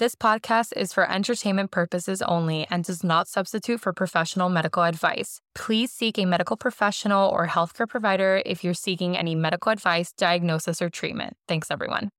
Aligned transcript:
This 0.00 0.16
podcast 0.16 0.72
is 0.76 0.92
for 0.92 1.08
entertainment 1.08 1.70
purposes 1.70 2.20
only 2.20 2.66
and 2.68 2.82
does 2.82 3.04
not 3.04 3.28
substitute 3.28 3.80
for 3.80 3.92
professional 3.92 4.48
medical 4.48 4.82
advice. 4.82 5.40
Please 5.54 5.92
seek 5.92 6.18
a 6.18 6.24
medical 6.24 6.56
professional 6.56 7.30
or 7.30 7.46
healthcare 7.46 7.88
provider 7.88 8.42
if 8.44 8.64
you're 8.64 8.74
seeking 8.74 9.16
any 9.16 9.36
medical 9.36 9.70
advice, 9.70 10.12
diagnosis, 10.12 10.82
or 10.82 10.90
treatment. 10.90 11.36
Thanks, 11.46 11.70
everyone. 11.70 12.10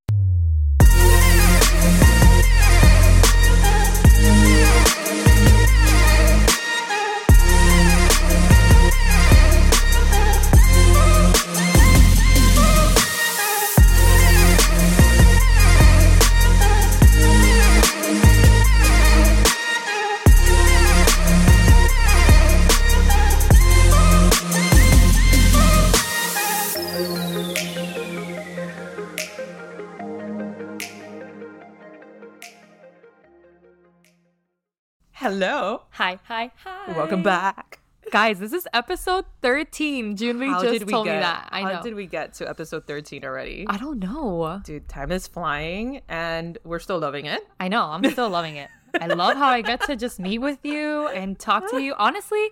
Hello. 35.38 35.81
Hi, 35.89 36.17
hi, 36.30 36.49
hi. 36.63 36.94
Welcome 36.94 37.21
back. 37.21 37.80
Guys, 38.09 38.39
this 38.39 38.53
is 38.53 38.70
episode 38.73 39.26
13. 39.41 40.16
Julie 40.16 40.48
How 40.48 40.62
just 40.62 40.71
did 40.71 40.84
we 40.84 40.93
told 40.93 41.07
get? 41.07 41.16
me 41.16 41.20
that. 41.23 41.49
I 41.52 41.62
know. 41.62 41.76
How 41.76 41.81
did 41.81 41.93
we 41.93 42.05
get 42.07 42.35
to 42.35 42.48
episode 42.49 42.88
13 42.88 43.26
already? 43.26 43.66
I 43.67 43.76
don't 43.76 43.99
know. 43.99 44.62
Dude, 44.63 44.88
time 44.88 45.12
is 45.12 45.27
flying 45.27 45.99
and 46.07 46.57
we're 46.63 46.79
still 46.79 46.99
loving 46.99 47.26
it. 47.26 47.45
I 47.59 47.67
know. 47.67 47.84
I'm 47.84 48.09
still 48.12 48.29
loving 48.29 48.55
it. 48.55 48.70
I 49.02 49.07
love 49.07 49.35
how 49.35 49.49
I 49.49 49.59
get 49.59 49.81
to 49.88 49.98
just 49.98 50.21
meet 50.21 50.38
with 50.38 50.59
you 50.63 51.09
and 51.09 51.38
talk 51.38 51.70
to 51.71 51.82
you. 51.82 51.95
Honestly, 51.98 52.51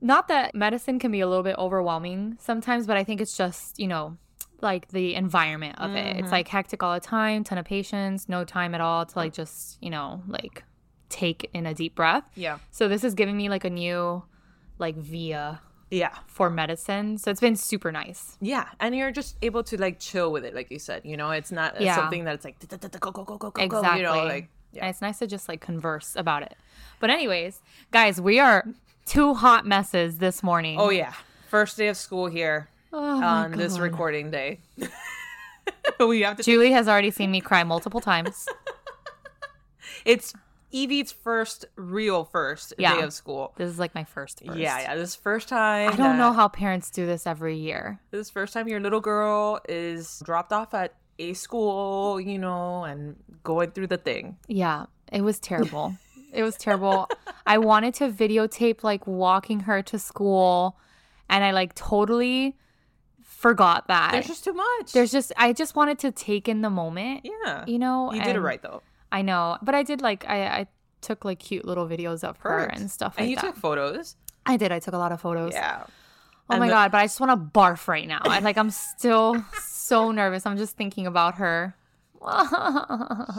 not 0.00 0.26
that 0.26 0.56
medicine 0.56 0.98
can 0.98 1.12
be 1.12 1.20
a 1.20 1.28
little 1.28 1.44
bit 1.44 1.54
overwhelming 1.58 2.38
sometimes, 2.40 2.88
but 2.88 2.96
I 2.96 3.04
think 3.04 3.20
it's 3.20 3.36
just, 3.36 3.78
you 3.78 3.86
know, 3.86 4.16
like 4.60 4.88
the 4.88 5.14
environment 5.14 5.78
of 5.78 5.94
it. 5.94 6.16
It's 6.16 6.22
mm-hmm. 6.22 6.32
like 6.32 6.48
hectic 6.48 6.82
all 6.82 6.94
the 6.94 6.98
time, 6.98 7.44
ton 7.44 7.56
of 7.56 7.64
patients, 7.64 8.28
no 8.28 8.42
time 8.42 8.74
at 8.74 8.80
all 8.80 9.06
to 9.06 9.16
like 9.16 9.32
just, 9.32 9.80
you 9.80 9.90
know, 9.90 10.24
like 10.26 10.64
take 11.08 11.48
in 11.54 11.66
a 11.66 11.74
deep 11.74 11.94
breath. 11.94 12.24
Yeah. 12.34 12.58
So 12.70 12.88
this 12.88 13.04
is 13.04 13.14
giving 13.14 13.36
me 13.36 13.48
like 13.48 13.64
a 13.64 13.70
new 13.70 14.22
like 14.78 14.96
via 14.96 15.60
Yeah. 15.90 16.14
for 16.26 16.50
medicine. 16.50 17.18
So 17.18 17.30
it's 17.30 17.40
been 17.40 17.56
super 17.56 17.90
nice. 17.90 18.36
Yeah. 18.40 18.68
And 18.80 18.94
you're 18.94 19.10
just 19.10 19.36
able 19.42 19.62
to 19.64 19.76
like 19.80 19.98
chill 19.98 20.30
with 20.32 20.44
it, 20.44 20.54
like 20.54 20.70
you 20.70 20.78
said. 20.78 21.02
You 21.04 21.16
know, 21.16 21.30
it's 21.30 21.50
not 21.52 21.80
Yeah. 21.80 21.96
something 21.96 22.24
that 22.24 22.34
it's 22.34 22.44
like 22.44 22.58
"Da, 22.60 22.76
da, 22.76 22.88
da, 22.88 22.98
go, 22.98 23.10
go, 23.10 23.24
go, 23.24 23.38
go, 23.38 23.50
go, 23.50 23.62
Exactly. 23.62 23.88
go. 23.90 23.96
You 23.96 24.02
know, 24.02 24.24
like, 24.24 24.42
And 24.44 24.48
yeah. 24.72 24.86
it's 24.88 25.00
nice 25.00 25.18
to 25.20 25.26
just 25.26 25.48
like 25.48 25.60
converse 25.60 26.14
about 26.16 26.42
it. 26.42 26.56
But 27.00 27.10
anyways, 27.10 27.62
guys, 27.90 28.20
we 28.20 28.38
are 28.38 28.64
two 29.06 29.34
hot 29.34 29.66
messes 29.66 30.18
this 30.18 30.42
morning. 30.42 30.78
Oh, 30.78 30.90
yeah. 30.90 31.14
First 31.48 31.76
day 31.78 31.88
of 31.88 31.96
school 31.96 32.26
here 32.26 32.68
Oh 32.92 33.22
on 33.24 33.52
this 33.52 33.78
recording 33.78 34.30
day. 34.30 34.60
we 36.00 36.20
have 36.20 36.36
to. 36.36 36.42
Julie 36.42 36.72
has 36.72 36.86
already 36.88 37.10
seen 37.10 37.30
me 37.30 37.40
cry 37.40 37.64
multiple 37.64 38.00
times. 38.00 38.46
It's 40.04 40.32
Evie's 40.72 41.12
first 41.12 41.64
real 41.76 42.24
first 42.24 42.74
Yeah. 42.78 42.96
day 42.96 43.02
of 43.02 43.12
school. 43.12 43.54
This 43.56 43.70
is 43.70 43.78
like 43.78 43.94
my 43.94 44.04
first. 44.04 44.42
first. 44.44 44.58
Yeah, 44.58 44.78
yeah. 44.80 44.94
This 44.96 45.14
first 45.16 45.48
time. 45.48 45.92
I 45.92 45.96
don't 45.96 46.18
know 46.18 46.32
how 46.32 46.48
parents 46.48 46.90
do 46.90 47.06
this 47.06 47.26
every 47.26 47.56
year. 47.56 48.00
This 48.10 48.26
is 48.26 48.30
first 48.30 48.52
time 48.52 48.68
your 48.68 48.80
little 48.80 49.00
girl 49.00 49.60
is 49.68 50.20
dropped 50.24 50.52
off 50.52 50.74
at 50.74 50.94
a 51.18 51.32
school, 51.34 52.20
you 52.20 52.38
know, 52.38 52.84
and 52.84 53.16
going 53.42 53.70
through 53.70 53.88
the 53.88 53.96
thing. 53.98 54.36
Yeah, 54.46 54.86
it 55.10 55.22
was 55.22 55.38
terrible. 55.40 55.96
it 56.32 56.42
was 56.42 56.56
terrible. 56.56 57.08
I 57.46 57.58
wanted 57.58 57.94
to 57.94 58.10
videotape 58.10 58.84
like 58.84 59.06
walking 59.06 59.60
her 59.60 59.80
to 59.82 59.98
school, 59.98 60.76
and 61.30 61.42
I 61.42 61.50
like 61.52 61.74
totally 61.74 62.56
forgot 63.22 63.88
that. 63.88 64.12
There's 64.12 64.26
just 64.26 64.44
too 64.44 64.52
much. 64.52 64.92
There's 64.92 65.10
just 65.12 65.32
I 65.36 65.52
just 65.52 65.74
wanted 65.76 65.98
to 66.00 66.12
take 66.12 66.48
in 66.48 66.60
the 66.62 66.70
moment. 66.70 67.22
yeah. 67.24 67.64
You 67.66 67.78
know, 67.78 68.12
You 68.12 68.22
did 68.22 68.36
it 68.36 68.40
right 68.40 68.60
though. 68.62 68.82
I 69.10 69.22
know, 69.22 69.58
but 69.62 69.74
I 69.74 69.82
did 69.82 70.00
like 70.00 70.24
I 70.28 70.46
I 70.46 70.66
took 71.00 71.24
like 71.24 71.38
cute 71.38 71.64
little 71.64 71.86
videos 71.86 72.24
of 72.24 72.36
her 72.38 72.64
Perfect. 72.66 72.78
and 72.80 72.90
stuff 72.90 73.14
like 73.16 73.20
And 73.22 73.30
you 73.30 73.36
that. 73.36 73.44
took 73.44 73.56
photos. 73.56 74.16
I 74.46 74.56
did. 74.56 74.72
I 74.72 74.78
took 74.80 74.94
a 74.94 74.98
lot 74.98 75.12
of 75.12 75.20
photos. 75.20 75.52
Yeah. 75.52 75.84
Oh 75.84 75.90
And 76.50 76.60
my 76.60 76.66
the- 76.66 76.72
god! 76.72 76.90
But 76.92 76.98
I 76.98 77.04
just 77.04 77.20
want 77.20 77.32
to 77.32 77.58
barf 77.58 77.88
right 77.88 78.06
now. 78.08 78.20
I 78.24 78.38
like. 78.40 78.56
I'm 78.58 78.70
still 78.70 79.44
so 79.62 80.10
nervous. 80.10 80.46
I'm 80.46 80.56
just 80.56 80.76
thinking 80.76 81.06
about 81.06 81.34
her. 81.36 81.74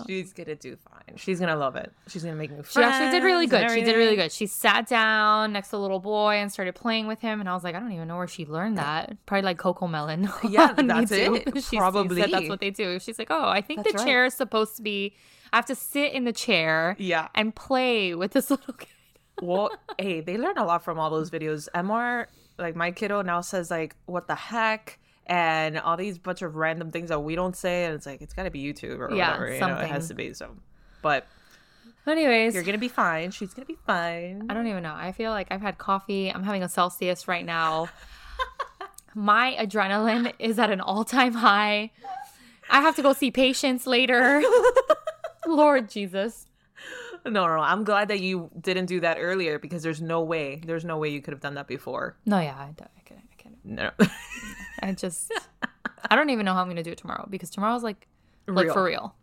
She's 0.08 0.34
gonna 0.34 0.56
do 0.56 0.76
fine. 0.78 1.18
She's 1.18 1.40
gonna 1.40 1.56
love 1.56 1.76
it. 1.76 1.92
She's 2.08 2.24
gonna 2.24 2.36
make 2.36 2.50
new 2.52 2.64
friends. 2.64 2.74
She 2.74 2.82
actually 2.82 3.12
did 3.20 3.26
really 3.26 3.48
good. 3.48 3.70
She 3.72 3.82
did 3.82 3.96
really 3.96 4.16
good. 4.16 4.32
She 4.32 4.46
sat 4.48 4.88
down 4.88 5.52
next 5.54 5.70
to 5.70 5.72
the 5.72 5.80
little 5.82 6.00
boy 6.00 6.36
and 6.36 6.52
started 6.52 6.76
playing 6.76 7.08
with 7.08 7.20
him, 7.20 7.40
and 7.40 7.50
I 7.50 7.54
was 7.54 7.64
like, 7.64 7.76
I 7.76 7.80
don't 7.80 7.92
even 7.92 8.08
know 8.08 8.18
where 8.18 8.28
she 8.28 8.46
learned 8.46 8.78
that. 8.78 9.18
Probably 9.26 9.44
like 9.44 9.58
CoComelon. 9.58 10.32
Yeah, 10.50 10.74
that's 10.78 11.12
it. 11.12 11.46
Probably. 11.74 12.22
said 12.22 12.32
that's 12.32 12.50
what 12.50 12.60
they 12.60 12.70
do. 12.72 13.00
She's 13.00 13.20
like, 13.20 13.30
oh, 13.32 13.48
I 13.50 13.62
think 13.62 13.80
That's 13.84 13.92
the 13.94 13.98
right. 14.00 14.08
chair 14.08 14.26
is 14.26 14.34
supposed 14.34 14.76
to 14.78 14.82
be. 14.82 15.16
I 15.52 15.58
have 15.58 15.66
to 15.68 15.76
sit 15.76 16.14
in 16.14 16.24
the 16.26 16.34
chair 16.34 16.96
Yeah. 17.00 17.28
and 17.36 17.56
play 17.56 18.14
with 18.16 18.32
this 18.32 18.50
little 18.52 18.74
kid. 18.74 18.88
Well, 19.42 19.72
hey, 19.98 20.22
they 20.22 20.38
learn 20.38 20.58
a 20.58 20.66
lot 20.66 20.84
from 20.84 21.00
all 21.00 21.10
those 21.10 21.30
videos. 21.32 21.68
MR, 21.74 22.26
like 22.58 22.76
my 22.76 22.92
kiddo 22.92 23.22
now 23.22 23.40
says 23.42 23.72
like, 23.72 23.96
"What 24.06 24.28
the 24.28 24.36
heck." 24.36 25.00
And 25.26 25.78
all 25.80 25.96
these 25.96 26.18
bunch 26.18 26.42
of 26.42 26.56
random 26.56 26.92
things 26.92 27.10
that 27.10 27.20
we 27.20 27.36
don't 27.36 27.56
say, 27.56 27.86
and 27.86 27.94
it's 27.96 28.06
like 28.06 28.22
it's 28.22 28.34
got 28.34 28.44
to 28.44 28.50
be 28.52 28.62
YouTube 28.64 29.00
or 29.00 29.14
Yeah, 29.14 29.28
whatever. 29.38 29.54
You 29.54 29.60
know, 29.62 29.78
it 29.78 29.88
has 29.90 30.08
to 30.10 30.14
be 30.16 30.34
so. 30.34 30.56
But 31.02 31.26
Anyways, 32.08 32.56
you're 32.56 32.64
gonna 32.64 32.78
be 32.80 32.88
fine. 32.88 33.30
She's 33.32 33.54
gonna 33.54 33.68
be 33.68 33.78
fine. 33.86 34.48
I 34.50 34.54
don't 34.56 34.66
even 34.68 34.82
know. 34.84 34.94
I 34.96 35.12
feel 35.12 35.30
like 35.32 35.48
I've 35.52 35.62
had 35.62 35.78
coffee. 35.78 36.30
I'm 36.34 36.44
having 36.44 36.64
a 36.64 36.70
Celsius 36.70 37.28
right 37.28 37.46
now. 37.46 37.88
My 39.16 39.56
adrenaline 39.60 40.34
is 40.40 40.60
at 40.60 40.70
an 40.72 40.82
all 40.82 41.04
time 41.04 41.34
high. 41.34 41.92
I 42.70 42.82
have 42.82 42.96
to 42.98 43.02
go 43.02 43.14
see 43.14 43.32
patients 43.32 43.86
later. 43.88 44.42
Lord 45.48 45.90
Jesus. 45.90 46.46
No, 47.26 47.32
no. 47.48 47.60
I'm 47.60 47.84
glad 47.84 48.08
that 48.08 48.22
you 48.22 48.50
didn't 48.60 48.86
do 48.86 49.02
that 49.02 49.18
earlier 49.20 49.60
because 49.60 49.84
there's 49.84 50.02
no 50.02 50.22
way, 50.22 50.62
there's 50.66 50.86
no 50.86 50.98
way 50.98 51.10
you 51.10 51.22
could 51.22 51.34
have 51.34 51.42
done 51.42 51.56
that 51.56 51.68
before. 51.68 52.16
No, 52.26 52.40
yeah, 52.40 52.56
I, 52.58 52.72
don't- 52.76 52.90
I 52.98 53.02
can't. 53.06 53.22
I 53.32 53.36
can't. 53.42 53.56
No. 53.66 53.92
I 54.82 54.94
just, 54.94 55.32
I 56.10 56.16
don't 56.16 56.30
even 56.30 56.46
know 56.46 56.54
how 56.54 56.62
I'm 56.62 56.70
gonna 56.70 56.84
do 56.84 56.92
it 56.92 56.98
tomorrow 56.98 57.28
because 57.30 57.50
tomorrow's 57.50 57.84
like, 57.84 58.08
like 58.48 58.66
Real. 58.66 58.74
for 58.74 58.84
real. 58.84 59.16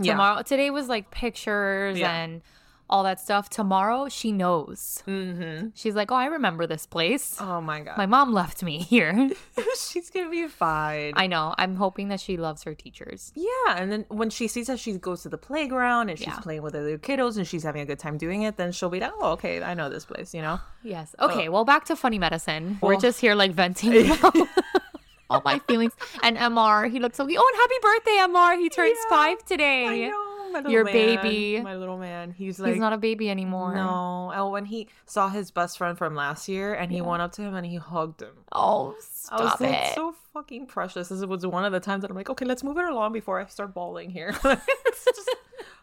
Yeah. 0.00 0.12
Tomorrow, 0.12 0.42
today 0.42 0.70
was 0.70 0.88
like 0.88 1.10
pictures 1.10 1.98
Yeah. 1.98 2.12
and 2.14 2.42
all 2.90 3.02
that 3.04 3.18
stuff. 3.18 3.48
Tomorrow, 3.48 4.08
she 4.08 4.30
knows. 4.30 5.02
mm-hmm. 5.06 5.68
She's 5.74 5.94
like, 5.94 6.12
oh, 6.12 6.14
I 6.16 6.26
remember 6.26 6.66
this 6.66 6.86
place. 6.86 7.36
Oh 7.40 7.60
my 7.60 7.80
god. 7.80 7.96
My 7.96 8.06
mom 8.06 8.32
left 8.32 8.62
me 8.62 8.78
here. 8.92 9.30
She's 9.78 10.10
gonna 10.10 10.30
be 10.30 10.46
fine. 10.48 11.12
I 11.16 11.26
know. 11.26 11.54
I'm 11.58 11.76
hoping 11.76 12.08
that 12.08 12.20
she 12.20 12.36
loves 12.36 12.62
her 12.64 12.74
teachers. 12.74 13.32
yeah, 13.34 13.76
and 13.76 13.90
then 13.90 14.04
when 14.08 14.30
she 14.30 14.48
sees 14.48 14.66
that 14.68 14.78
she 14.78 14.92
goes 14.98 15.22
to 15.22 15.28
the 15.28 15.38
playground 15.38 16.10
and 16.10 16.18
she's 16.18 16.28
Yeah. 16.28 16.38
playing 16.40 16.62
with 16.62 16.74
other 16.74 16.98
kiddos 16.98 17.36
and 17.36 17.46
she's 17.46 17.62
having 17.62 17.82
a 17.82 17.86
good 17.86 17.98
time 17.98 18.18
doing 18.18 18.42
it, 18.42 18.56
then 18.56 18.70
she'll 18.72 18.90
be 18.90 19.00
like, 19.00 19.12
"Oh, 19.20 19.32
okay, 19.32 19.62
I 19.62 19.74
know 19.74 19.88
this 19.88 20.04
place," 20.04 20.34
you 20.34 20.42
know. 20.42 20.60
Yes. 20.86 21.14
Okay. 21.18 21.48
well, 21.48 21.64
back 21.64 21.86
to 21.86 21.96
funny 21.96 22.18
medicine. 22.18 22.78
We're 22.82 23.00
just 23.00 23.18
here 23.18 23.34
like 23.34 23.52
venting 23.52 24.10
all 25.30 25.40
my 25.44 25.58
feelings. 25.60 25.92
And 26.22 26.36
Mr. 26.36 26.90
He 26.90 27.00
looks 27.00 27.16
so 27.16 27.26
cute. 27.26 27.40
Oh, 27.42 27.50
and 27.50 27.60
happy 27.62 27.78
birthday, 27.82 28.18
Mr. 28.38 28.58
He 28.60 28.68
turns 28.68 28.98
Yeah, 29.04 29.08
five 29.16 29.44
today. 29.46 30.10
My 30.54 30.60
little 30.60 30.72
Your 30.72 30.84
man, 30.84 30.94
baby. 31.22 31.60
my 31.62 31.74
little 31.74 31.98
man. 31.98 32.30
He's 32.30 32.60
like, 32.60 32.70
He's 32.72 32.80
not 32.80 32.92
a 32.92 32.96
baby 32.96 33.28
anymore. 33.28 33.74
no. 33.74 34.32
Oh, 34.34 34.50
when 34.50 34.64
he 34.64 34.86
saw 35.04 35.28
his 35.28 35.50
best 35.50 35.78
friend 35.78 35.98
from 35.98 36.14
last 36.14 36.48
year 36.48 36.74
and 36.74 36.92
he 36.92 37.00
went 37.00 37.22
up 37.22 37.32
to 37.32 37.42
him 37.42 37.54
and 37.54 37.66
he 37.66 37.74
hugged 37.76 38.22
him. 38.22 38.34
Oh, 38.52 38.90
I 38.90 38.94
was 38.94 39.04
stop 39.04 39.60
like, 39.60 39.94
so 39.94 40.14
fucking 40.32 40.66
precious. 40.66 41.08
This 41.08 41.24
was 41.26 41.44
one 41.44 41.64
of 41.64 41.72
the 41.72 41.80
times 41.80 42.02
that 42.02 42.10
I'm 42.10 42.16
like, 42.16 42.30
okay, 42.30 42.44
let's 42.44 42.62
move 42.62 42.78
it 42.78 42.84
along 42.84 43.12
before 43.12 43.40
I 43.40 43.46
start 43.46 43.74
bawling 43.74 44.10
here. 44.10 44.32
Let's 44.44 45.04
just 45.04 45.30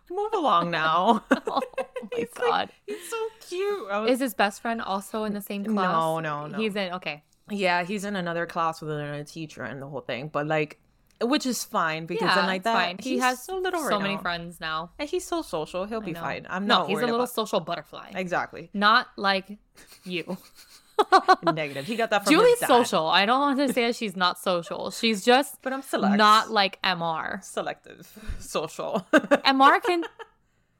move 0.10 0.31
along 0.34 0.72
now. 0.72 1.24
oh 1.48 1.62
my 1.78 2.07
He's 2.16 2.28
like- 2.38 2.50
god. 2.50 2.69
He's 2.88 3.10
so 3.10 3.18
cute. 3.50 3.88
Was- 3.90 4.10
Is 4.12 4.19
his 4.22 4.34
best 4.34 4.62
friend 4.62 4.81
also 4.81 5.25
in 5.25 5.34
the 5.34 5.42
same 5.42 5.66
class? 5.66 5.92
No, 5.94 6.19
no, 6.22 6.48
no. 6.48 6.57
He's 6.57 6.75
in. 6.78 6.94
Okay. 6.94 7.24
yeah, 7.50 7.84
he's 7.84 8.06
in 8.06 8.16
another 8.16 8.45
class 8.45 8.81
with 8.81 8.90
another 8.92 9.25
teacher 9.25 9.63
and 9.63 9.81
the 9.81 9.88
whole 9.88 10.01
thing. 10.01 10.30
But 10.30 10.48
like, 10.48 10.80
which 11.21 11.45
is 11.45 11.63
fine 11.63 12.06
because 12.06 12.27
yeah, 12.29 12.35
then 12.35 12.47
like 12.47 12.63
that 12.63 12.73
fine. 12.73 12.97
He 13.00 13.12
he's 13.12 13.21
has 13.21 13.44
so 13.44 13.57
little 13.57 13.81
so 13.81 13.89
right 13.89 14.01
many 14.01 14.15
now. 14.15 14.21
friends 14.21 14.59
now. 14.59 14.91
And 15.00 15.09
he's 15.09 15.25
so 15.25 15.41
social. 15.41 15.85
He'll 15.85 16.01
be 16.01 16.13
fine. 16.13 16.45
I'm 16.50 16.65
no, 16.68 16.79
not. 16.79 16.89
he's 16.89 17.00
a 17.00 17.06
little 17.06 17.27
social 17.27 17.59
butterfly. 17.59 18.12
exactly 18.15 18.69
Not 18.73 19.07
like 19.18 19.57
you. 20.03 20.38
negative. 21.53 21.85
He 21.85 21.95
got 21.95 22.09
that 22.12 22.23
from 22.25 22.33
Julie's 22.33 22.51
his 22.51 22.59
dad. 22.62 22.68
social. 22.68 23.07
I 23.07 23.25
don't 23.25 23.39
want 23.39 23.59
to 23.59 23.73
say 23.73 23.91
she's 23.91 24.15
not 24.15 24.38
social. 24.39 24.91
She's 24.91 25.23
just 25.25 25.62
but 25.62 25.73
I'm 25.73 25.81
select. 25.81 26.15
not 26.18 26.51
like 26.51 26.81
MR. 26.83 27.44
selective 27.44 28.07
social, 28.39 29.06
MR 29.12 29.81
can 29.83 30.03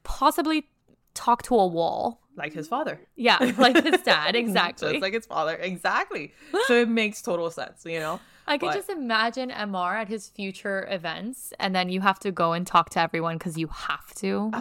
possibly 0.04 0.68
talk 1.14 1.42
to 1.44 1.54
a 1.56 1.66
wall. 1.66 2.20
like 2.36 2.52
his 2.52 2.68
father. 2.68 3.00
Yeah, 3.16 3.38
like 3.58 3.82
his 3.82 4.00
dad, 4.02 4.36
exactly. 4.44 4.92
Just 4.92 5.02
like 5.02 5.12
his 5.14 5.26
father, 5.26 5.56
exactly. 5.56 6.32
so 6.66 6.74
it 6.82 6.88
makes 6.88 7.20
total 7.22 7.50
sense, 7.50 7.84
you 7.84 7.98
know. 8.00 8.20
I 8.46 8.58
could 8.58 8.66
What? 8.66 8.74
just 8.76 8.90
imagine 8.90 9.50
Mr 9.50 9.96
at 9.96 10.08
his 10.08 10.28
future 10.28 10.86
events, 10.90 11.52
and 11.58 11.74
then 11.74 11.88
you 11.88 12.00
have 12.00 12.18
to 12.20 12.32
go 12.32 12.52
and 12.52 12.66
talk 12.66 12.90
to 12.90 13.00
everyone 13.00 13.38
because 13.38 13.56
you 13.56 13.68
have 13.68 14.12
to. 14.16 14.50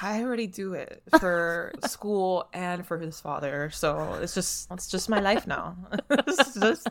I 0.00 0.22
already 0.22 0.46
do 0.46 0.74
it 0.74 1.02
for 1.18 1.72
school 1.86 2.48
and 2.52 2.86
for 2.86 2.98
his 2.98 3.20
father. 3.20 3.70
So 3.70 4.18
it's 4.22 4.32
just 4.34 4.70
it's 4.70 4.86
just 4.88 5.08
my 5.08 5.18
life 5.20 5.44
now. 5.46 5.76
this 6.26 6.38
is 6.38 6.54
just 6.54 6.88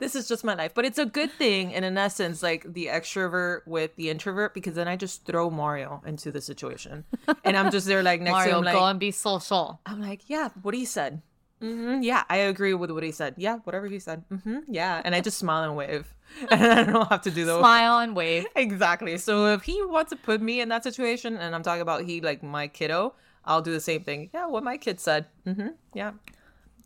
this 0.00 0.16
is 0.16 0.26
just 0.26 0.42
my 0.42 0.54
life. 0.54 0.72
But 0.74 0.84
it's 0.84 0.98
a 0.98 1.06
good 1.06 1.30
thing 1.30 1.72
and 1.72 1.84
in 1.84 1.96
essence, 1.96 2.42
like 2.42 2.72
the 2.72 2.86
extrovert 2.86 3.60
with 3.66 3.94
the 3.94 4.10
introvert, 4.10 4.54
because 4.54 4.74
then 4.74 4.88
I 4.88 4.96
just 4.96 5.24
throw 5.24 5.50
Mario 5.50 6.02
into 6.04 6.32
the 6.32 6.40
situation. 6.40 7.04
And 7.44 7.56
I'm 7.56 7.70
just 7.70 7.86
there 7.86 8.02
like 8.02 8.20
next 8.20 8.44
to 8.44 8.50
Mario, 8.50 8.58
him 8.58 8.64
go 8.74 8.84
and 8.86 8.98
be 8.98 9.12
social. 9.12 9.80
I'm 9.86 10.00
like, 10.02 10.28
yeah, 10.28 10.48
what 10.62 10.74
he 10.74 10.84
said. 10.84 11.22
Hmm 11.60 12.02
yeah, 12.02 12.24
I 12.28 12.36
agree 12.38 12.74
with 12.74 12.90
what 12.90 13.02
he 13.02 13.10
said. 13.12 13.34
Yeah, 13.36 13.58
whatever 13.64 13.86
he 13.86 13.98
said. 13.98 14.24
hmm 14.44 14.58
yeah. 14.68 15.02
And 15.04 15.14
I 15.14 15.20
just 15.20 15.38
smile 15.38 15.64
and 15.64 15.76
wave. 15.76 16.06
And 16.50 16.62
I 16.62 16.82
don't 16.84 17.08
have 17.08 17.22
to 17.22 17.30
do 17.30 17.44
those. 17.44 17.60
Smile 17.60 17.98
and 17.98 18.14
wave. 18.14 18.46
Exactly. 18.56 19.16
So 19.18 19.46
if 19.54 19.62
he 19.62 19.82
wants 19.84 20.10
to 20.10 20.16
put 20.16 20.40
me 20.42 20.60
in 20.60 20.68
that 20.68 20.84
situation, 20.84 21.36
and 21.36 21.54
I'm 21.54 21.62
talking 21.62 21.80
about 21.82 22.04
he 22.04 22.20
like 22.20 22.42
my 22.42 22.68
kiddo, 22.68 23.14
I'll 23.44 23.62
do 23.62 23.72
the 23.72 23.80
same 23.80 24.04
thing. 24.04 24.30
Yeah, 24.34 24.46
what 24.46 24.62
my 24.62 24.76
kid 24.76 25.00
said. 25.00 25.26
Mm-hmm. 25.46 25.68
Yeah. 25.94 26.12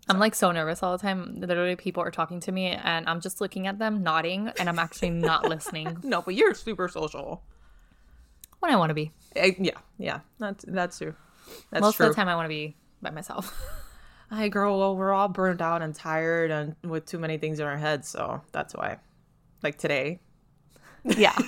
I'm 0.08 0.18
like 0.18 0.34
so 0.34 0.50
nervous 0.52 0.82
all 0.82 0.96
the 0.96 1.02
time. 1.02 1.34
Literally, 1.40 1.76
people 1.76 2.02
are 2.02 2.10
talking 2.10 2.40
to 2.40 2.52
me, 2.52 2.66
and 2.68 3.08
I'm 3.08 3.20
just 3.20 3.40
looking 3.40 3.66
at 3.66 3.78
them, 3.78 4.02
nodding, 4.02 4.50
and 4.58 4.68
I'm 4.68 4.78
actually 4.78 5.10
not 5.10 5.48
listening 5.54 5.98
No, 6.02 6.22
but 6.22 6.34
you're 6.34 6.54
super 6.54 6.88
social. 6.88 7.42
when 8.60 8.72
I 8.72 8.76
want 8.76 8.90
to 8.90 8.94
be. 8.94 9.10
Eh, 9.36 9.52
yeah, 9.58 9.78
yeah. 9.98 10.20
That's 10.38 10.64
that's 10.68 10.98
true. 10.98 11.14
That's 11.70 11.82
Most 11.82 11.96
true. 11.96 12.06
of 12.06 12.12
the 12.12 12.16
time, 12.16 12.28
I 12.28 12.34
want 12.36 12.46
to 12.46 12.54
be 12.60 12.76
by 13.00 13.10
myself. 13.10 13.54
I 14.34 14.48
girl, 14.48 14.78
well, 14.78 14.96
we're 14.96 15.12
all 15.12 15.28
burned 15.28 15.60
out 15.60 15.82
and 15.82 15.94
tired 15.94 16.50
and 16.50 16.74
with 16.82 17.04
too 17.06 17.18
many 17.18 17.36
things 17.38 17.60
in 17.60 17.66
our 17.66 17.76
heads, 17.76 18.08
so 18.08 18.40
that's 18.50 18.74
why. 18.74 18.98
Like 19.62 19.76
today. 19.78 20.20
yeah. 21.04 21.36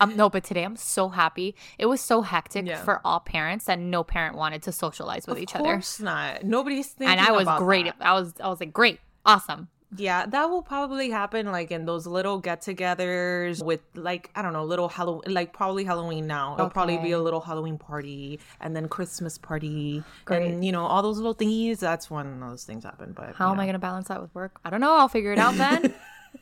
Um, 0.00 0.16
no, 0.16 0.30
but 0.30 0.42
today 0.42 0.62
I'm 0.62 0.76
so 0.76 1.08
happy. 1.10 1.54
It 1.76 1.84
was 1.86 2.00
so 2.00 2.22
hectic 2.22 2.66
Yeah. 2.66 2.82
for 2.82 3.00
all 3.04 3.20
parents 3.20 3.66
that 3.66 3.78
no 3.78 4.02
parent 4.02 4.36
wanted 4.36 4.62
to 4.62 4.72
socialize 4.72 5.26
with 5.26 5.38
each 5.38 5.54
other. 5.54 5.64
of 5.64 5.70
course 5.70 6.00
not. 6.00 6.44
Nobody's 6.44 6.86
thinking 6.88 7.18
And 7.18 7.20
I 7.20 7.32
was 7.32 7.46
great. 7.58 7.86
that. 7.86 7.96
I 8.00 8.14
was 8.14 8.32
I 8.42 8.48
was 8.48 8.58
like, 8.60 8.72
great, 8.72 9.00
awesome. 9.26 9.68
Yeah, 9.94 10.24
that 10.26 10.48
will 10.48 10.62
probably 10.62 11.10
happen 11.10 11.52
like 11.52 11.70
in 11.70 11.84
those 11.84 12.06
little 12.06 12.38
get-togethers 12.38 13.62
with 13.62 13.80
like 13.94 14.30
I 14.34 14.40
don't 14.42 14.52
know, 14.54 14.64
little 14.64 14.88
Halloween, 14.88 15.22
like 15.34 15.52
probably 15.52 15.84
Halloween 15.84 16.26
now. 16.26 16.54
It'll 16.54 16.70
probably 16.70 16.98
be 16.98 17.12
a 17.12 17.18
little 17.20 17.40
Halloween 17.40 17.76
party 17.78 18.40
and 18.60 18.74
then 18.74 18.88
Christmas 18.88 19.36
party 19.36 20.02
Great. 20.24 20.50
and 20.50 20.64
you 20.64 20.72
know 20.72 20.84
all 20.86 21.02
those 21.02 21.18
little 21.18 21.34
thingies. 21.34 21.78
That's 21.78 22.10
when 22.10 22.40
those 22.40 22.64
things 22.64 22.84
happen. 22.84 23.12
But 23.12 23.34
How 23.34 23.50
am 23.52 23.60
I 23.60 23.66
gonna 23.66 23.78
balance 23.78 24.08
that 24.08 24.20
with 24.22 24.34
work? 24.34 24.58
I 24.64 24.70
don't 24.70 24.80
know. 24.80 24.96
I'll 24.96 25.08
figure 25.08 25.32
it 25.32 25.38
out 25.38 25.54
then. 25.56 25.94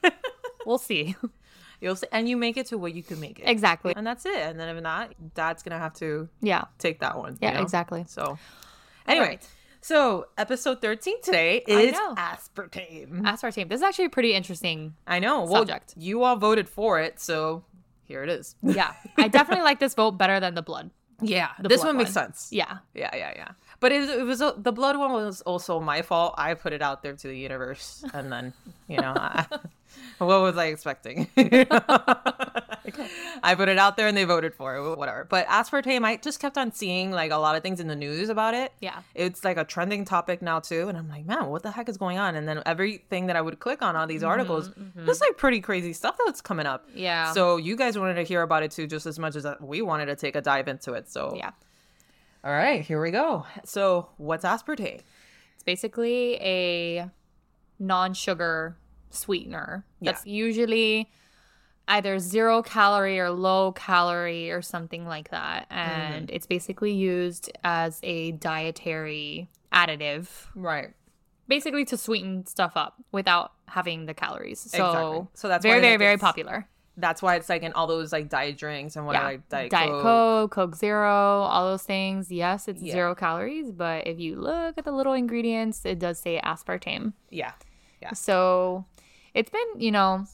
we'll 0.67 0.79
see. 0.79 1.17
You'll 1.81 1.97
see, 1.97 2.07
and 2.13 2.29
you 2.29 2.37
make 2.37 2.57
it 2.57 2.67
to 2.67 2.79
what 2.79 2.95
you 2.95 3.03
can 3.03 3.19
make 3.21 3.39
it 3.41 3.45
exactly. 3.49 3.95
and 3.97 4.07
that's 4.07 4.27
it. 4.27 4.37
And 4.37 4.61
then 4.61 4.77
if 4.77 4.83
not, 4.83 5.13
Dad's 5.35 5.63
gonna 5.63 5.79
have 5.79 5.95
to 5.95 6.29
Yeah. 6.41 6.65
take 6.79 7.01
that 7.01 7.17
one. 7.19 7.33
you 7.33 7.39
Yeah. 7.49 7.55
know? 7.55 7.63
Exactly. 7.63 8.05
So 8.07 8.39
anyway, 9.09 9.27
right. 9.27 9.49
So 9.81 10.27
episode 10.39 10.81
thirteen 10.81 11.21
today 11.23 11.63
I 11.69 11.71
is 11.73 11.93
know. 11.93 12.15
aspartame. 12.15 13.23
Aspartame. 13.23 13.69
This 13.69 13.79
is 13.79 13.83
actually 13.83 14.07
a 14.07 14.11
pretty 14.11 14.35
interesting. 14.35 14.95
I 15.07 15.19
know. 15.19 15.45
Well, 15.45 15.63
Subject. 15.63 15.95
you 15.97 16.23
all 16.23 16.37
voted 16.37 16.69
for 16.69 17.01
it, 17.01 17.21
so 17.21 17.65
here 18.05 18.23
it 18.23 18.29
is. 18.31 18.55
Yeah, 18.63 18.93
I 19.17 19.29
definitely 19.29 19.65
like 19.65 19.79
this 19.81 19.95
vote 19.95 20.13
better 20.13 20.41
than 20.41 20.55
the 20.55 20.63
blood. 20.63 20.91
Yeah, 21.23 21.51
The 21.61 21.69
this 21.69 21.81
blood 21.83 21.89
one 21.91 21.97
makes 21.99 22.15
one. 22.17 22.25
sense. 22.33 22.49
Yeah. 22.51 22.79
Yeah, 22.95 23.11
yeah, 23.15 23.33
yeah. 23.37 23.49
But 23.79 23.93
it, 23.93 24.09
it 24.09 24.23
was 24.25 24.41
uh, 24.41 24.53
the 24.57 24.73
blood 24.73 24.97
one 24.97 25.13
was 25.13 25.43
also 25.43 25.79
my 25.79 26.01
fault. 26.03 26.35
I 26.39 26.55
put 26.55 26.73
it 26.73 26.81
out 26.81 27.03
there 27.03 27.13
to 27.15 27.29
the 27.29 27.37
universe, 27.37 28.03
and 28.15 28.33
then 28.33 28.53
you 28.89 28.97
know, 28.97 29.13
I, 29.15 29.45
what 30.19 30.41
was 30.41 30.57
I 30.57 30.67
expecting? 30.67 31.29
I 33.43 33.55
put 33.57 33.69
it 33.69 33.79
out 33.79 33.97
there, 33.97 34.07
and 34.07 34.17
they 34.17 34.25
voted 34.25 34.55
for 34.55 34.77
it. 34.77 34.97
Whatever. 34.97 35.25
But 35.29 35.47
aspartame, 35.47 36.05
I 36.05 36.17
just 36.17 36.41
kept 36.41 36.59
on 36.59 36.73
seeing 36.73 37.11
like 37.11 37.31
a 37.31 37.37
lot 37.37 37.57
of 37.57 37.63
things 37.63 37.81
in 37.81 37.87
the 37.89 37.97
news 37.97 38.29
about 38.29 38.55
it. 38.55 38.73
Yeah. 38.81 39.01
It's 39.15 39.45
like 39.45 39.57
a 39.57 39.65
trending 39.65 40.05
topic 40.05 40.43
now 40.43 40.61
too, 40.61 40.89
and 40.89 40.99
I'm 40.99 41.09
like, 41.09 41.27
man, 41.27 41.47
what 41.47 41.63
the 41.63 41.71
heck 41.71 41.89
is 41.89 41.97
going 41.97 42.19
on? 42.19 42.35
And 42.35 42.49
then 42.49 42.63
everything 42.67 43.27
that 43.27 43.37
I 43.37 43.41
would 43.41 43.61
click 43.61 43.83
on 43.83 43.97
all 43.97 44.07
these 44.07 44.23
articles, 44.23 44.71
just 45.07 45.21
like 45.21 45.37
pretty 45.37 45.61
crazy 45.61 45.93
stuff 45.93 46.17
that's 46.27 46.41
coming 46.41 46.67
up. 46.67 46.89
Mm-hmm, 46.91 46.99
Yeah. 46.99 47.33
So 47.33 47.57
you 47.57 47.77
guys 47.77 47.99
wanted 47.99 48.15
to 48.15 48.23
hear 48.23 48.43
about 48.43 48.63
it 48.63 48.71
too, 48.71 48.87
just 48.87 49.07
as 49.07 49.19
much 49.19 49.37
as 49.37 49.47
we 49.61 49.83
wanted 49.83 50.07
to 50.07 50.17
take 50.17 50.35
a 50.37 50.41
dive 50.41 50.69
into 50.69 50.93
it. 50.95 51.09
So 51.11 51.35
Yeah. 51.37 51.51
all 52.45 52.53
right, 52.53 52.83
here 52.83 53.01
we 53.01 53.11
go. 53.11 53.47
So, 53.65 54.09
what's 54.17 54.45
aspartame? 54.45 55.01
It's 55.55 55.63
basically 55.65 56.37
a 56.41 57.11
non-sugar 57.79 58.77
sweetener. 59.11 59.85
Yeah. 60.01 60.13
That's 60.13 60.27
usually 60.27 61.11
either 61.89 62.19
zero 62.19 62.63
calorie 62.63 63.19
or 63.19 63.31
low 63.31 63.73
calorie 63.73 64.51
or 64.51 64.63
something 64.63 65.07
like 65.07 65.31
that. 65.31 65.69
Mm-hmm. 65.71 65.79
And 65.91 66.31
it's 66.31 66.47
basically 66.47 66.93
used 66.93 67.51
as 67.65 67.99
a 68.03 68.33
dietary 68.33 69.49
additive, 69.73 70.29
Right. 70.55 70.91
basically 71.49 71.85
to 71.87 71.97
sweeten 71.97 72.47
stuff 72.47 72.73
up 72.77 72.95
without 73.13 73.53
having 73.67 74.07
the 74.07 74.15
calories. 74.15 74.61
So, 74.61 74.67
Exactly. 74.87 75.27
So 75.35 75.49
that's 75.49 75.63
very, 75.63 75.77
why, 75.79 75.81
very, 75.81 75.97
very 75.97 76.17
popular. 76.17 76.69
That's 76.97 77.23
why 77.23 77.37
it's 77.37 77.49
like 77.49 77.63
in 77.63 77.73
all 77.73 77.87
those 77.87 78.13
like 78.13 78.29
diet 78.29 78.59
drinks 78.59 78.95
and 78.95 79.07
what 79.07 79.15
Yeah. 79.15 79.25
like 79.25 79.49
diet, 79.49 79.71
Diet 79.71 79.89
Coke. 79.91 80.03
Coke, 80.03 80.51
Coke 80.51 80.77
Zero, 80.77 81.11
all 81.43 81.65
those 81.71 81.83
things. 81.85 82.31
Yes, 82.31 82.69
it's 82.69 82.83
Yeah. 82.83 82.93
zero 82.93 83.15
calories, 83.15 83.73
but 83.73 84.07
if 84.07 84.21
you 84.21 84.37
look 84.37 84.77
at 84.77 84.85
the 84.85 84.93
little 84.93 85.15
ingredients, 85.15 85.85
it 85.87 85.99
does 85.99 86.19
say 86.19 86.41
aspartame. 86.45 87.15
Yeah. 87.31 87.53
Yeah. 88.03 88.13
So 88.13 88.85
it's 89.35 89.51
been, 89.51 89.69
you 89.81 89.91
know, 89.91 90.25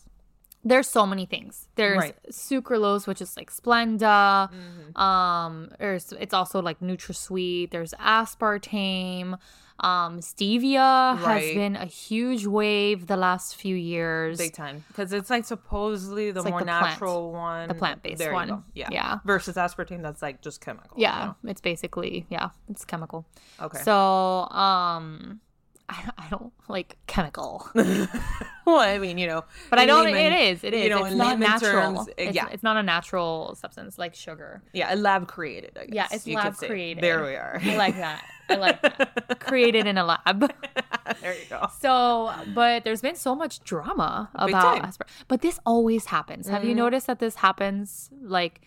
there's 0.65 0.89
so 0.89 1.07
many 1.07 1.27
things. 1.27 1.69
There's 1.77 1.97
Right. 1.99 2.17
sucralose, 2.31 3.07
which 3.07 3.21
is 3.21 3.37
like 3.37 3.51
Splenda. 3.53 4.51
Mm-hmm. 4.51 5.01
Um, 5.01 5.71
there's 5.79 6.13
it's 6.13 6.35
also 6.35 6.61
like 6.61 6.81
NutraSweet. 6.81 7.71
There's 7.71 7.93
aspartame. 7.95 9.39
Um, 9.79 10.21
stevia 10.21 11.19
has 11.19 11.45
been 11.55 11.77
a 11.77 11.85
huge 11.85 12.47
wave 12.47 13.07
the 13.09 13.17
last 13.17 13.57
few 13.57 13.77
years. 13.77 14.39
Big 14.39 14.55
time. 14.55 14.85
Because 14.89 15.13
it's 15.13 15.29
like 15.29 15.45
supposedly 15.45 16.31
the 16.33 16.41
It's 16.41 16.45
like 16.47 16.53
more 16.53 16.61
the 16.61 16.67
plant. 16.67 16.87
natural 16.87 17.31
one. 17.31 17.69
The 17.69 17.75
plant-based 17.75 18.33
one. 18.33 18.65
Yeah. 18.75 18.89
Yeah. 18.91 19.19
Versus 19.27 19.57
aspartame 19.57 20.03
that's 20.03 20.23
like 20.23 20.41
just 20.41 20.63
chemical. 20.63 20.97
you 20.97 21.03
Yeah, 21.03 21.35
know? 21.43 21.51
it's 21.51 21.61
basically 21.61 22.27
yeah, 22.31 22.49
it's 22.71 22.85
chemical. 22.87 23.27
Okay. 23.61 23.79
So 23.83 24.49
um, 24.49 25.41
I 25.89 26.03
don't, 26.03 26.15
I 26.19 26.29
don't 26.29 26.53
like 26.69 26.97
chemical, 27.07 27.69
well, 27.75 28.81
I 28.81 28.99
mean, 28.99 29.19
you 29.19 29.29
know. 29.29 29.45
but 29.71 29.79
I 29.79 29.87
don't. 29.87 30.05
layman- 30.05 30.33
it 30.33 30.51
is. 30.53 30.65
It 30.65 30.75
is. 30.75 30.83
You 30.85 30.91
know, 30.91 31.05
it's 31.05 31.15
not 31.15 31.39
natural. 31.39 31.95
terms, 32.05 32.09
it's, 32.19 32.35
yeah. 32.35 32.49
it's 32.51 32.65
not 32.65 32.77
a 32.77 32.83
natural 32.83 33.55
substance 33.55 33.97
like 33.97 34.15
sugar. 34.15 34.63
Yeah, 34.73 34.93
a 34.93 34.97
lab 34.97 35.29
created, 35.29 35.79
I 35.81 35.87
guess. 35.87 35.95
Yeah, 35.95 36.09
it's 36.11 36.27
lab 36.27 36.57
created. 36.57 37.05
There 37.05 37.23
we 37.25 37.37
are. 37.37 37.61
I 37.63 37.77
like 37.77 37.97
that. 37.97 38.25
I 38.49 38.55
like 38.57 38.81
that. 38.83 39.39
Created 39.41 39.87
in 39.87 39.97
a 39.99 40.05
lab. 40.05 40.41
there 41.21 41.35
you 41.35 41.45
go. 41.51 41.67
So, 41.81 42.33
but 42.55 42.85
there's 42.85 43.03
been 43.03 43.17
so 43.17 43.35
much 43.35 43.61
drama 43.65 44.31
Big 44.39 44.49
about 44.51 44.85
aspar- 44.85 45.07
But 45.29 45.41
this 45.43 45.59
always 45.67 46.07
happens. 46.07 46.49
Have 46.49 46.65
you 46.65 46.73
Mhm. 46.73 46.77
noticed 46.85 47.07
that 47.09 47.19
this 47.19 47.37
happens? 47.37 48.11
Like 48.23 48.61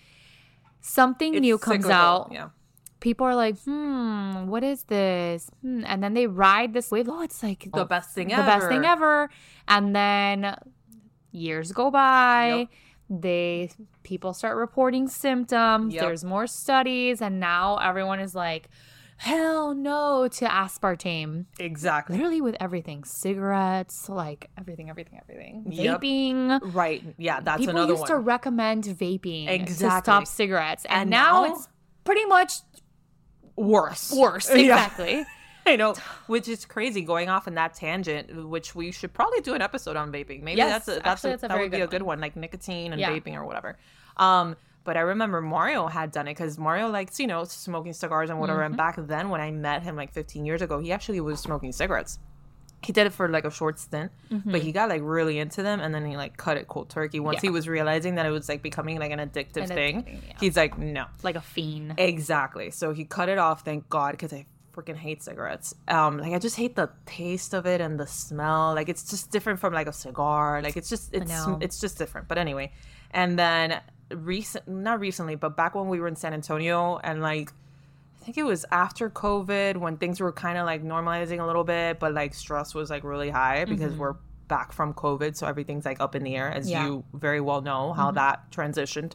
something 0.81 1.33
new 1.33 1.57
comes 1.57 1.83
cyclical, 1.85 1.91
out. 1.93 2.29
Yeah. 2.31 2.49
People 2.99 3.25
are 3.27 3.35
like, 3.35 3.57
hmm, 3.59 4.47
what 4.47 4.63
is 4.63 4.83
this? 4.83 5.49
Hmm. 5.61 5.83
And 5.85 6.03
then 6.03 6.13
they 6.13 6.27
ride 6.27 6.73
this 6.73 6.91
wave. 6.91 7.07
Oh, 7.09 7.21
it's 7.21 7.41
like 7.41 7.69
The 7.73 7.85
best 7.85 8.13
thing 8.13 8.27
the 8.29 8.33
ever. 8.35 8.45
best 8.45 8.67
thing 8.67 8.83
ever. 8.85 9.29
And 9.67 9.95
then 9.95 10.55
years 11.31 11.71
go 11.71 11.89
by. 11.91 12.47
Yep. 12.59 12.67
They 13.21 13.71
people 14.03 14.33
start 14.33 14.57
reporting 14.57 15.07
symptoms. 15.07 15.93
Yep. 15.93 16.01
There's 16.03 16.23
more 16.23 16.45
studies, 16.45 17.21
and 17.23 17.39
now 17.39 17.77
everyone 17.77 18.19
is 18.19 18.35
like, 18.35 18.69
hell 19.17 19.73
no 19.73 20.27
to 20.27 20.45
aspartame. 20.45 21.45
Exactly. 21.59 22.15
Literally 22.17 22.41
with 22.41 22.55
everything, 22.59 23.03
cigarettes, 23.05 24.09
like 24.09 24.49
everything, 24.59 24.89
everything, 24.91 25.19
everything. 25.23 25.65
Yep. 25.71 26.01
Vaping. 26.01 26.73
Right. 26.75 27.03
Yeah, 27.17 27.39
that's 27.39 27.61
People 27.61 27.77
another 27.77 27.93
used 27.93 28.01
one. 28.01 28.09
to 28.09 28.17
recommend 28.17 28.83
vaping 28.83 29.65
to 29.65 29.73
stop 29.73 30.27
cigarettes, 30.27 30.85
and, 30.85 31.01
And 31.01 31.09
now, 31.09 31.45
now- 31.45 31.53
it's 31.53 31.67
pretty 32.03 32.25
much 32.25 32.53
worse. 33.59 34.11
worse. 34.11 34.49
Yeah. 34.55 34.85
Exactly. 34.85 35.25
I 35.65 35.75
know, 35.75 35.93
which 36.27 36.47
is 36.47 36.65
crazy. 36.65 37.01
Going 37.01 37.29
off 37.29 37.47
in 37.47 37.55
that 37.55 37.75
tangent, 37.75 38.47
which 38.47 38.73
we 38.73 38.91
should 38.91 39.13
probably 39.13 39.41
do 39.41 39.53
an 39.53 39.61
episode 39.61 39.95
on 39.95 40.11
vaping. 40.11 40.41
Maybe 40.41 40.57
Yes, 40.57 40.85
that's 40.85 40.87
a, 40.87 40.91
that's 40.93 41.07
actually, 41.07 41.29
a, 41.29 41.33
that's 41.33 41.43
a 41.43 41.47
that 41.49 41.59
would 41.59 41.71
be 41.71 41.81
a 41.81 41.87
good 41.87 42.01
one, 42.01 42.19
like 42.19 42.35
nicotine 42.35 42.91
and 42.91 42.99
Yeah. 42.99 43.11
vaping 43.11 43.35
or 43.35 43.45
whatever. 43.45 43.77
Um, 44.17 44.55
but 44.83 44.97
I 44.97 45.01
remember 45.01 45.41
Mario 45.41 45.85
had 45.87 46.11
done 46.11 46.27
it 46.27 46.31
because 46.31 46.57
Mario 46.57 46.89
likes 46.89 47.19
you 47.19 47.27
know 47.27 47.43
smoking 47.43 47.93
cigars 47.93 48.29
and 48.31 48.39
whatever. 48.39 48.61
Mm-hmm. 48.61 48.67
And 48.73 48.77
back 48.77 48.95
then, 48.97 49.29
when 49.29 49.41
I 49.41 49.51
met 49.51 49.83
him 49.83 49.95
like 49.95 50.11
15 50.11 50.45
years 50.45 50.61
ago, 50.63 50.79
he 50.79 50.91
actually 50.91 51.21
was 51.21 51.39
smoking 51.39 51.71
cigarettes. 51.71 52.17
He 52.81 52.93
did 52.93 53.07
it 53.07 53.13
for 53.13 53.27
like 53.27 53.43
a 53.45 53.51
short 53.51 53.77
stint, 53.77 54.11
but 54.45 54.61
he 54.61 54.71
got 54.71 54.87
like 54.89 55.01
really 55.03 55.37
into 55.37 55.61
them, 55.63 55.79
and 55.81 55.93
then 55.93 56.05
he 56.05 56.15
like 56.15 56.37
cut 56.37 56.55
it 56.57 56.67
cold 56.67 56.89
turkey. 56.89 57.19
Once 57.19 57.37
Mm-hmm. 57.37 57.45
Yeah. 57.45 57.49
he 57.49 57.53
was 57.53 57.67
realizing 57.67 58.15
that 58.15 58.25
it 58.25 58.29
was 58.29 58.47
like 58.47 58.61
becoming 58.61 58.97
like 58.99 59.11
an 59.11 59.19
addictive 59.19 59.63
An 59.63 59.67
thing, 59.67 60.03
addicting, 60.03 60.27
yeah. 60.29 60.37
he's 60.39 60.55
like, 60.55 60.77
no, 60.77 61.05
like 61.21 61.35
a 61.35 61.41
fiend. 61.41 61.95
Exactly. 61.97 62.71
So 62.71 62.93
he 62.93 63.03
cut 63.05 63.27
it 63.29 63.37
off, 63.37 63.65
thank 63.65 63.89
God, 63.89 64.11
because 64.11 64.31
I 64.31 64.45
freaking 64.73 64.95
hate 64.95 65.21
cigarettes. 65.21 65.75
Um, 65.89 66.19
like 66.19 66.31
I 66.31 66.39
just 66.39 66.55
hate 66.55 66.75
the 66.77 66.89
taste 67.05 67.53
of 67.53 67.65
it 67.65 67.81
and 67.81 67.99
the 67.99 68.07
smell. 68.07 68.73
Like 68.75 68.87
it's 68.87 69.09
just 69.09 69.29
different 69.29 69.59
from 69.59 69.73
like 69.73 69.87
a 69.87 69.93
cigar. 69.93 70.61
Like 70.61 70.77
it's 70.77 70.89
just 70.89 71.13
it's 71.13 71.33
it's 71.59 71.81
just 71.81 71.97
different. 71.97 72.27
But 72.29 72.37
anyway, 72.37 72.71
and 73.11 73.37
then 73.37 73.81
recent 74.09 74.67
not 74.69 75.01
recently, 75.01 75.35
but 75.35 75.57
back 75.57 75.75
when 75.75 75.89
we 75.89 75.99
were 75.99 76.07
in 76.07 76.15
San 76.15 76.33
Antonio 76.33 76.97
and 77.03 77.21
like 77.21 77.51
think 78.29 78.37
it 78.37 78.47
was 78.47 78.63
after 78.71 79.09
COVID 79.09 79.77
when 79.77 79.97
things 79.97 80.19
were 80.19 80.31
kind 80.31 80.59
of 80.59 80.65
like 80.67 80.83
normalizing 80.83 81.39
a 81.39 81.45
little 81.45 81.63
bit, 81.63 81.99
but 81.99 82.13
like 82.13 82.35
stress 82.35 82.75
was 82.75 82.89
like 82.91 83.03
really 83.03 83.31
high 83.31 83.65
because 83.65 83.93
mm-hmm. 83.93 84.01
we're 84.01 84.15
back 84.47 84.71
from 84.71 84.93
COVID, 84.93 85.35
so 85.35 85.47
everything's 85.47 85.83
like 85.83 85.99
up 85.99 86.15
in 86.15 86.23
the 86.23 86.35
air, 86.35 86.51
as 86.51 86.69
Yeah. 86.69 86.85
you 86.85 87.03
very 87.13 87.41
well 87.41 87.61
know 87.61 87.91
how 87.93 88.07
mm-hmm. 88.07 88.15
that 88.15 88.51
transitioned. 88.51 89.13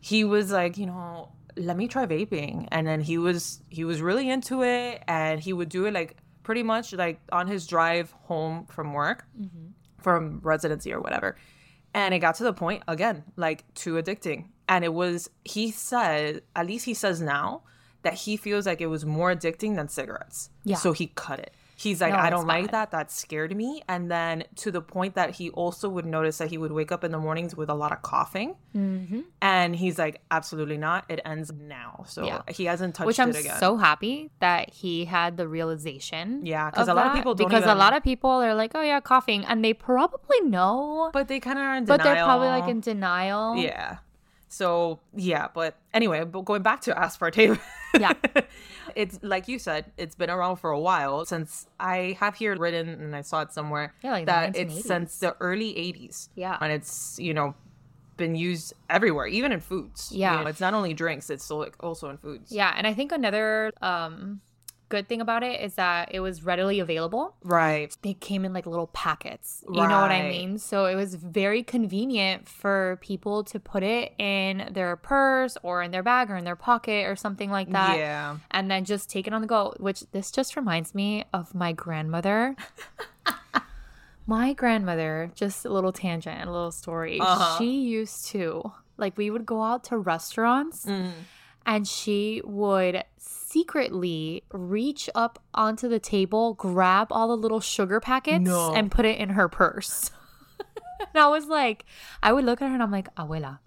He 0.00 0.22
was 0.22 0.52
like, 0.52 0.78
you 0.78 0.86
know, 0.86 1.32
let 1.56 1.76
me 1.76 1.88
try 1.88 2.06
vaping, 2.06 2.68
and 2.70 2.86
then 2.86 3.00
he 3.00 3.18
was 3.18 3.62
he 3.68 3.82
was 3.82 4.00
really 4.00 4.30
into 4.30 4.62
it, 4.62 5.02
and 5.08 5.40
he 5.40 5.52
would 5.52 5.68
do 5.68 5.86
it 5.86 5.92
like 5.92 6.16
pretty 6.44 6.62
much 6.62 6.92
like 6.92 7.20
on 7.32 7.48
his 7.48 7.66
drive 7.66 8.12
home 8.22 8.66
from 8.66 8.92
work, 8.92 9.24
mm-hmm. 9.36 9.70
from 10.00 10.38
residency 10.44 10.92
or 10.92 11.00
whatever. 11.00 11.36
And 11.94 12.14
it 12.14 12.20
got 12.20 12.36
to 12.36 12.44
the 12.44 12.52
point 12.52 12.84
again, 12.86 13.24
like 13.34 13.64
too 13.74 13.94
addicting. 13.94 14.50
And 14.68 14.84
it 14.84 14.92
was, 14.92 15.30
he 15.44 15.70
said, 15.70 16.42
at 16.54 16.66
least 16.66 16.84
he 16.84 16.92
says 16.92 17.22
now, 17.22 17.62
that 18.06 18.14
he 18.14 18.36
feels 18.36 18.64
like 18.66 18.80
it 18.80 18.86
was 18.96 19.04
more 19.04 19.30
addicting 19.34 19.76
than 19.76 19.88
cigarettes. 19.88 20.50
Yeah. 20.64 20.76
So 20.76 20.92
he 20.92 21.08
cut 21.08 21.38
it. 21.40 21.52
He's 21.78 22.00
like, 22.00 22.14
No, 22.14 22.18
I 22.26 22.30
don't 22.30 22.46
like 22.46 22.70
that. 22.70 22.90
That 22.92 23.10
scared 23.12 23.54
me. 23.54 23.82
And 23.86 24.10
then 24.10 24.44
to 24.62 24.70
the 24.70 24.80
point 24.80 25.14
that 25.16 25.28
he 25.38 25.50
also 25.50 25.90
would 25.90 26.06
notice 26.06 26.38
that 26.38 26.48
he 26.48 26.56
would 26.56 26.72
wake 26.72 26.90
up 26.90 27.04
in 27.04 27.10
the 27.12 27.18
mornings 27.18 27.54
with 27.54 27.68
a 27.68 27.74
lot 27.74 27.92
of 27.92 28.00
coughing. 28.00 28.54
Mm-hmm. 28.74 29.20
And 29.42 29.76
he's 29.76 29.98
like, 29.98 30.22
absolutely 30.30 30.78
not. 30.78 31.04
It 31.10 31.20
ends 31.26 31.52
now. 31.52 32.04
So 32.08 32.24
Yeah. 32.24 32.40
he 32.48 32.64
hasn't 32.64 32.94
touched 32.94 33.06
Which 33.08 33.20
I'm 33.20 33.28
it 33.28 33.40
again. 33.40 33.58
so 33.60 33.76
happy 33.76 34.30
that 34.40 34.72
he 34.72 35.04
had 35.04 35.36
the 35.36 35.46
realization. 35.46 36.46
Yeah. 36.46 36.70
Because 36.70 36.88
a 36.88 36.94
lot 36.94 37.08
of 37.08 37.14
people 37.14 37.34
don't 37.34 37.48
because 37.48 37.66
a 37.66 37.74
lot 37.74 37.92
of 37.94 38.02
people 38.02 38.30
are 38.30 38.54
like, 38.54 38.72
oh 38.74 38.80
yeah, 38.80 39.00
coughing, 39.00 39.44
and 39.44 39.62
they 39.62 39.74
probably 39.74 40.40
know, 40.56 41.10
but 41.12 41.28
they 41.28 41.40
kind 41.40 41.58
of 41.58 41.64
are 41.66 41.76
in 41.76 41.84
but 41.84 41.98
denial. 41.98 42.14
they're 42.14 42.24
probably 42.24 42.48
like 42.56 42.68
in 42.70 42.80
denial. 42.80 43.54
Yeah. 43.56 43.98
So 44.48 45.00
yeah, 45.14 45.48
but 45.52 45.76
anyway, 45.92 46.24
but 46.24 46.44
going 46.44 46.62
back 46.62 46.80
to 46.82 46.92
aspartame. 46.94 47.58
Yeah. 47.98 48.12
it's 48.94 49.18
like 49.22 49.48
you 49.48 49.58
said, 49.58 49.86
it's 49.96 50.14
been 50.14 50.30
around 50.30 50.56
for 50.56 50.70
a 50.70 50.78
while 50.78 51.24
since 51.24 51.66
I 51.80 52.16
have 52.20 52.34
here 52.34 52.56
written 52.56 52.88
and 52.88 53.16
I 53.16 53.22
saw 53.22 53.42
it 53.42 53.52
somewhere 53.52 53.94
Yeah, 54.02 54.12
like 54.12 54.26
that 54.26 54.56
it's 54.56 54.84
since 54.84 55.18
the 55.18 55.34
early 55.40 55.72
80s. 55.74 56.28
Yeah. 56.34 56.58
And 56.60 56.70
it's, 56.72 57.18
you 57.18 57.32
know, 57.34 57.54
been 58.16 58.34
used 58.34 58.72
everywhere, 58.88 59.26
even 59.26 59.50
in 59.52 59.60
foods. 59.60 60.10
You 60.12 60.20
Yeah. 60.20 60.40
know, 60.42 60.46
it's 60.46 60.60
not 60.60 60.74
only 60.74 60.94
drinks, 60.94 61.28
it's 61.30 61.44
so- 61.44 61.70
also 61.80 62.08
in 62.10 62.18
foods. 62.18 62.52
Yeah, 62.52 62.72
and 62.76 62.86
I 62.86 62.94
think 62.94 63.12
another 63.12 63.72
um 63.82 64.40
good 64.88 65.08
thing 65.08 65.20
about 65.20 65.42
it 65.42 65.60
is 65.60 65.74
that 65.74 66.10
it 66.12 66.20
was 66.20 66.44
readily 66.44 66.78
available. 66.80 67.34
Right. 67.42 67.96
They 68.02 68.14
came 68.14 68.44
in 68.44 68.52
like 68.52 68.66
little 68.66 68.86
packets. 68.88 69.64
You 69.68 69.74
know 69.86 70.00
what 70.00 70.12
I 70.12 70.28
mean? 70.28 70.58
So 70.58 70.86
it 70.86 70.94
was 70.94 71.14
very 71.16 71.62
convenient 71.62 72.48
for 72.48 72.98
people 73.00 73.42
to 73.44 73.58
put 73.58 73.82
it 73.82 74.14
in 74.18 74.68
their 74.72 74.96
purse 74.96 75.56
or 75.62 75.82
in 75.82 75.90
their 75.90 76.02
bag 76.02 76.30
or 76.30 76.36
in 76.36 76.44
their 76.44 76.56
pocket 76.56 77.06
or 77.08 77.16
something 77.16 77.50
like 77.50 77.70
that. 77.72 77.98
Yeah. 77.98 78.36
And 78.50 78.70
then 78.70 78.84
just 78.84 79.10
take 79.10 79.26
it 79.26 79.32
on 79.32 79.40
the 79.40 79.48
go, 79.48 79.74
which 79.78 80.02
this 80.12 80.30
just 80.30 80.56
reminds 80.56 80.94
me 80.94 81.24
of 81.32 81.54
my 81.54 81.72
grandmother. 81.72 82.54
my 84.26 84.52
grandmother, 84.52 85.30
just 85.34 85.64
a 85.64 85.68
little 85.68 85.92
tangent, 85.92 86.42
a 86.48 86.50
little 86.50 86.72
story. 86.72 87.20
Uh-huh. 87.20 87.58
She 87.58 87.80
used 87.80 88.26
to, 88.28 88.72
like, 88.96 89.16
we 89.16 89.30
would 89.30 89.46
go 89.46 89.62
out 89.62 89.84
to 89.84 89.98
restaurants 89.98 90.84
Mm. 90.86 91.12
and 91.64 91.86
she 91.86 92.42
would 92.44 93.04
secretly 93.56 94.42
reach 94.52 95.08
up 95.14 95.38
onto 95.54 95.88
the 95.88 95.98
table, 95.98 96.54
grab 96.54 97.08
all 97.10 97.28
the 97.28 97.36
little 97.36 97.60
sugar 97.60 98.00
packets, 98.00 98.44
No. 98.44 98.74
and 98.74 98.90
put 98.90 99.04
it 99.06 99.18
in 99.18 99.30
her 99.30 99.48
purse. 99.48 100.10
and 101.00 101.16
I 101.22 101.28
was 101.28 101.46
like, 101.46 101.84
I 102.22 102.32
would 102.32 102.44
look 102.44 102.60
at 102.60 102.68
her 102.68 102.74
and 102.74 102.82
I'm 102.82 102.90
like, 102.90 103.14
Abuela, 103.16 103.58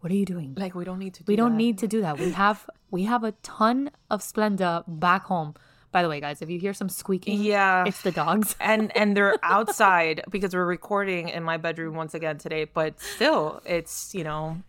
what 0.00 0.10
are 0.10 0.16
you 0.16 0.24
doing? 0.26 0.54
Like 0.56 0.74
we 0.74 0.84
don't 0.84 0.98
need 0.98 1.14
to 1.14 1.22
do 1.22 1.30
we 1.32 1.36
don't 1.36 1.52
that. 1.52 1.56
need 1.56 1.78
to 1.78 1.86
do 1.88 2.00
that. 2.00 2.18
We 2.18 2.32
have 2.32 2.68
we 2.90 3.04
have 3.04 3.22
a 3.24 3.32
ton 3.42 3.90
of 4.10 4.20
Splenda 4.22 4.82
back 4.88 5.24
home. 5.24 5.54
By 5.92 6.02
the 6.02 6.08
way, 6.08 6.20
guys, 6.20 6.40
if 6.42 6.48
you 6.50 6.58
hear 6.58 6.72
some 6.74 6.88
squeaking, 6.88 7.42
Yeah. 7.42 7.84
it's 7.86 8.02
the 8.02 8.10
dogs. 8.10 8.56
and 8.60 8.94
and 8.96 9.16
they're 9.16 9.36
outside 9.44 10.22
because 10.30 10.54
we're 10.54 10.66
recording 10.66 11.28
in 11.28 11.42
my 11.44 11.56
bedroom 11.58 11.94
once 11.94 12.14
again 12.14 12.38
today 12.38 12.64
but 12.64 13.00
still 13.00 13.60
it's 13.64 14.12
you 14.14 14.24
know 14.24 14.60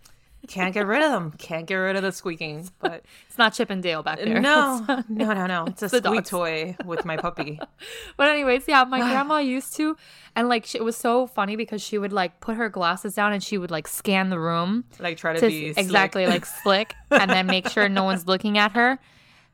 can't 0.47 0.73
get 0.73 0.85
rid 0.85 1.01
of 1.01 1.11
them. 1.11 1.31
Can't 1.37 1.65
get 1.65 1.75
rid 1.75 1.95
of 1.95 2.01
the 2.03 2.11
squeaking 2.11 2.69
but 2.79 3.03
It's 3.27 3.37
not 3.37 3.53
Chip 3.53 3.69
and 3.69 3.81
Dale 3.81 4.03
back 4.03 4.19
there. 4.19 4.39
no 4.41 4.83
uh, 4.87 5.03
no 5.09 5.33
no 5.33 5.45
no. 5.47 5.65
it's 5.65 5.81
a 5.83 5.89
squeak 5.89 6.25
toy 6.25 6.75
with 6.85 7.05
my 7.05 7.17
puppy. 7.17 7.59
But 8.17 8.29
anyways, 8.29 8.65
yeah, 8.67 8.83
my 8.83 8.99
grandma 8.99 9.37
used 9.37 9.75
to, 9.77 9.97
and 10.35 10.47
like 10.47 10.65
she, 10.65 10.77
it 10.77 10.83
was 10.83 10.95
so 10.95 11.27
funny 11.27 11.55
because 11.55 11.81
she 11.81 11.97
would 11.97 12.13
like 12.13 12.39
put 12.39 12.55
her 12.57 12.69
glasses 12.69 13.15
down 13.15 13.33
and 13.33 13.43
she 13.43 13.57
would 13.57 13.71
like 13.71 13.87
scan 13.87 14.29
the 14.29 14.39
room 14.39 14.83
like 14.99 15.17
try 15.17 15.33
to, 15.33 15.39
to 15.39 15.47
be 15.47 15.73
slick. 15.73 15.85
exactly 15.85 16.27
like 16.27 16.45
slick, 16.45 16.93
and 17.11 17.29
then 17.31 17.47
make 17.47 17.67
sure 17.69 17.89
no 17.89 18.03
one's 18.03 18.27
looking 18.27 18.57
at 18.57 18.73
her, 18.73 18.99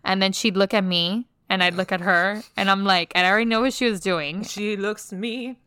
and 0.03 0.21
then 0.21 0.31
she'd 0.33 0.57
look 0.57 0.73
at 0.73 0.83
me 0.83 1.27
and 1.49 1.63
I'd 1.63 1.73
look 1.73 1.91
at 1.91 2.01
her, 2.01 2.43
and 2.57 2.69
I'm 2.69 2.83
like, 2.83 3.11
and 3.15 3.25
I 3.25 3.29
already 3.29 3.45
know 3.45 3.61
what 3.61 3.73
she 3.73 3.89
was 3.89 3.99
doing. 3.99 4.43
she 4.43 4.75
looks 4.77 5.11
at 5.13 5.17
me 5.19 5.57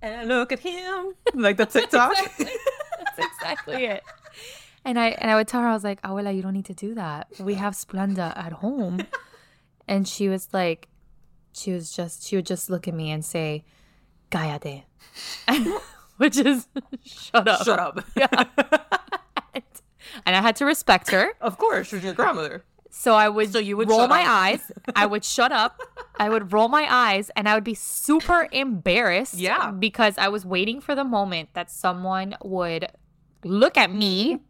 and 0.00 0.14
I 0.14 0.24
look 0.24 0.52
at 0.52 0.60
him. 0.60 1.14
Like 1.34 1.56
the 1.56 1.66
TikTok. 1.66 2.14
That's 2.38 3.18
exactly 3.18 3.84
it. 3.86 4.02
And 4.84 4.98
I 4.98 5.08
and 5.10 5.30
I 5.30 5.36
would 5.36 5.46
tell 5.48 5.60
her 5.60 5.68
I 5.68 5.72
was 5.74 5.84
like, 5.84 6.00
Abuela, 6.02 6.34
you 6.34 6.42
don't 6.42 6.54
need 6.54 6.64
to 6.66 6.74
do 6.74 6.94
that. 6.94 7.28
We 7.38 7.54
have 7.54 7.74
Splenda 7.74 8.36
at 8.36 8.52
home. 8.54 9.00
And 9.88 10.06
she 10.06 10.28
was 10.28 10.48
like, 10.52 10.88
she 11.52 11.72
was 11.72 11.90
just 11.94 12.22
she 12.24 12.36
would 12.36 12.46
just 12.46 12.70
look 12.70 12.86
at 12.86 12.94
me 12.94 13.10
and 13.10 13.24
say, 13.24 13.64
Cállate. 14.30 14.84
Which 16.18 16.36
is 16.38 16.68
shut 17.04 17.48
up. 17.48 17.64
shut 17.64 17.78
up 17.80 17.98
And 20.26 20.36
I 20.36 20.40
had 20.40 20.56
to 20.56 20.64
respect 20.64 21.10
her. 21.10 21.32
of 21.40 21.58
course 21.58 21.88
she's 21.88 22.04
your 22.04 22.12
grandmother 22.14 22.64
So 22.90 23.14
I 23.14 23.28
would, 23.28 23.52
So 23.52 23.58
you 23.58 23.76
would 23.76 23.88
roll 23.88 24.06
my 24.08 24.22
up. 24.22 24.28
eyes. 24.28 24.72
I 24.94 25.06
would 25.06 25.24
shut 25.24 25.50
up. 25.50 25.80
I 26.18 26.28
would 26.28 26.52
roll 26.52 26.68
my 26.68 26.86
eyes 26.88 27.30
and 27.34 27.48
I 27.48 27.54
would 27.54 27.64
be 27.64 27.74
super 27.74 28.48
embarrassed. 28.52 29.34
Yeah. 29.34 29.70
Because 29.72 30.16
I 30.18 30.28
was 30.28 30.44
waiting 30.46 30.80
for 30.80 30.94
the 30.94 31.04
moment 31.04 31.48
that 31.54 31.70
someone 31.70 32.36
would 32.42 32.86
look 33.44 33.76
at 33.76 33.92
me 33.92 34.40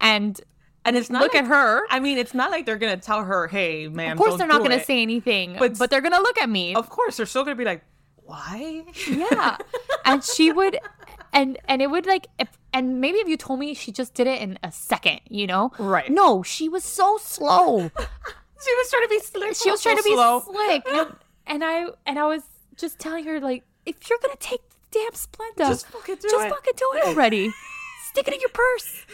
and 0.00 0.40
and 0.84 0.96
it's 0.96 1.10
not 1.10 1.22
look 1.22 1.34
like, 1.34 1.42
at 1.44 1.48
her. 1.48 1.82
I 1.90 2.00
mean 2.00 2.18
it's 2.18 2.34
not 2.34 2.50
like 2.50 2.66
they're 2.66 2.76
gonna 2.78 2.96
tell 2.96 3.24
her 3.24 3.48
hey 3.48 3.88
man 3.88 4.12
Of 4.12 4.18
course, 4.18 4.36
they're 4.36 4.46
not 4.46 4.58
going 4.58 4.70
to 4.70 4.76
it. 4.76 4.86
say 4.86 5.02
anything, 5.02 5.56
But- 5.58 5.78
but, 5.78 5.90
they're 5.90 6.00
going 6.00 6.12
to 6.14 6.20
look 6.20 6.38
at 6.38 6.48
me. 6.48 6.74
of 6.74 6.88
course 6.90 7.16
they're 7.16 7.26
still 7.26 7.44
gonna 7.44 7.56
be 7.56 7.64
like 7.64 7.82
why 8.24 8.84
yeah. 9.08 9.56
and 10.04 10.22
she 10.24 10.50
would, 10.50 10.78
and 11.32 11.58
and 11.66 11.80
it 11.80 11.88
would 11.88 12.06
like, 12.06 12.26
if, 12.40 12.48
and 12.72 13.00
maybe 13.00 13.18
if 13.18 13.28
you 13.28 13.36
told 13.36 13.60
me 13.60 13.72
she 13.72 13.92
just 13.92 14.14
did 14.14 14.26
it 14.26 14.40
in 14.40 14.58
a 14.64 14.72
second, 14.72 15.20
you 15.28 15.46
know? 15.46 15.70
Right. 15.78 16.10
No, 16.10 16.42
she 16.42 16.68
was 16.68 16.82
so 16.84 17.18
slow. 17.18 17.90
She 18.64 18.74
was 18.74 18.90
trying 18.90 19.02
to 19.02 19.08
be 19.10 19.18
slick. 19.20 19.54
she 19.54 19.70
was 19.70 19.82
so 19.82 19.90
trying 19.90 19.98
to 19.98 20.02
be 20.02 20.14
slow. 20.14 20.40
slick, 20.40 20.82
and, 20.90 21.16
and 21.46 21.62
I 21.62 21.86
and 22.06 22.18
I 22.18 22.24
was 22.26 22.42
just 22.76 22.98
telling 22.98 23.24
her 23.26 23.38
like, 23.38 23.64
if 23.84 24.08
you're 24.08 24.18
gonna 24.20 24.34
take 24.40 24.62
the 24.70 24.76
damn 24.98 25.12
Splenda, 25.12 25.68
Just 25.68 25.86
fucking 25.88 26.16
do 26.16 26.28
just 26.28 26.46
it. 26.46 26.48
fucking 26.50 26.72
do 26.76 26.92
it 26.96 27.04
already. 27.04 27.52
Stick 28.16 28.28
it 28.28 28.34
in 28.34 28.40
your 28.40 28.48
purse. 28.48 29.04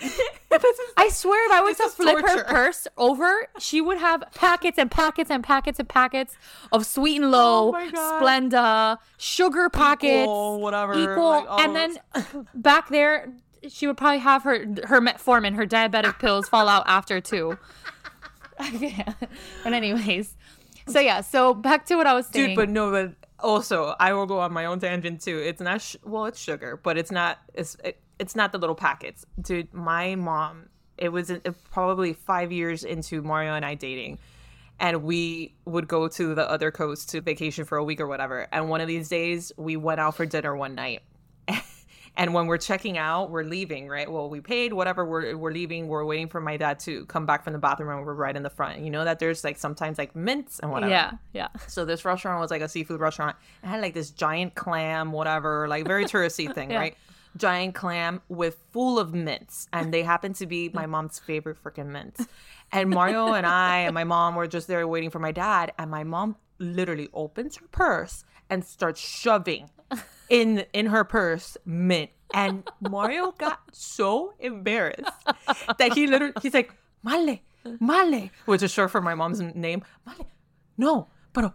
I 0.96 1.08
swear, 1.10 1.46
if 1.46 1.52
I 1.52 1.60
was 1.60 1.76
to 1.78 1.88
flip 1.88 2.24
her 2.24 2.44
purse 2.44 2.86
over, 2.96 3.48
she 3.58 3.80
would 3.80 3.98
have 3.98 4.22
packets 4.34 4.78
and 4.78 4.88
packets 4.90 5.30
and 5.30 5.42
packets 5.42 5.78
and 5.80 5.88
packets 5.88 6.36
of 6.72 6.86
Sweet 6.86 7.20
and 7.20 7.30
Low, 7.32 7.74
Oh. 7.74 8.20
Splenda, 8.20 8.98
sugar 9.18 9.68
packets, 9.70 10.22
Equal, 10.22 10.60
whatever, 10.60 10.94
equal, 10.94 11.30
like, 11.30 11.50
all 11.50 11.60
and 11.60 11.70
oh, 11.76 12.22
then 12.22 12.48
back 12.54 12.88
there, 12.90 13.32
she 13.68 13.86
would 13.86 13.96
probably 13.96 14.18
have 14.18 14.42
her 14.44 14.58
her 14.84 15.00
metformin, 15.00 15.54
her 15.56 15.66
diabetic 15.66 16.18
pills 16.18 16.48
fall 16.48 16.68
out 16.68 16.84
after 16.86 17.20
too. 17.20 17.58
but 18.58 19.72
anyways, 19.72 20.36
so 20.86 21.00
yeah, 21.00 21.20
so 21.20 21.54
back 21.54 21.86
to 21.86 21.96
what 21.96 22.06
I 22.06 22.14
was 22.14 22.26
saying. 22.26 22.50
dude, 22.50 22.56
but 22.56 22.68
no, 22.68 22.90
but 22.90 23.14
also 23.44 23.94
I 24.00 24.12
will 24.14 24.26
go 24.26 24.40
on 24.40 24.52
my 24.52 24.64
own 24.64 24.80
tangent 24.80 25.20
too. 25.20 25.38
It's 25.38 25.60
not 25.60 25.80
sh- 25.80 25.96
well, 26.02 26.24
it's 26.24 26.40
sugar, 26.40 26.80
but 26.82 26.96
it's 26.96 27.12
not. 27.12 27.38
It's 27.52 27.76
it, 27.84 28.00
it's 28.18 28.34
not 28.34 28.52
the 28.52 28.58
little 28.58 28.74
packets, 28.74 29.24
dude. 29.40 29.72
My 29.72 30.14
mom. 30.14 30.70
It 30.96 31.08
was 31.08 31.32
probably 31.72 32.12
five 32.12 32.52
years 32.52 32.84
into 32.84 33.20
Mario 33.20 33.54
and 33.54 33.64
I 33.64 33.74
dating. 33.74 34.18
And 34.78 35.02
we 35.02 35.54
would 35.64 35.88
go 35.88 36.06
to 36.06 36.34
the 36.34 36.48
other 36.48 36.70
coast 36.70 37.10
to 37.10 37.20
vacation 37.20 37.64
for 37.64 37.78
a 37.78 37.84
week 37.84 38.00
or 38.00 38.06
whatever. 38.06 38.46
And 38.52 38.68
one 38.68 38.80
of 38.80 38.86
these 38.86 39.08
days, 39.08 39.52
we 39.56 39.76
went 39.76 39.98
out 39.98 40.16
for 40.16 40.24
dinner 40.24 40.54
one 40.56 40.76
night. 40.76 41.02
And 42.16 42.32
when 42.32 42.46
we're 42.46 42.58
checking 42.58 42.96
out, 42.96 43.30
we're 43.30 43.42
leaving, 43.42 43.88
right? 43.88 44.10
Well, 44.10 44.30
we 44.30 44.40
paid 44.40 44.72
whatever. 44.72 45.04
We're 45.04 45.36
we're 45.36 45.50
leaving. 45.52 45.88
We're 45.88 46.04
waiting 46.04 46.28
for 46.28 46.40
my 46.40 46.56
dad 46.56 46.78
to 46.80 47.04
come 47.06 47.26
back 47.26 47.42
from 47.42 47.52
the 47.54 47.58
bathroom, 47.58 47.90
and 47.90 48.06
we're 48.06 48.14
right 48.14 48.36
in 48.36 48.44
the 48.44 48.50
front. 48.50 48.80
You 48.80 48.90
know 48.90 49.04
that 49.04 49.18
there's 49.18 49.42
like 49.42 49.56
sometimes 49.58 49.98
like 49.98 50.14
mints 50.14 50.60
and 50.60 50.70
whatever. 50.70 50.92
yeah, 50.92 51.12
yeah. 51.32 51.48
So 51.66 51.84
this 51.84 52.04
restaurant 52.04 52.40
was 52.40 52.52
like 52.52 52.62
a 52.62 52.68
seafood 52.68 53.00
restaurant. 53.00 53.34
It 53.64 53.66
had 53.66 53.80
like 53.80 53.94
this 53.94 54.10
giant 54.10 54.54
clam, 54.54 55.10
whatever, 55.10 55.66
like 55.66 55.86
very 55.86 56.04
touristy 56.04 56.52
thing, 56.54 56.70
Yeah. 56.72 56.78
right? 56.78 56.96
giant 57.36 57.74
clam 57.74 58.22
with 58.28 58.56
full 58.70 58.96
of 59.00 59.12
mints, 59.12 59.66
and 59.72 59.92
they 59.92 60.04
happen 60.04 60.32
to 60.34 60.46
be 60.46 60.68
my 60.72 60.86
mom's 60.86 61.18
favorite 61.18 61.56
freaking 61.64 61.86
mints. 61.88 62.24
And 62.70 62.90
Mario 62.90 63.32
and 63.32 63.44
I 63.44 63.78
and 63.80 63.92
my 63.94 64.04
mom 64.04 64.36
were 64.36 64.46
just 64.46 64.68
there 64.68 64.86
waiting 64.86 65.10
for 65.10 65.18
my 65.18 65.32
dad, 65.32 65.72
and 65.80 65.90
my 65.90 66.04
mom 66.04 66.36
literally 66.60 67.08
opens 67.12 67.56
her 67.56 67.66
purse 67.72 68.24
and 68.48 68.64
starts 68.64 69.00
shoving 69.00 69.68
in 70.28 70.64
in 70.72 70.86
her 70.86 71.04
purse 71.04 71.56
mint. 71.64 72.10
And 72.32 72.68
Mario 72.80 73.32
got 73.32 73.60
so 73.72 74.34
embarrassed 74.40 75.08
that 75.78 75.92
he 75.94 76.06
literally 76.06 76.32
he's 76.42 76.54
like, 76.54 76.72
Male, 77.04 77.38
Male, 77.80 78.30
which 78.46 78.62
is 78.62 78.72
short 78.72 78.90
for 78.90 79.00
my 79.00 79.14
mom's 79.14 79.40
name. 79.40 79.82
Male, 80.06 80.26
no, 80.76 81.08
but 81.32 81.54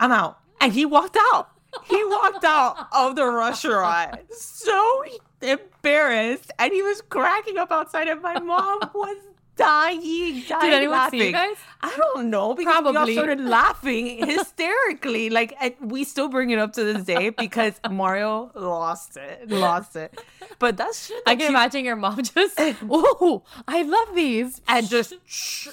I'm 0.00 0.12
out. 0.12 0.38
And 0.60 0.72
he 0.72 0.86
walked 0.86 1.18
out. 1.32 1.50
He 1.84 2.02
walked 2.04 2.44
out 2.44 2.88
of 2.92 3.16
the 3.16 3.26
restaurant 3.26 4.32
so 4.32 5.04
embarrassed 5.42 6.50
and 6.58 6.72
he 6.72 6.82
was 6.82 7.02
cracking 7.02 7.58
up 7.58 7.70
outside 7.70 8.08
and 8.08 8.22
my 8.22 8.38
mom 8.40 8.80
was 8.94 9.18
dying, 9.56 10.42
dying 10.48 10.60
Did 10.60 10.72
anyone 10.74 10.98
laughing. 10.98 11.20
see 11.20 11.26
you 11.26 11.32
guys? 11.32 11.56
I 11.82 11.94
don't 11.96 12.30
know 12.30 12.54
because 12.54 12.72
we 12.82 12.86
all 12.86 12.92
Probably. 12.92 13.12
started 13.14 13.40
laughing 13.40 14.26
hysterically. 14.26 15.30
Like 15.30 15.56
we 15.80 16.04
still 16.04 16.28
bring 16.28 16.50
it 16.50 16.58
up 16.58 16.72
to 16.74 16.84
this 16.84 17.04
day 17.04 17.30
because 17.30 17.80
Mario 17.90 18.50
lost 18.54 19.16
it, 19.16 19.48
lost 19.50 19.96
it. 19.96 20.18
But 20.58 20.76
that's 20.76 21.06
shit 21.08 21.22
I 21.26 21.34
can 21.36 21.42
you- 21.42 21.48
imagine 21.48 21.84
your 21.84 21.96
mom 21.96 22.22
just, 22.22 22.54
oh, 22.58 23.42
I 23.68 23.82
love 23.82 24.14
these. 24.14 24.60
and 24.68 24.88
just 24.88 25.14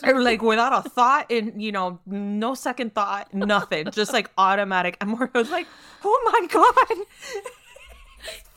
like 0.04 0.42
without 0.42 0.86
a 0.86 0.90
thought 0.90 1.32
and 1.32 1.62
you 1.62 1.72
know 1.72 2.00
no 2.06 2.54
second 2.54 2.94
thought 2.94 3.34
nothing 3.34 3.88
just 3.92 4.12
like 4.14 4.30
automatic 4.38 4.98
and 5.02 5.12
mario's 5.12 5.50
like 5.50 5.68
oh 6.04 6.32
my 6.32 6.48
god 6.48 7.06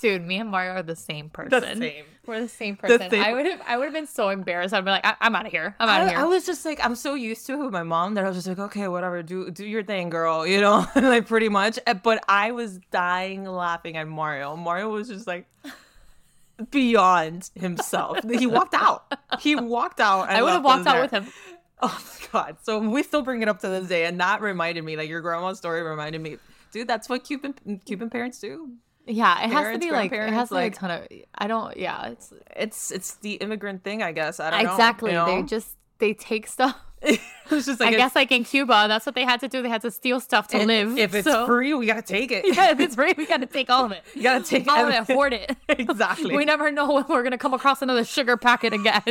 Dude, 0.00 0.22
me 0.26 0.36
and 0.38 0.50
Mario 0.50 0.72
are 0.74 0.82
the 0.82 0.94
same 0.96 1.28
person. 1.30 1.78
same. 1.78 2.04
We're 2.26 2.40
the 2.40 2.48
same 2.48 2.76
person. 2.76 3.10
same. 3.10 3.22
I 3.22 3.32
would 3.32 3.46
have 3.46 3.60
I 3.66 3.76
would 3.76 3.84
have 3.84 3.94
been 3.94 4.06
so 4.06 4.28
embarrassed. 4.28 4.74
I'd 4.74 4.84
be 4.84 4.90
like, 4.90 5.06
I- 5.06 5.16
I'm 5.20 5.34
out 5.36 5.46
of 5.46 5.52
here. 5.52 5.74
I'm 5.80 5.88
out 5.88 6.02
of 6.02 6.08
here. 6.08 6.18
I 6.18 6.24
was 6.24 6.44
just 6.44 6.64
like 6.64 6.78
i'm 6.84 6.94
so 6.94 7.14
used 7.14 7.46
to 7.46 7.54
it 7.54 7.58
with 7.64 7.72
my 7.72 7.82
mom 7.82 8.14
that 8.14 8.24
i 8.24 8.28
was 8.28 8.36
just 8.36 8.46
like 8.48 8.58
okay 8.58 8.88
whatever 8.88 9.22
do 9.22 9.50
do 9.50 9.64
your 9.64 9.82
thing 9.82 10.10
girl 10.10 10.46
you 10.46 10.60
know 10.60 10.86
like 10.96 11.26
pretty 11.26 11.48
much 11.48 11.78
Uh, 11.86 11.94
but 11.94 12.22
i 12.28 12.50
was 12.52 12.78
dying 12.90 13.44
laughing 13.44 13.96
at 13.96 14.06
mario 14.08 14.56
mario 14.56 14.88
was 14.90 15.08
just 15.08 15.26
like 15.26 15.46
beyond 16.70 17.50
himself 17.54 18.18
he 18.30 18.46
walked 18.46 18.74
out 18.74 19.12
he 19.40 19.54
walked 19.56 20.00
out 20.00 20.28
I 20.28 20.42
would 20.42 20.52
have 20.52 20.64
walked 20.64 20.86
out 20.86 21.00
with 21.02 21.10
him. 21.10 21.26
Oh 21.78 21.88
my 22.02 22.26
god! 22.32 22.56
So 22.62 22.78
we 22.78 23.02
still 23.02 23.20
bring 23.20 23.42
it 23.42 23.48
up 23.50 23.60
to 23.60 23.68
this 23.68 23.86
day, 23.86 24.06
and 24.06 24.18
that 24.18 24.40
reminded 24.40 24.82
me, 24.82 24.96
like 24.96 25.10
your 25.10 25.20
grandma's 25.20 25.58
story 25.58 25.82
reminded 25.82 26.22
me, 26.22 26.38
dude. 26.72 26.88
That's 26.88 27.06
what 27.06 27.22
Cuban 27.22 27.52
Cuban 27.84 28.08
parents 28.08 28.38
do. 28.40 28.70
Yeah, 29.06 29.44
it 29.44 29.50
has 29.52 29.72
to 29.72 29.78
be 29.78 29.90
like 29.92 30.12
it 30.12 30.32
has 30.32 30.48
to 30.48 30.54
be 30.56 30.58
a 30.58 30.64
like- 30.64 30.74
ton 30.78 30.90
of. 30.90 31.06
I 31.34 31.46
don't. 31.46 31.76
Yeah, 31.76 32.08
it's 32.08 32.32
It's 32.56 32.90
it's 32.90 33.14
the 33.16 33.34
immigrant 33.34 33.84
thing, 33.84 34.02
I 34.02 34.12
guess. 34.12 34.40
I 34.40 34.50
don't 34.50 34.64
know. 34.64 34.70
exactly. 34.72 35.10
you 35.12 35.16
know? 35.16 35.26
They 35.26 35.42
just 35.42 35.76
they 35.98 36.12
take 36.14 36.46
stuff. 36.46 36.76
it's 37.02 37.66
just 37.66 37.78
like 37.78 37.90
I 37.90 37.92
if- 37.92 37.96
guess 37.98 38.16
like 38.16 38.32
in 38.32 38.42
Cuba, 38.42 38.86
that's 38.88 39.06
what 39.06 39.14
they 39.14 39.24
had 39.24 39.38
to 39.40 39.48
do. 39.48 39.62
They 39.62 39.68
had 39.68 39.82
to 39.82 39.90
steal 39.90 40.18
stuff 40.18 40.48
to 40.48 40.58
live. 40.66 40.98
If 40.98 41.14
it's 41.14 41.28
so- 41.28 41.46
free, 41.46 41.72
we 41.74 41.86
gotta 41.86 42.02
take 42.02 42.32
it. 42.32 42.44
yeah, 42.56 42.70
if 42.72 42.80
it's 42.80 42.94
free, 42.96 43.14
we 43.16 43.26
got 43.26 43.40
to 43.40 43.46
take 43.46 43.70
all 43.70 43.84
of 43.84 43.92
it. 43.92 44.02
You 44.14 44.22
gotta 44.22 44.42
take 44.44 44.66
all 44.66 44.84
of 44.86 44.92
it, 44.92 44.98
afford 45.00 45.32
it. 45.34 45.56
Exactly. 45.68 46.34
we 46.34 46.44
never 46.44 46.72
know 46.72 46.90
when 46.92 47.04
we're 47.08 47.22
gonna 47.22 47.38
come 47.38 47.54
across 47.54 47.82
another 47.82 48.02
sugar 48.04 48.36
packet 48.36 48.72
again. 48.72 49.02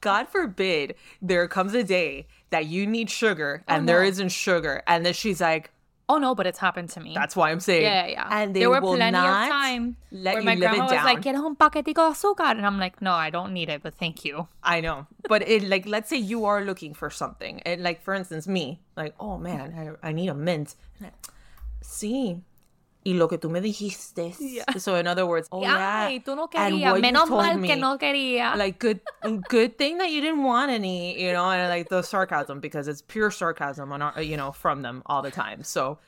God 0.00 0.28
forbid 0.28 0.94
there 1.20 1.48
comes 1.48 1.74
a 1.74 1.82
day 1.82 2.26
that 2.50 2.66
you 2.66 2.86
need 2.86 3.10
sugar 3.10 3.64
and 3.66 3.82
oh, 3.84 3.86
there 3.86 4.00
Oh, 4.00 4.02
no. 4.02 4.08
isn't 4.08 4.28
sugar, 4.30 4.82
and 4.86 5.04
then 5.04 5.12
she's 5.14 5.40
like, 5.40 5.70
oh 6.08 6.18
no, 6.18 6.34
but 6.34 6.46
it's 6.46 6.58
happened 6.58 6.90
to 6.90 7.00
me. 7.00 7.14
"That's 7.14 7.34
why 7.36 7.50
I'm 7.50 7.60
saying." 7.60 7.82
yeah, 7.82 8.06
yeah. 8.06 8.28
And 8.30 8.54
they 8.54 8.60
there 8.60 8.70
were 8.70 8.80
will 8.80 8.96
plenty 8.96 9.12
not 9.12 9.44
of 9.44 9.48
time 9.48 9.96
let 10.10 10.34
where 10.34 10.42
my 10.42 10.54
grandma 10.56 10.84
was 10.84 10.92
down. 10.92 11.04
like, 11.04 11.22
"Get 11.22 11.34
un 11.34 11.56
paquetico 11.56 12.10
azúcar," 12.12 12.50
and 12.50 12.66
I'm 12.66 12.78
like, 12.78 13.00
"No, 13.00 13.12
I 13.12 13.30
don't 13.30 13.52
need 13.52 13.68
it, 13.68 13.82
but 13.82 13.94
thank 13.94 14.24
you." 14.24 14.46
I 14.62 14.80
know, 14.80 15.06
but 15.28 15.46
it 15.48 15.62
like 15.64 15.86
let's 15.86 16.08
say 16.10 16.16
you 16.18 16.44
are 16.44 16.64
looking 16.64 16.94
for 16.94 17.10
something, 17.10 17.60
and 17.62 17.82
like 17.82 18.02
for 18.02 18.14
instance, 18.14 18.46
me, 18.46 18.80
like 18.96 19.14
oh 19.18 19.38
man, 19.38 19.96
I, 20.02 20.08
I 20.08 20.12
need 20.12 20.28
a 20.28 20.34
mint. 20.34 20.74
See, 21.82 22.36
Sí. 22.36 22.40
Y 23.06 23.12
lo 23.12 23.28
que 23.28 23.36
tú 23.36 23.50
me 23.50 23.60
dijiste. 23.60 24.34
So 24.80 24.94
in 24.96 25.06
other 25.06 25.26
words, 25.26 25.46
oh 25.52 25.60
yeah. 25.60 26.06
Ay, 26.06 26.20
tú 26.24 26.34
no 26.34 26.48
querías. 26.48 26.98
Menos 27.00 27.28
mal 27.28 27.58
me, 27.58 27.68
que 27.68 27.76
no 27.76 27.98
quería. 27.98 28.56
Like 28.56 28.78
good, 28.78 29.00
good 29.48 29.76
thing 29.76 29.98
that 29.98 30.10
you 30.10 30.22
didn't 30.22 30.42
want 30.42 30.70
any, 30.70 31.20
you 31.22 31.32
know, 31.32 31.50
and 31.50 31.68
like 31.68 31.90
the 31.90 32.00
sarcasm 32.02 32.60
because 32.60 32.88
it's 32.88 33.02
pure 33.02 33.30
sarcasm 33.30 33.92
on 33.92 34.00
our, 34.00 34.22
you 34.22 34.38
know, 34.38 34.52
from 34.52 34.80
them 34.80 35.02
all 35.04 35.20
the 35.20 35.30
time. 35.30 35.62
So, 35.64 35.98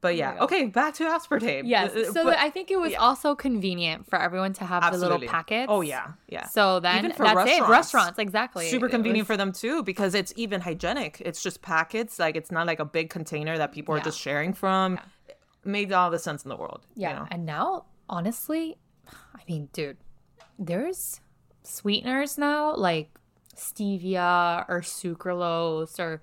but 0.00 0.14
yeah, 0.14 0.36
okay, 0.42 0.66
back 0.66 0.94
to 0.94 1.04
aspartame. 1.04 1.62
Yes. 1.64 1.90
Uh, 1.96 2.12
So 2.12 2.22
but- 2.24 2.38
I 2.38 2.50
think 2.50 2.70
it 2.70 2.76
was 2.78 2.94
also 2.94 3.34
convenient 3.34 4.06
for 4.08 4.20
everyone 4.20 4.52
to 4.52 4.64
have 4.64 4.92
the 4.92 4.98
little 4.98 5.18
packets. 5.18 5.66
Oh 5.68 5.80
yeah, 5.80 6.12
yeah. 6.28 6.46
So 6.46 6.78
then 6.78 6.98
Even 7.06 7.16
for 7.16 7.24
that's 7.24 7.38
it. 7.38 7.62
restaurants. 7.62 7.70
Restaurants, 7.70 8.18
exactly. 8.20 8.68
super 8.68 8.88
convenient 8.88 9.26
was- 9.26 9.34
for 9.34 9.36
them 9.36 9.50
too 9.50 9.82
because 9.82 10.14
it's 10.14 10.32
even 10.36 10.60
hygienic. 10.60 11.20
It's 11.24 11.42
just 11.42 11.62
packets, 11.62 12.20
like 12.20 12.36
it's 12.36 12.52
not 12.52 12.66
like 12.68 12.78
a 12.78 12.84
big 12.84 13.10
container 13.10 13.58
that 13.58 13.72
people 13.72 13.92
are 13.96 14.00
just 14.00 14.20
sharing 14.20 14.52
from. 14.52 15.00
Made 15.64 15.92
all 15.92 16.10
the 16.10 16.18
sense 16.18 16.44
in 16.44 16.48
the 16.48 16.56
world. 16.56 16.86
you 16.94 17.02
Yeah. 17.02 17.14
know? 17.20 17.26
And 17.30 17.44
now, 17.46 17.86
honestly, 18.08 18.76
I 19.08 19.40
mean, 19.48 19.68
dude, 19.72 19.96
there's 20.58 21.20
sweeteners 21.62 22.36
now 22.38 22.74
like 22.76 23.10
stevia 23.56 24.64
or 24.68 24.80
sucralose 24.80 25.98
or 25.98 26.20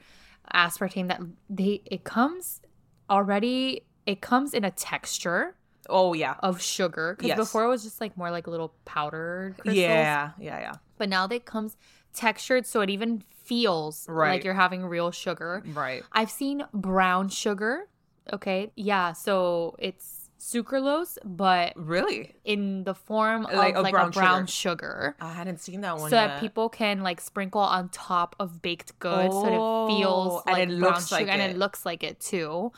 aspartame 0.54 1.08
that 1.08 1.22
they 1.50 1.82
it 1.86 2.04
comes 2.04 2.62
already 3.10 3.84
it 4.06 4.22
comes 4.22 4.54
in 4.54 4.64
a 4.64 4.72
texture 4.72 5.56
Oh 5.90 6.14
yeah. 6.14 6.36
of 6.44 6.62
sugar 6.62 7.16
because 7.16 7.30
Yes. 7.30 7.38
before 7.38 7.64
it 7.64 7.68
was 7.68 7.84
just 7.84 8.00
like 8.00 8.16
more 8.16 8.30
like 8.32 8.48
little 8.48 8.74
powdered 8.86 9.56
crystals. 9.58 9.78
Yeah, 9.78 10.32
yeah, 10.40 10.60
yeah. 10.60 10.74
but 10.98 11.10
now 11.10 11.26
they 11.28 11.40
comes 11.40 11.76
textured 12.14 12.66
so 12.68 12.82
it 12.82 12.90
even 12.90 13.24
feels 13.44 14.08
Right. 14.08 14.32
like 14.32 14.44
you're 14.44 14.54
having 14.54 14.86
real 14.86 15.12
sugar 15.12 15.64
Right. 15.74 16.04
I've 16.12 16.30
seen 16.32 16.64
brown 16.74 17.30
sugar. 17.30 17.88
Okay. 18.34 18.72
Yeah. 18.76 19.14
So 19.14 19.76
it's 19.80 20.30
sucralose, 20.40 21.18
but 21.24 21.74
Really? 21.76 22.34
in 22.44 22.84
the 22.84 22.96
form 22.96 23.44
Like 23.44 23.76
of 23.76 23.80
a 23.80 23.82
like 23.84 23.92
brown 23.94 24.08
a 24.08 24.12
brown 24.12 24.46
sugar. 24.48 25.16
I 25.22 25.34
hadn't 25.34 25.60
seen 25.60 25.82
that 25.82 25.98
one 25.98 26.10
So 26.10 26.16
yet. 26.16 26.28
that 26.28 26.40
people 26.42 26.68
can 26.70 27.02
like 27.02 27.22
sprinkle 27.22 27.62
on 27.62 27.90
top 27.90 28.36
of 28.40 28.62
baked 28.62 28.98
goods 29.00 29.34
so 29.34 29.42
that 29.44 29.52
it 29.54 29.98
feels 30.00 30.34
Oh, 30.34 30.44
and 30.48 30.54
like 30.58 30.64
it 30.64 30.68
brown 30.80 30.80
looks 30.80 31.08
sugar 31.10 31.22
like 31.26 31.32
and 31.32 31.42
it. 31.42 31.52
it 31.52 31.58
looks 31.58 31.86
like 31.86 32.04
it 32.04 32.20
too. 32.20 32.72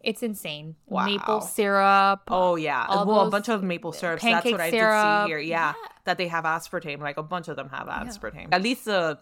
It's 0.00 0.22
insane. 0.22 0.76
Wow. 0.86 1.06
Maple 1.06 1.40
syrup. 1.40 2.22
Oh 2.28 2.54
yeah, 2.54 2.86
well 3.04 3.26
a 3.26 3.30
bunch 3.30 3.48
of 3.48 3.64
maple 3.64 3.90
syrups. 3.92 4.22
That's 4.22 4.44
what 4.48 4.60
I 4.60 4.70
syrup. 4.70 5.22
did 5.22 5.24
see 5.24 5.28
here. 5.30 5.38
Yeah, 5.40 5.72
that 6.04 6.18
they 6.18 6.28
have 6.28 6.44
aspartame. 6.44 7.00
Like 7.00 7.16
a 7.16 7.22
bunch 7.24 7.48
of 7.48 7.56
them 7.56 7.68
have 7.70 7.88
aspartame. 7.88 8.46
At 8.52 8.62
least 8.62 8.84
the 8.84 9.18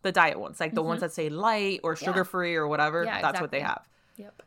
the 0.00 0.12
diet 0.12 0.40
ones, 0.40 0.60
like 0.60 0.74
the 0.74 0.82
ones 0.82 1.02
that 1.02 1.12
say 1.12 1.28
light 1.28 1.80
or 1.82 1.94
sugar 1.94 2.24
free 2.24 2.54
or 2.54 2.66
whatever. 2.66 3.00
Mm-hmm. 3.04 3.16
Yeah, 3.16 3.20
that's 3.22 3.40
what 3.42 3.50
they 3.50 3.60
have. 3.60 3.86
Yep. 4.16 4.42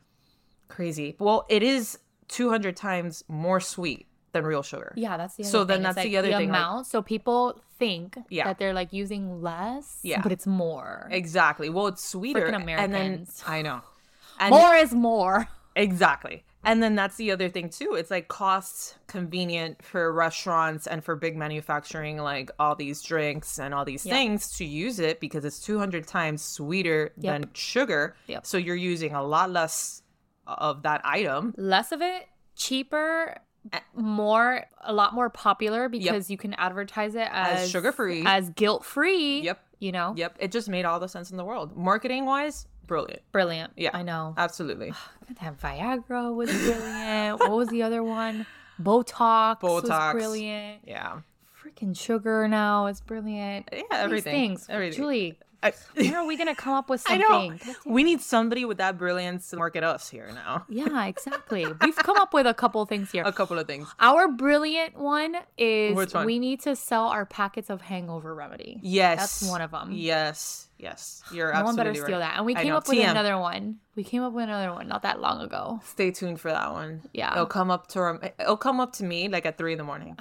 Crazy. 0.67 1.15
Well, 1.19 1.45
it 1.49 1.63
is 1.63 1.97
200 2.30 2.75
times 2.75 3.23
more 3.27 3.60
sweet 3.60 4.08
than 4.34 4.45
real 4.45 4.62
sugar. 4.63 4.93
Yeah, 4.95 5.17
that's 5.17 5.36
the 5.36 5.43
other 5.43 5.49
So 5.51 5.60
thing. 5.62 5.67
then 5.67 5.84
that's 5.84 5.97
like, 5.97 6.06
the 6.06 6.17
other 6.17 6.27
thing, 6.27 6.49
like- 6.49 6.60
amount. 6.60 6.88
so 6.88 7.01
people 7.01 7.62
think 7.80 8.17
Yeah. 8.30 8.45
that 8.45 8.58
they're 8.60 8.73
like 8.73 8.91
using 8.91 9.41
less, 9.41 9.99
Yeah. 10.03 10.21
but 10.21 10.32
it's 10.32 10.45
more. 10.47 11.08
Exactly. 11.12 11.69
Well, 11.69 11.88
it's 11.88 12.03
sweeter. 12.03 12.41
Frickin' 12.51 12.67
And 12.77 12.93
then 12.93 13.27
I 13.45 13.62
know. 13.62 13.82
And 14.39 14.51
More 14.51 14.75
is 14.75 14.93
more. 14.93 15.47
Exactly. 15.75 16.43
And 16.63 16.84
then 16.84 16.95
that's 16.95 17.15
the 17.15 17.32
other 17.32 17.49
thing 17.49 17.69
too. 17.69 17.95
It's 17.95 18.12
like 18.12 18.27
cost 18.27 18.97
convenient 19.08 19.84
for 19.84 20.12
restaurants 20.12 20.86
and 20.86 21.03
for 21.03 21.15
big 21.15 21.36
manufacturing 21.38 22.17
like 22.17 22.51
all 22.60 22.75
these 22.75 23.01
drinks 23.01 23.58
and 23.58 23.73
all 23.73 23.86
these 23.86 24.06
Yep. 24.06 24.13
things 24.15 24.51
to 24.58 24.65
use 24.65 24.99
it 24.99 25.19
because 25.19 25.45
it's 25.45 25.60
200 25.60 26.06
times 26.06 26.41
sweeter 26.43 27.13
Yep. 27.17 27.41
than 27.41 27.49
sugar. 27.53 28.15
Yep. 28.27 28.45
So 28.45 28.58
you're 28.58 28.75
using 28.75 29.13
a 29.15 29.23
lot 29.23 29.49
less 29.49 30.01
of 30.48 30.84
that 30.84 31.02
item. 31.06 31.54
less 31.58 31.92
of 31.92 32.02
it, 32.02 32.28
cheaper, 32.56 33.38
eh, 33.74 33.80
more, 33.96 34.66
a 34.82 34.94
lot 34.94 35.14
more 35.14 35.30
popular 35.30 35.90
because 35.90 36.30
you 36.32 36.38
can 36.38 36.54
advertise 36.56 37.16
it 37.16 37.28
As 37.32 37.62
as, 37.64 37.70
sugar-free. 37.70 38.24
as 38.26 38.50
guilt 38.52 38.84
free. 38.86 39.42
Yep. 39.42 39.60
You 39.80 39.92
know, 39.92 40.14
Yep, 40.18 40.38
it 40.40 40.52
just 40.52 40.70
made 40.70 40.86
all 40.86 41.00
the 41.00 41.08
sense 41.08 41.30
in 41.30 41.38
the 41.38 41.46
world. 41.46 41.78
Marketing 41.78 42.26
wise, 42.26 42.66
brilliant. 42.88 43.22
brilliant. 43.32 43.74
Yeah. 43.78 43.92
I 43.94 44.02
know. 44.04 44.34
Absolutely. 44.38 44.94
That 45.42 45.60
Viagra 45.60 46.34
was 46.34 46.50
brilliant. 46.50 47.42
what 47.42 47.52
was 47.52 47.68
the 47.68 47.84
other 47.84 48.02
one? 48.02 48.46
Botox, 48.82 49.62
was 49.62 49.84
Botox. 49.84 50.14
brilliant. 50.14 50.82
Yeah. 50.88 51.20
Freaking 51.62 51.96
sugar 52.00 52.48
now 52.48 52.86
is 52.88 53.02
brilliant. 53.02 53.68
Yeah, 53.74 53.80
These 53.82 53.86
everything. 53.92 54.34
things. 54.34 54.68
Everything. 54.70 54.96
Julie, 54.98 55.38
I, 55.63 55.74
When 55.96 56.13
are 56.15 56.26
we 56.26 56.38
gonna 56.38 56.56
come 56.56 56.74
up 56.74 56.89
with 56.89 57.04
I 57.08 57.17
something? 57.20 57.60
know. 57.67 57.74
We 57.86 58.04
need 58.04 58.22
somebody 58.22 58.65
with 58.65 58.78
that 58.78 58.98
brilliance 58.98 59.50
to 59.50 59.58
market 59.58 59.84
us 59.84 60.10
here 60.10 60.30
now. 60.34 60.65
Yeah, 60.70 61.06
exactly. 61.08 61.65
We've 61.82 61.96
come 61.96 62.17
up 62.17 62.34
with 62.34 62.46
a 62.46 62.54
couple 62.54 62.86
things 62.86 63.12
here. 63.12 63.24
A 63.26 63.32
couple 63.32 63.58
of 63.58 63.67
things. 63.67 63.88
Our 64.00 64.28
brilliant 64.28 64.98
one 64.98 65.36
is 65.58 66.13
one? 66.13 66.26
we 66.26 66.39
need 66.39 66.62
to 66.62 66.76
sell 66.76 67.08
our 67.08 67.26
packets 67.26 67.70
of 67.70 67.82
hangover 67.82 68.34
remedy. 68.36 68.80
Yes. 68.84 69.39
That's 69.39 69.52
one 69.52 69.62
of 69.62 69.72
them. 69.72 69.91
Yes. 69.91 70.67
Yes. 70.78 71.24
You're 71.32 71.48
No 71.54 71.63
one 71.63 71.70
absolutely 71.70 71.93
better 71.93 72.06
steal 72.06 72.20
right. 72.20 72.28
that. 72.28 72.38
And 72.38 72.46
we 72.46 72.54
came 72.54 72.74
up 72.74 72.88
with 72.88 72.98
TM. 73.00 73.10
another 73.10 73.38
one. 73.39 73.78
We 73.96 74.04
came 74.04 74.22
up 74.22 74.34
with 74.34 74.43
another 74.43 74.72
one 74.74 74.88
not 74.88 75.02
that 75.02 75.20
long 75.20 75.41
ago. 75.41 75.80
Stay 75.84 76.12
tuned 76.12 76.39
for 76.39 76.52
that 76.52 76.72
one. 76.72 77.02
Yeah. 77.13 77.32
It'll 77.34 77.48
come 77.48 77.72
up 77.72 77.88
to 77.89 78.32
it'll 78.39 78.58
come 78.58 78.80
up 78.80 78.93
to 78.93 79.04
me 79.04 79.28
like 79.28 79.48
at 79.48 79.58
three 79.58 79.72
in 79.72 79.80
the 79.80 79.84
morning. 79.84 80.15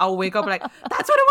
I'll 0.00 0.16
wake 0.16 0.34
up 0.34 0.46
like 0.46 0.62
that's 0.62 1.08
what 1.08 1.20
it 1.20 1.28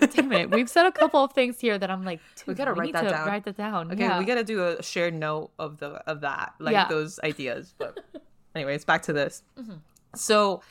Damn 0.14 0.32
it. 0.32 0.50
We've 0.50 0.68
said 0.68 0.86
a 0.86 0.90
couple 0.92 1.22
of 1.22 1.32
things 1.32 1.60
here 1.60 1.78
that 1.78 1.90
I'm 1.90 2.04
like, 2.04 2.20
We 2.46 2.54
gotta 2.54 2.72
write 2.72 2.86
need 2.86 2.94
that 2.96 3.08
down. 3.10 3.28
Write 3.28 3.44
that 3.44 3.56
down. 3.56 3.92
Okay, 3.92 4.00
yeah. 4.02 4.18
we 4.18 4.24
gotta 4.24 4.42
do 4.44 4.64
a 4.64 4.82
shared 4.82 5.14
note 5.14 5.50
of 5.58 5.78
the 5.78 5.88
of 6.10 6.22
that, 6.22 6.54
like 6.58 6.72
Yeah. 6.72 6.88
those 6.88 7.20
ideas. 7.22 7.74
But 7.78 7.98
anyways, 8.56 8.84
back 8.84 9.02
to 9.02 9.12
this. 9.12 9.42
Mm-hmm. 9.60 9.74
So 10.14 10.62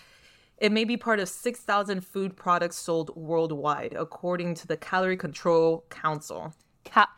it 0.58 0.72
may 0.72 0.84
be 0.84 0.98
part 0.98 1.20
of 1.20 1.30
six 1.30 1.60
thousand 1.60 2.06
food 2.06 2.36
products 2.36 2.78
sold 2.78 3.16
worldwide, 3.16 3.94
according 3.98 4.56
to 4.56 4.68
the 4.68 4.76
Calorie 4.78 5.18
Control 5.18 5.86
Council. 5.90 6.54
Ca- 6.86 7.10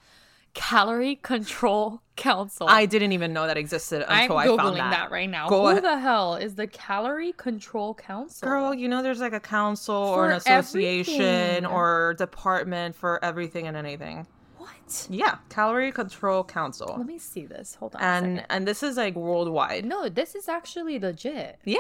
Calorie 0.58 1.16
Control 1.18 2.02
Council. 2.16 2.68
I 2.68 2.88
didn't 2.88 3.12
even 3.12 3.32
know 3.32 3.46
that 3.46 3.58
existed 3.58 4.02
until 4.02 4.12
I'm 4.12 4.22
until 4.24 4.38
I 4.38 4.48
googling 4.48 4.58
found 4.58 4.78
that. 4.78 4.90
that. 4.92 5.12
right 5.12 5.30
now. 5.30 5.48
Go 5.50 5.62
Who 5.62 5.68
ahead. 5.68 5.84
the 5.84 6.00
hell 6.00 6.36
is 6.36 6.56
the 6.56 6.66
Calorie 6.68 7.34
Control 7.34 7.94
Council? 7.94 8.48
Girl, 8.48 8.74
you 8.74 8.88
know 8.88 9.04
there's 9.04 9.20
like 9.20 9.34
a 9.34 9.40
council 9.40 9.96
or 9.96 10.32
an 10.32 10.38
association 10.38 11.22
everything. 11.22 11.66
or 11.68 12.16
department 12.18 12.96
for 12.96 13.24
everything 13.24 13.68
and 13.68 13.78
anything. 13.78 14.26
what? 14.58 15.08
Yeah, 15.12 15.38
Calorie 15.50 15.92
Control 15.92 16.44
Council. 16.44 16.96
Let 16.98 17.06
me 17.06 17.20
see 17.20 17.46
this. 17.46 17.76
Hold 17.76 17.96
on. 17.96 18.02
And 18.02 18.46
and 18.50 18.68
this 18.68 18.82
is 18.82 18.98
like 18.98 19.16
worldwide. 19.16 19.86
no, 19.86 20.10
this 20.10 20.34
is 20.36 20.50
actually 20.50 20.98
legit. 21.00 21.60
Yeah. 21.66 21.78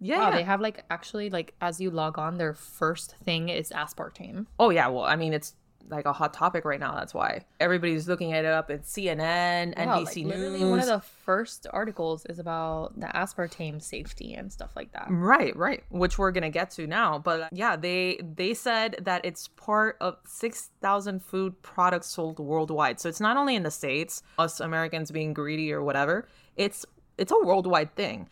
Yeah. 0.00 0.18
Wow, 0.18 0.30
yeah. 0.30 0.36
they 0.36 0.42
have 0.42 0.60
like 0.60 0.84
actually 0.90 1.30
like 1.30 1.54
as 1.60 1.80
you 1.80 1.90
log 1.90 2.18
on, 2.18 2.38
their 2.38 2.54
first 2.54 3.16
thing 3.24 3.48
is 3.48 3.70
aspartame. 3.70 4.46
Oh 4.58 4.70
yeah, 4.70 4.88
well, 4.88 5.04
I 5.04 5.14
mean, 5.16 5.32
it's 5.32 5.54
like 5.90 6.06
a 6.06 6.12
hot 6.12 6.32
topic 6.34 6.64
right 6.64 6.80
now. 6.80 6.94
That's 6.94 7.14
why 7.14 7.44
everybody's 7.60 8.08
looking 8.08 8.32
at 8.32 8.44
it 8.44 8.52
up 8.52 8.70
in 8.70 8.80
CNN, 8.80 9.76
Wow, 9.76 9.98
NBC 10.00 10.04
like, 10.04 10.16
News. 10.16 10.26
literally 10.26 10.64
one 10.64 10.80
of 10.80 10.86
the 10.86 11.00
first 11.00 11.66
articles 11.72 12.24
is 12.26 12.38
about 12.38 12.98
the 12.98 13.06
aspartame 13.06 13.80
safety 13.82 14.34
and 14.34 14.52
stuff 14.52 14.70
like 14.76 14.92
that. 14.92 15.06
Right, 15.10 15.56
right, 15.56 15.84
which 15.90 16.18
we're 16.18 16.32
gonna 16.32 16.50
get 16.50 16.70
to 16.72 16.86
now. 16.86 17.18
But 17.18 17.40
uh, 17.40 17.48
yeah, 17.52 17.76
they 17.76 18.20
they 18.36 18.54
said 18.54 18.96
that 19.02 19.24
it's 19.24 19.48
part 19.48 19.96
of 20.00 20.16
six 20.26 20.70
thousand 20.80 21.22
food 21.22 21.60
products 21.62 22.08
sold 22.08 22.38
worldwide. 22.38 23.00
So 23.00 23.08
it's 23.08 23.20
not 23.20 23.36
only 23.36 23.56
in 23.56 23.62
the 23.62 23.70
states, 23.70 24.22
us 24.38 24.60
Americans 24.60 25.10
being 25.10 25.32
greedy 25.32 25.72
or 25.72 25.82
whatever. 25.82 26.26
It's 26.56 26.84
it's 27.16 27.32
a 27.32 27.38
worldwide 27.44 27.94
thing. 27.96 28.28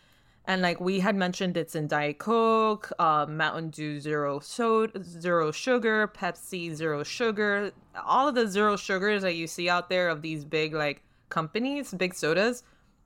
And 0.47 0.63
like 0.63 0.81
we 0.81 1.01
had 1.01 1.17
mentioned, 1.17 1.57
it's 1.57 1.75
in 1.75 1.89
Diet 1.89 2.19
Coke, 2.19 2.93
uh, 2.99 3.27
Mountain 3.29 3.71
Dew 3.71 3.99
zero 3.99 4.39
soda, 4.39 5.03
zero 5.03 5.51
sugar, 5.51 6.07
Pepsi 6.09 6.73
zero 6.73 7.03
sugar, 7.03 7.73
all 8.05 8.29
of 8.29 8.37
the 8.37 8.47
zero 8.47 8.77
sugars 8.77 9.23
that 9.23 9.35
you 9.35 9.49
see 9.49 9.69
out 9.69 9.89
there 9.89 10.09
of 10.09 10.23
these 10.23 10.45
big 10.45 10.73
like 10.73 11.03
companies, 11.31 11.93
big 11.93 12.15
sodas, 12.15 12.63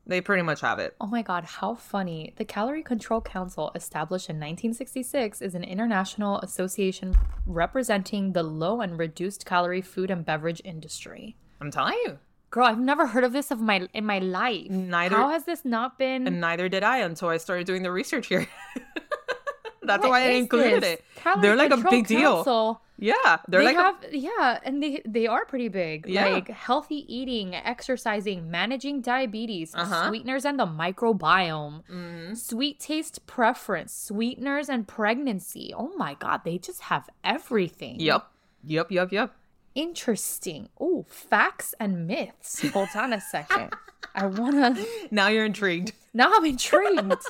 they 0.07 0.20
pretty 0.20 0.42
much 0.42 0.61
have 0.61 0.79
it. 0.79 0.94
Oh 1.00 1.07
my 1.07 1.22
god, 1.22 1.44
how 1.44 1.74
funny. 1.74 2.35
The 2.37 2.44
Calorie 2.44 2.83
Control 2.83 3.20
Council, 3.20 3.70
established 3.74 4.29
in 4.29 4.37
1966, 4.37 5.40
is 5.40 5.55
an 5.55 5.64
international 5.64 6.38
association 6.40 7.14
representing 7.46 8.33
the 8.33 8.42
low 8.42 8.81
and 8.81 8.98
reduced 8.98 9.46
calorie 9.46 9.81
food 9.83 10.11
and 10.11 10.24
beverage 10.24 10.61
industry. 10.64 11.37
I'm 11.61 11.70
telling 11.70 11.98
you. 12.05 12.18
Girl, 12.50 12.64
I've 12.66 12.80
never 12.80 13.06
heard 13.06 13.22
of 13.22 13.32
this 13.32 13.50
of 13.52 13.60
my 13.60 13.86
in 13.94 14.04
my 14.04 14.18
life. 14.18 14.68
Neither- 14.70 15.14
How 15.16 15.28
has 15.30 15.44
this 15.44 15.64
not 15.64 15.98
been 15.98 16.26
And 16.26 16.40
neither 16.40 16.68
did 16.68 16.82
I 16.82 16.98
until 16.98 17.28
I 17.28 17.36
started 17.36 17.66
doing 17.66 17.82
the 17.84 17.92
research 17.92 18.26
here. 18.26 18.46
That's 19.82 20.02
What 20.02 20.10
why 20.10 20.20
I 20.24 20.30
included 20.32 20.82
this? 20.82 20.92
it. 20.98 21.04
Calorie 21.16 21.42
They're 21.42 21.56
like 21.56 21.70
a 21.72 21.76
big 21.78 22.06
deal. 22.06 22.36
Council. 22.36 22.82
Yeah, 22.98 23.38
they're 23.48 23.64
they 23.64 23.74
like 23.74 23.94
a- 24.04 24.16
yeah, 24.16 24.58
and 24.62 24.82
they 24.82 25.00
they 25.06 25.26
are 25.26 25.46
pretty 25.46 25.68
big. 25.68 26.06
Yeah. 26.06 26.26
Like 26.28 26.48
healthy 26.48 27.06
eating, 27.12 27.54
exercising, 27.54 28.50
managing 28.50 29.00
diabetes, 29.00 29.74
Uh-huh. 29.74 30.08
sweeteners 30.08 30.44
and 30.44 30.58
the 30.60 30.66
microbiome, 30.66 31.82
Mhm. 31.90 32.36
sweet 32.36 32.78
taste 32.78 33.26
preference, 33.26 33.94
sweeteners 33.94 34.68
and 34.68 34.86
pregnancy. 34.86 35.72
Oh 35.74 35.92
my 35.96 36.12
god, 36.14 36.42
they 36.44 36.58
just 36.58 36.82
have 36.82 37.08
everything. 37.24 37.98
Yep. 38.00 38.26
Yep, 38.64 38.90
yep, 38.92 39.12
yep. 39.12 39.34
Interesting. 39.74 40.68
Oh, 40.80 41.06
facts 41.09 41.74
and 41.78 42.06
myths. 42.06 42.66
Hold 42.70 42.88
on 42.94 43.12
a 43.12 43.20
second. 43.20 43.72
I 44.14 44.26
wanna 44.26 44.76
Now 45.11 45.28
you're 45.28 45.44
intrigued. 45.44 45.92
now 46.12 46.33
I'm 46.35 46.44
intrigued. 46.54 47.24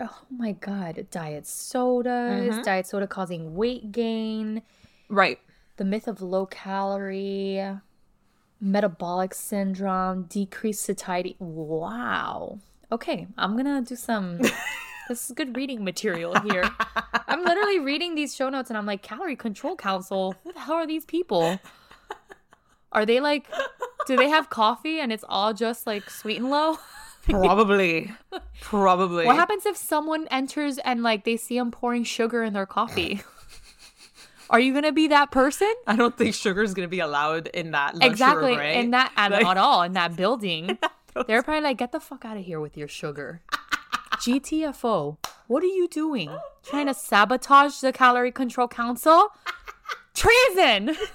oh 0.00 0.18
my 0.30 0.52
god, 0.52 1.06
diet 1.10 1.46
sodas, 1.46 2.50
Mm-hmm. 2.54 2.62
diet 2.62 2.86
soda 2.86 3.06
causing 3.06 3.54
weight 3.54 3.90
gain. 3.92 4.62
Right. 5.08 5.38
the 5.76 5.84
myth 5.84 6.06
of 6.08 6.22
low 6.22 6.46
calorie, 6.46 7.62
metabolic 8.60 9.34
syndrome, 9.34 10.24
decreased 10.24 10.82
satiety. 10.82 11.36
Wow. 11.40 12.58
Okay, 12.92 13.26
I'm 13.36 13.56
gonna 13.56 13.82
do 13.82 13.96
some. 13.96 14.40
this 15.08 15.26
is 15.28 15.34
good 15.34 15.56
reading 15.56 15.84
material 15.84 16.38
here. 16.40 16.68
I'm 17.28 17.44
literally 17.44 17.78
reading 17.78 18.14
these 18.14 18.34
show 18.34 18.48
notes 18.48 18.70
and 18.70 18.76
I'm 18.76 18.86
like, 18.86 19.02
Calorie 19.02 19.36
Control 19.36 19.76
Council. 19.76 20.34
Who 20.44 20.52
the 20.52 20.60
hell 20.60 20.74
are 20.76 20.86
these 20.86 21.04
people? 21.04 21.60
Are 22.92 23.04
they 23.04 23.20
like? 23.20 23.46
Do 24.06 24.16
they 24.16 24.28
have 24.28 24.50
coffee 24.50 25.00
and 25.00 25.12
it's 25.12 25.24
all 25.28 25.52
just 25.52 25.86
like 25.86 26.08
sweet 26.08 26.36
and 26.38 26.50
low? 26.50 26.78
Probably. 27.28 28.12
Probably. 28.60 29.24
What 29.26 29.36
happens 29.36 29.66
if 29.66 29.76
someone 29.76 30.28
enters 30.30 30.78
and 30.78 31.02
like 31.02 31.24
they 31.24 31.36
see 31.36 31.58
them 31.58 31.70
pouring 31.70 32.04
sugar 32.04 32.42
in 32.44 32.52
their 32.52 32.66
coffee? 32.66 33.22
Are 34.50 34.60
you 34.60 34.74
gonna 34.74 34.92
be 34.92 35.08
that 35.08 35.30
person? 35.30 35.72
I 35.86 35.96
don't 35.96 36.16
think 36.16 36.34
sugar 36.34 36.62
is 36.62 36.74
going 36.74 36.86
to 36.86 36.90
be 36.90 37.00
allowed 37.00 37.46
in 37.48 37.70
that 37.70 37.96
exactly 38.02 38.54
right? 38.56 38.76
in 38.76 38.90
that 38.90 39.10
at, 39.16 39.32
Like- 39.32 39.46
at 39.46 39.56
all 39.56 39.82
in 39.88 39.94
that 39.94 40.16
building 40.16 40.78
they're 41.26 41.42
probably 41.42 41.62
like 41.62 41.78
get 41.78 41.92
the 41.92 41.98
fuck 42.00 42.24
out 42.26 42.36
of 42.36 42.44
here 42.44 42.60
with 42.60 42.76
your 42.76 42.86
sugar 42.86 43.40
gtfo 44.18 45.16
what 45.46 45.62
are 45.62 45.66
you 45.66 45.88
doing? 45.88 46.30
Trying 46.62 46.86
to 46.86 46.94
sabotage 46.94 47.80
the 47.80 47.92
calorie 47.92 48.32
control 48.32 48.68
council? 48.68 49.28
Treason! 50.14 50.96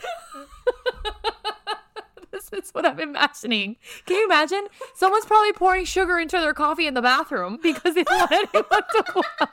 This 2.31 2.65
is 2.65 2.71
what 2.71 2.85
i'm 2.85 2.99
imagining. 2.99 3.75
Can 4.05 4.17
you 4.17 4.25
imagine? 4.25 4.67
Someone's 4.95 5.25
probably 5.25 5.51
pouring 5.53 5.85
sugar 5.85 6.19
into 6.19 6.37
their 6.37 6.53
coffee 6.53 6.87
in 6.87 6.93
the 6.93 7.01
bathroom 7.01 7.59
because 7.61 7.95
they 7.95 8.03
don't 8.03 8.31
want 8.31 8.31
anyone 8.31 8.81
to 8.81 9.23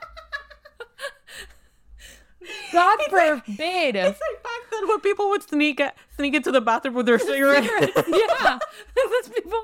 god 2.71 2.99
forbid 3.09 3.95
It's 3.95 4.19
like 4.19 4.43
back 4.43 4.61
then 4.71 4.87
when 4.87 4.99
people 5.01 5.29
would 5.29 5.43
sneak 5.43 5.81
sneak 6.15 6.33
into 6.35 6.51
the 6.51 6.61
bathroom 6.61 6.95
with 6.95 7.05
their 7.05 7.19
cigarettes. 7.19 7.67
yeah, 8.07 8.59
These 8.95 9.29
people. 9.29 9.59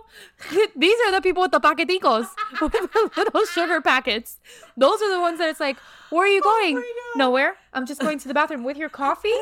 These 0.76 0.98
are 1.08 1.12
the 1.12 1.22
people 1.22 1.42
with 1.42 1.52
the 1.52 1.60
paqueticos, 1.60 2.28
with 2.62 2.72
the 2.72 3.10
little 3.18 3.46
sugar 3.46 3.82
packets. 3.82 4.40
Those 4.78 5.02
are 5.02 5.12
the 5.12 5.20
ones 5.20 5.40
that 5.40 5.50
it's 5.50 5.60
like, 5.60 5.78
where 6.10 6.24
are 6.26 6.28
you 6.28 6.42
oh 6.44 6.50
going? 6.62 6.78
Oh 6.78 7.14
Nowhere. 7.16 7.56
I'm 7.74 7.86
just 7.86 8.02
going 8.02 8.20
to 8.20 8.28
the 8.28 8.34
bathroom 8.34 8.64
with 8.64 8.78
your 8.78 8.90
coffee. 8.90 9.34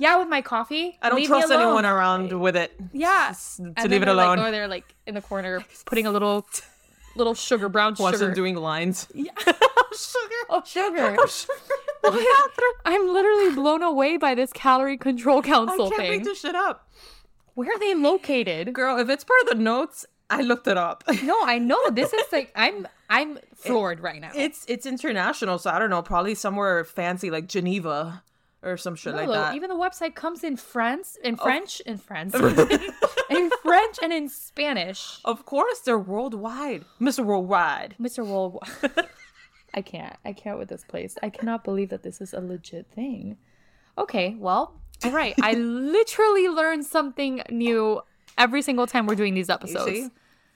Yeah, 0.00 0.16
with 0.18 0.28
my 0.28 0.42
coffee. 0.42 0.96
I 1.02 1.08
don't 1.08 1.18
Leave 1.18 1.26
trust 1.28 1.50
anyone 1.50 1.84
around 1.84 2.32
with 2.38 2.54
it. 2.56 2.72
Yeah, 2.92 3.34
to 3.56 3.62
And 3.76 3.90
leave 3.90 4.02
it 4.02 4.06
they're, 4.06 4.14
like, 4.14 4.26
alone. 4.26 4.38
over 4.38 4.50
there, 4.52 4.68
like 4.68 4.94
in 5.06 5.14
the 5.14 5.20
corner, 5.22 5.64
putting 5.86 6.06
a 6.06 6.12
little, 6.12 6.46
little 7.16 7.34
sugar, 7.34 7.68
brown 7.68 7.94
Watch 7.98 8.14
sugar. 8.14 8.26
them 8.26 8.34
doing 8.34 8.56
lines. 8.56 9.08
Yeah. 9.14 9.32
sugar. 9.92 10.34
Oh, 10.50 10.62
sugar. 10.64 11.16
Oh, 11.18 11.26
sugar. 11.26 12.66
I'm 12.84 13.08
literally 13.12 13.54
blown 13.54 13.82
away 13.82 14.16
by 14.16 14.34
this 14.34 14.52
calorie 14.52 14.96
control 14.98 15.38
I 15.38 15.42
council 15.42 15.88
can't 15.90 16.00
thing. 16.02 16.10
make 16.10 16.24
this 16.24 16.40
shit 16.40 16.54
up. 16.54 16.88
Where 17.54 17.68
are 17.74 17.78
they 17.78 17.94
located? 17.94 18.72
Girl, 18.72 18.98
if 18.98 19.08
it's 19.08 19.24
part 19.24 19.40
of 19.42 19.48
the 19.48 19.54
notes, 19.56 20.06
I 20.30 20.42
looked 20.42 20.68
it 20.68 20.76
up. 20.76 21.02
No, 21.24 21.36
I 21.42 21.58
know 21.58 21.90
this 21.90 22.12
is 22.12 22.24
like 22.32 22.52
I'm 22.54 22.86
I'm 23.10 23.38
floored 23.56 24.00
right 24.00 24.20
now. 24.20 24.30
It's 24.34 24.64
it's 24.68 24.86
international, 24.86 25.58
so 25.58 25.70
I 25.70 25.78
don't 25.78 25.90
know, 25.90 26.02
probably 26.02 26.34
somewhere 26.34 26.84
fancy 26.84 27.30
like 27.30 27.48
Geneva 27.48 28.22
or 28.62 28.76
some 28.76 28.96
shit 28.96 29.14
No, 29.14 29.20
like 29.24 29.28
that. 29.28 29.54
Even 29.54 29.68
the 29.68 29.76
website 29.76 30.14
comes 30.14 30.42
in 30.42 30.56
France, 30.56 31.16
in 31.22 31.36
French, 31.36 31.80
in 31.80 31.96
France, 31.98 32.34
in 33.30 33.50
French, 33.62 33.98
and 34.02 34.12
in 34.12 34.28
Spanish. 34.28 35.20
of 35.24 35.44
course, 35.44 35.80
they're 35.80 35.98
worldwide, 35.98 36.84
Mr. 37.00 37.24
Worldwide. 37.24 37.94
Mr. 38.00 38.26
Worldwide. 38.26 38.70
I 39.74 39.82
can't. 39.82 40.16
I 40.24 40.32
can't 40.32 40.58
with 40.58 40.68
this 40.68 40.84
place. 40.84 41.16
I 41.22 41.30
cannot 41.30 41.62
believe 41.62 41.90
that 41.90 42.02
this 42.02 42.20
is 42.20 42.32
a 42.32 42.40
legit 42.40 42.86
thing. 42.94 43.36
Okay, 43.96 44.34
well, 44.38 44.80
all 45.04 45.10
right. 45.12 45.34
I 45.42 45.52
literally 45.54 46.48
learn 46.48 46.82
something 46.82 47.42
new 47.50 48.00
every 48.36 48.62
single 48.62 48.86
time 48.86 49.06
we're 49.06 49.14
doing 49.14 49.34
these 49.34 49.50
episodes. 49.50 50.10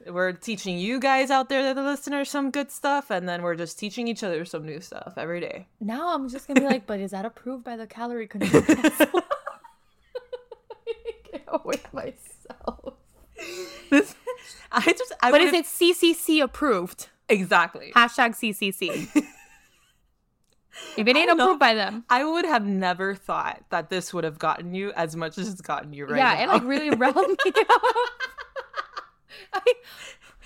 We're 0.06 0.32
teaching 0.32 0.78
you 0.78 0.98
guys 1.00 1.30
out 1.30 1.48
there, 1.48 1.74
the 1.74 1.82
listeners, 1.82 2.30
some 2.30 2.50
good 2.50 2.70
stuff, 2.70 3.10
and 3.10 3.28
then 3.28 3.42
we're 3.42 3.54
just 3.54 3.78
teaching 3.78 4.08
each 4.08 4.22
other 4.22 4.44
some 4.44 4.64
new 4.64 4.80
stuff 4.80 5.14
every 5.16 5.40
day. 5.40 5.66
Now 5.80 6.14
I'm 6.14 6.28
just 6.28 6.46
gonna 6.48 6.60
be 6.60 6.66
like, 6.66 6.86
but 6.86 7.00
is 7.00 7.10
that 7.12 7.24
approved 7.24 7.64
by 7.64 7.76
the 7.76 7.86
Calorie 7.86 8.26
Control 8.26 8.62
Council? 8.76 9.22
with 11.64 11.92
myself. 11.92 12.94
This, 13.90 14.14
I 14.70 14.80
just, 14.92 15.12
I 15.22 15.30
But 15.30 15.40
is 15.42 15.52
it 15.52 15.64
CCC 15.66 16.42
approved? 16.42 17.08
exactly? 17.28 17.92
Hashtag 17.94 18.30
CCC. 18.36 19.08
if 20.96 21.06
it 21.06 21.16
ain't 21.16 21.30
I 21.30 21.34
know. 21.34 21.44
approved 21.44 21.60
by 21.60 21.74
them, 21.74 22.04
I 22.08 22.24
would 22.24 22.44
have 22.44 22.64
never 22.66 23.14
thought 23.14 23.62
that 23.70 23.90
this 23.90 24.12
would 24.14 24.24
have 24.24 24.38
gotten 24.38 24.74
you 24.74 24.92
as 24.92 25.16
much 25.16 25.38
as 25.38 25.48
it's 25.48 25.60
gotten 25.60 25.92
you 25.92 26.06
right 26.06 26.18
yeah, 26.18 26.34
now. 26.34 26.42
it 26.42 26.48
like 26.48 26.64
really 26.64 26.90
riled 26.90 27.16
me 27.16 27.52
up. 27.68 27.82
I, 29.52 29.60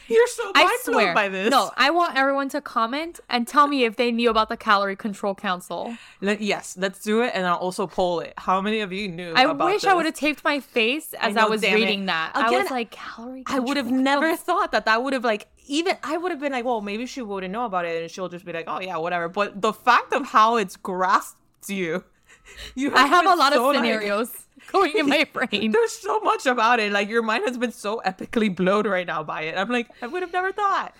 You're 0.08 0.26
so 0.28 0.52
I 0.54 0.78
swear. 0.82 1.14
by 1.14 1.28
this. 1.28 1.50
No, 1.50 1.70
I 1.76 1.90
want 1.90 2.16
everyone 2.16 2.48
to 2.50 2.60
comment 2.60 3.20
and 3.28 3.46
tell 3.46 3.66
me 3.66 3.84
if 3.84 3.96
they 3.96 4.12
knew 4.12 4.30
about 4.30 4.48
the 4.48 4.56
Calorie 4.56 4.96
Control 4.96 5.34
Council. 5.34 5.96
Let, 6.20 6.40
yes, 6.40 6.76
let's 6.78 7.02
do 7.02 7.22
it, 7.22 7.32
and 7.34 7.46
I'll 7.46 7.56
also 7.56 7.86
poll 7.86 8.20
it. 8.20 8.34
How 8.36 8.60
many 8.60 8.80
of 8.80 8.92
you 8.92 9.08
knew? 9.08 9.32
I 9.34 9.46
wish 9.46 9.84
I 9.84 9.94
would 9.94 10.06
have 10.06 10.14
taped 10.14 10.44
my 10.44 10.60
face 10.60 11.12
as 11.14 11.36
I, 11.36 11.40
know, 11.42 11.48
was 11.48 11.60
damn 11.60 11.76
it. 11.76 11.80
reading 11.80 12.06
that. 12.06 12.32
I 12.34 12.50
was 12.50 12.70
like, 12.70 12.92
Calorie 12.92 13.42
I 13.46 13.58
would 13.58 13.76
have 13.76 13.90
never 13.90 14.36
thought 14.36 14.72
that 14.72 14.84
that 14.84 15.02
would 15.02 15.12
have 15.12 15.24
like 15.24 15.48
even 15.66 15.96
I 16.02 16.16
would 16.16 16.30
have 16.30 16.40
been 16.40 16.52
like, 16.52 16.64
well, 16.64 16.80
maybe 16.80 17.06
she 17.06 17.22
wouldn't 17.22 17.52
know 17.52 17.64
about 17.64 17.84
it, 17.84 18.02
and 18.02 18.10
she'll 18.10 18.28
just 18.28 18.44
be 18.44 18.52
like, 18.52 18.66
oh 18.68 18.80
yeah, 18.80 18.96
whatever. 18.96 19.28
But 19.28 19.60
the 19.60 19.72
fact 19.72 20.12
of 20.12 20.26
how 20.26 20.56
it's 20.56 20.76
grasped 20.76 21.38
you, 21.68 22.04
you 22.74 22.94
I 22.94 23.06
have 23.06 23.26
a 23.26 23.34
lot 23.34 23.52
so, 23.52 23.60
of 23.70 23.74
like- 23.74 23.76
scenarios 23.84 24.30
going 24.72 24.96
in 24.96 25.08
my 25.08 25.24
brain. 25.32 25.70
There's 25.72 25.92
so 25.92 26.20
much 26.20 26.46
about 26.46 26.80
it. 26.80 26.92
Like 26.92 27.08
your 27.08 27.22
mind 27.22 27.44
has 27.46 27.56
been 27.58 27.72
so 27.72 28.00
epically 28.04 28.54
blown 28.54 28.86
right 28.86 29.06
now 29.06 29.22
by 29.22 29.42
it. 29.42 29.56
I'm 29.56 29.68
like, 29.70 29.88
I 30.02 30.06
would 30.06 30.22
have 30.22 30.32
never 30.32 30.52
thought. 30.52 30.94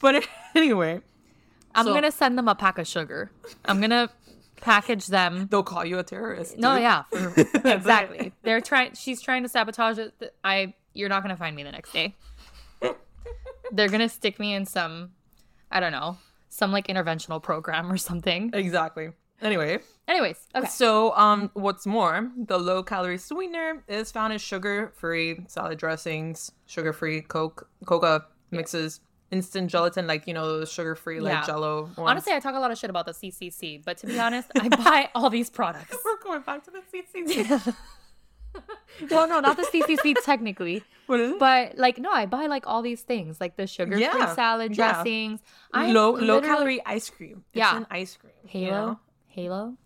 But 0.00 0.26
anyway, 0.54 1.00
I'm 1.74 1.86
so- 1.86 1.94
gonna 1.94 2.12
send 2.12 2.36
them 2.38 2.48
a 2.48 2.54
pack 2.54 2.78
of 2.78 2.86
sugar. 2.86 3.30
I'm 3.64 3.80
gonna 3.80 4.10
package 4.60 5.08
them. 5.08 5.48
they'll 5.50 5.62
call 5.64 5.84
you 5.84 5.98
a 5.98 6.02
terrorist. 6.04 6.56
No, 6.58 6.74
dude. 6.74 6.82
yeah, 6.82 7.02
for- 7.10 7.68
exactly. 7.68 8.32
They're 8.42 8.60
trying. 8.60 8.94
She's 8.94 9.20
trying 9.20 9.42
to 9.42 9.48
sabotage 9.48 9.98
it. 9.98 10.34
I. 10.44 10.74
You're 10.94 11.08
not 11.08 11.22
gonna 11.22 11.36
find 11.38 11.56
me 11.56 11.62
the 11.62 11.72
next 11.72 11.92
day. 11.92 12.14
They're 13.70 13.88
gonna 13.88 14.08
stick 14.10 14.38
me 14.38 14.52
in 14.54 14.66
some, 14.66 15.12
I 15.70 15.80
don't 15.80 15.92
know, 15.92 16.18
some 16.50 16.70
like 16.72 16.88
interventional 16.88 17.42
program 17.42 17.90
or 17.90 17.96
something. 17.96 18.50
Exactly. 18.52 19.12
Anyway, 19.42 19.78
Anyways, 20.08 20.38
okay. 20.54 20.66
so 20.68 21.14
um, 21.16 21.50
what's 21.54 21.84
more, 21.86 22.30
the 22.36 22.58
low 22.58 22.82
calorie 22.82 23.18
sweetener 23.18 23.82
is 23.88 24.10
found 24.12 24.32
in 24.32 24.38
sugar 24.38 24.92
free 24.96 25.40
salad 25.48 25.78
dressings, 25.78 26.52
sugar 26.66 26.92
free 26.92 27.22
Coke, 27.22 27.68
Coca 27.84 28.24
mixes, 28.50 29.00
instant 29.30 29.70
gelatin, 29.70 30.06
like 30.06 30.26
you 30.26 30.34
know, 30.34 30.60
the 30.60 30.66
sugar 30.66 30.94
free 30.94 31.18
like 31.20 31.32
Yeah. 31.32 31.44
Jello. 31.46 31.82
Ones. 31.82 31.98
Honestly, 31.98 32.32
I 32.32 32.40
talk 32.40 32.54
a 32.54 32.58
lot 32.60 32.70
of 32.70 32.78
shit 32.78 32.90
about 32.90 33.06
the 33.06 33.12
CCC, 33.12 33.82
but 33.84 33.96
to 33.98 34.06
be 34.06 34.18
honest, 34.20 34.50
I 34.60 34.68
buy 34.84 35.08
all 35.14 35.28
these 35.30 35.50
products. 35.50 35.96
we're 36.04 36.22
going 36.22 36.42
back 36.42 36.62
to 36.64 36.70
the 36.70 36.82
CCC. 36.92 37.74
well, 39.10 39.26
no, 39.26 39.40
not 39.40 39.56
the 39.56 39.62
CCC 39.64 40.14
technically, 40.24 40.82
what 41.06 41.18
is 41.20 41.32
it? 41.32 41.38
but 41.38 41.78
like 41.78 41.98
no, 41.98 42.10
I 42.12 42.26
buy 42.26 42.46
like 42.46 42.66
all 42.66 42.82
these 42.82 43.02
things, 43.02 43.40
like 43.40 43.56
the 43.56 43.66
sugar-free 43.66 44.02
Yeah, 44.02 44.34
salad 44.34 44.72
dressings. 44.72 45.40
I 45.72 45.90
low 45.90 46.10
low 46.12 46.40
calorie 46.40 46.84
ice 46.84 47.08
cream. 47.10 47.44
It's 47.52 47.58
Yeah. 47.60 47.76
an 47.78 47.86
ice 47.90 48.16
cream. 48.16 48.32
you 48.44 48.48
Halo, 48.66 48.86
know? 48.86 49.00
Halo. 49.32 49.76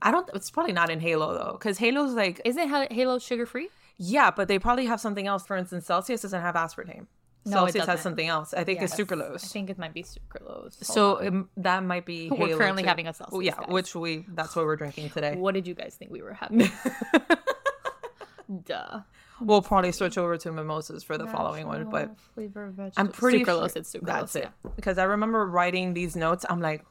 I 0.00 0.10
don't. 0.10 0.28
It's 0.34 0.50
probably 0.50 0.72
not 0.72 0.88
in 0.88 1.00
Halo 1.00 1.34
though, 1.34 1.52
because 1.52 1.76
Halo's 1.78 2.14
like 2.14 2.40
Isn't 2.46 2.68
Halo 2.92 3.18
sugar-free? 3.18 3.68
yeah, 3.98 4.30
but 4.30 4.48
they 4.48 4.58
probably 4.58 4.86
have 4.86 5.00
something 5.02 5.26
else. 5.26 5.46
For 5.46 5.54
instance, 5.56 5.84
Celsius 5.84 6.22
doesn't 6.22 6.40
have 6.40 6.54
aspartame. 6.54 7.06
No, 7.44 7.64
it 7.66 7.72
Celsius 7.72 7.86
has 7.86 8.00
something 8.00 8.26
else. 8.28 8.54
I 8.54 8.64
think 8.64 8.80
it's 8.82 8.98
Yes. 8.98 9.06
sucralose. 9.06 9.44
I 9.44 9.48
think 9.48 9.68
it 9.70 9.78
might 9.78 9.92
be 9.94 10.02
sucralose. 10.02 10.46
Hold 10.46 10.72
So 10.96 11.18
on. 11.20 11.26
um, 11.26 11.48
that 11.58 11.82
might 11.84 12.06
be. 12.06 12.30
We're 12.30 12.36
Halo, 12.48 12.58
currently 12.58 12.82
too. 12.84 12.88
having 12.88 13.06
a 13.06 13.12
Celsius, 13.12 13.32
Well, 13.32 13.42
yeah, 13.42 13.56
guys. 13.56 13.68
which 13.68 13.94
we 13.94 14.24
that's 14.28 14.56
what 14.56 14.64
we're 14.64 14.76
drinking 14.76 15.10
today. 15.16 15.36
what 15.36 15.52
did 15.54 15.66
you 15.66 15.74
guys 15.74 15.94
think 15.94 16.10
we 16.10 16.22
were 16.22 16.32
having? 16.34 16.70
Duh. 18.64 19.00
we'll 19.40 19.62
probably 19.62 19.92
switch 19.92 20.18
over 20.18 20.36
to 20.36 20.50
mimosas 20.52 21.04
for 21.04 21.16
the 21.16 21.26
following 21.26 21.66
one, 21.68 21.88
but 21.88 22.18
flavor 22.34 22.70
vegetable. 22.70 22.92
I'm 22.96 23.08
pretty 23.12 23.44
sucralose. 23.44 23.72
sure 23.72 23.78
It's 23.80 23.92
sucralose. 23.94 24.06
that's 24.06 24.36
it 24.36 24.48
yeah. 24.64 24.70
because 24.74 24.98
I 24.98 25.04
remember 25.04 25.46
writing 25.46 25.94
these 25.94 26.16
notes. 26.16 26.44
I'm 26.50 26.60
like 26.60 26.84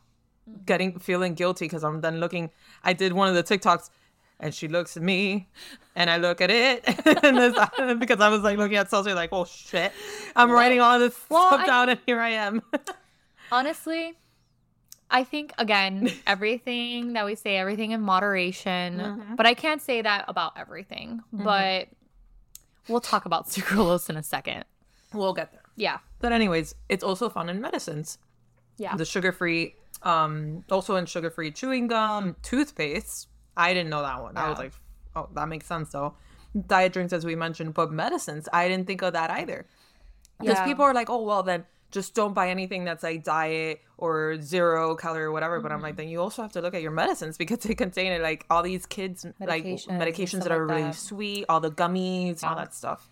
getting 0.66 1.00
feeling 1.00 1.34
guilty 1.34 1.66
because 1.66 1.84
I'm 1.84 2.02
then 2.02 2.20
looking. 2.20 2.52
I 2.84 2.94
did 2.94 3.14
one 3.14 3.28
of 3.30 3.36
the 3.36 3.44
TikToks. 3.44 3.90
And 4.42 4.56
she 4.56 4.70
looks 4.70 4.96
at 4.96 5.04
me, 5.04 5.50
and 5.98 6.10
I 6.10 6.16
look 6.16 6.40
at 6.40 6.50
it, 6.50 6.82
and 7.26 7.36
this, 7.38 7.54
because 8.00 8.22
I 8.22 8.30
was 8.30 8.40
like 8.42 8.58
looking 8.58 8.78
at 8.78 8.90
Celsius, 8.90 9.14
like, 9.14 9.32
oh 9.34 9.44
shit, 9.44 9.92
I'm 10.34 10.50
writing 10.50 10.80
all 10.80 10.98
this 10.98 11.14
Well, 11.28 11.46
stuff 11.50 11.60
I- 11.60 11.66
down, 11.66 11.90
and 11.90 12.00
here 12.06 12.22
I 12.22 12.30
am. 12.30 12.62
Honestly, 13.52 14.18
I 15.12 15.26
think 15.26 15.52
again, 15.58 16.10
everything 16.28 17.14
that 17.14 17.26
we 17.26 17.36
say, 17.36 17.58
everything 17.58 17.92
in 17.92 18.00
moderation. 18.02 19.00
Mhm. 19.00 19.36
But 19.36 19.46
I 19.46 19.54
can't 19.56 19.82
say 19.82 20.02
that 20.02 20.24
about 20.28 20.54
everything. 20.56 21.20
But 21.34 21.90
we'll 22.88 23.02
talk 23.02 23.26
about 23.26 23.48
sucralose 23.50 24.10
in 24.10 24.16
a 24.18 24.24
second. 24.24 24.64
we'll 25.14 25.34
get 25.34 25.52
there. 25.52 25.64
Yeah. 25.76 25.98
But 26.20 26.32
anyways, 26.32 26.76
it's 26.88 27.04
also 27.04 27.28
found 27.30 27.50
in 27.50 27.60
medicines. 27.60 28.20
Yeah. 28.78 28.96
the 28.96 29.04
sugar-free 29.04 29.76
um 30.04 30.64
also 30.72 30.96
in 30.96 31.06
sugar-free 31.06 31.52
chewing 31.52 31.88
gum 31.88 32.36
toothpaste. 32.42 33.28
I 33.58 33.74
didn't 33.74 33.90
know 33.90 34.02
that 34.02 34.22
one. 34.22 34.38
I 34.38 34.50
was 34.50 34.58
like 34.58 34.74
oh 35.16 35.28
that 35.36 35.48
makes 35.48 35.66
sense 35.66 35.92
though. 35.92 36.14
Diet 36.68 36.94
drinks 36.94 37.14
as 37.14 37.26
we 37.26 37.36
mentioned 37.36 37.74
but 37.74 37.92
medicines 37.92 38.48
i 38.54 38.68
didn't 38.68 38.88
think 38.88 39.02
of 39.02 39.14
that 39.14 39.30
either. 39.32 39.66
Because 40.40 40.58
Yeah. 40.58 40.66
people 40.66 40.86
are 40.86 40.94
like 40.94 41.10
oh 41.10 41.22
well 41.24 41.44
then 41.44 41.66
just 41.92 42.14
don't 42.14 42.34
buy 42.34 42.50
anything 42.50 42.86
that's 42.86 43.02
like 43.04 43.24
diet 43.24 43.82
or 43.98 44.40
zero 44.42 44.96
calorie 44.96 45.24
or 45.24 45.32
whatever 45.32 45.60
but 45.60 45.72
i'm 45.72 45.78
Mm-hmm. 45.80 45.86
like 45.86 45.96
then 45.98 46.08
you 46.08 46.22
also 46.22 46.42
have 46.44 46.52
to 46.54 46.62
look 46.62 46.74
at 46.76 46.82
your 46.82 46.92
medicines 46.92 47.38
because 47.38 47.60
they 47.66 47.76
contain 47.76 48.12
it, 48.14 48.22
like 48.22 48.46
all 48.50 48.64
these 48.64 48.86
kids 48.86 49.26
like 49.40 49.64
Medications 49.66 49.88
and 49.90 50.02
medications 50.02 50.44
that 50.44 50.52
are 50.52 50.66
like 50.66 50.76
really 50.78 50.84
that. 50.84 50.96
sweet 50.96 51.46
all 51.50 51.60
the 51.60 51.72
gummies 51.72 52.44
all 52.44 52.56
that 52.56 52.74
stuff 52.74 53.10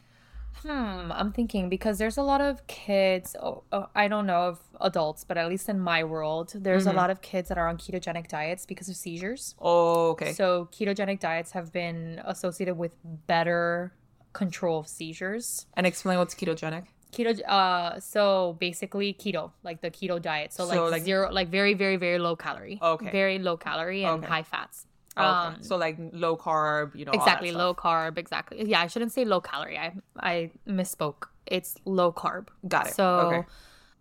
Hmm, 0.64 1.12
I'm 1.12 1.32
thinking 1.32 1.70
because 1.70 1.98
there's 1.98 2.18
a 2.18 2.24
lot 2.24 2.42
of 2.42 2.66
kids. 2.68 3.36
Oh, 3.42 3.64
oh, 3.72 3.88
I 3.96 4.08
don't 4.08 4.26
know 4.26 4.42
of 4.50 4.60
adults, 4.82 5.24
but 5.24 5.38
at 5.38 5.48
least 5.50 5.70
in 5.70 5.80
my 5.80 6.04
world, 6.04 6.54
there's 6.56 6.88
a 6.88 6.94
lot 6.94 7.10
of 7.10 7.22
kids 7.22 7.50
that 7.50 7.58
are 7.58 7.68
on 7.68 7.78
ketogenic 7.78 8.28
diets 8.28 8.66
because 8.66 8.90
of 8.90 8.96
seizures. 8.96 9.56
oh 9.60 10.10
okay 10.12 10.34
So 10.34 10.68
ketogenic 10.72 11.20
diets 11.20 11.52
have 11.52 11.72
been 11.72 12.22
associated 12.26 12.76
with 12.78 12.94
better 13.28 13.94
control 14.34 14.80
of 14.80 14.88
seizures. 14.88 15.68
and 15.76 15.86
explain 15.86 16.18
what's 16.18 16.34
ketogenic 16.36 16.86
Keto, 17.14 17.40
uh, 17.48 18.00
so 18.02 18.58
basically 18.60 19.14
keto, 19.14 19.52
like 19.64 19.80
the 19.82 19.90
keto 19.90 20.22
diet. 20.22 20.52
So, 20.52 20.66
So, 20.68 20.84
like, 20.84 20.92
like- 20.92 21.04
zero, 21.04 21.32
like 21.32 21.48
very, 21.48 21.74
very, 21.74 21.96
very 21.96 22.20
low 22.20 22.36
calorie. 22.36 22.80
Okay. 22.82 23.10
Very 23.12 23.40
low 23.40 23.56
calorie 23.58 24.04
and 24.04 24.24
Okay. 24.24 24.28
high 24.28 24.44
fats. 24.44 24.87
Okay. 25.18 25.56
Um, 25.58 25.64
so 25.64 25.76
like 25.78 25.98
low 26.14 26.38
carb 26.38 26.96
you 26.96 27.06
know 27.06 27.12
exactly 27.14 27.52
low 27.52 27.74
carb. 27.74 28.18
Exactly. 28.18 28.64
Yeah, 28.66 28.82
I 28.82 28.88
shouldn't 28.88 29.12
say 29.12 29.26
low 29.26 29.42
calorie. 29.42 29.78
I 29.78 29.94
I 30.20 30.52
misspoke. 30.68 31.28
It's 31.46 31.76
low 31.86 32.12
carb. 32.12 32.48
Got 32.68 32.88
it. 32.88 32.94
So, 32.94 33.06
Okay. 33.20 33.48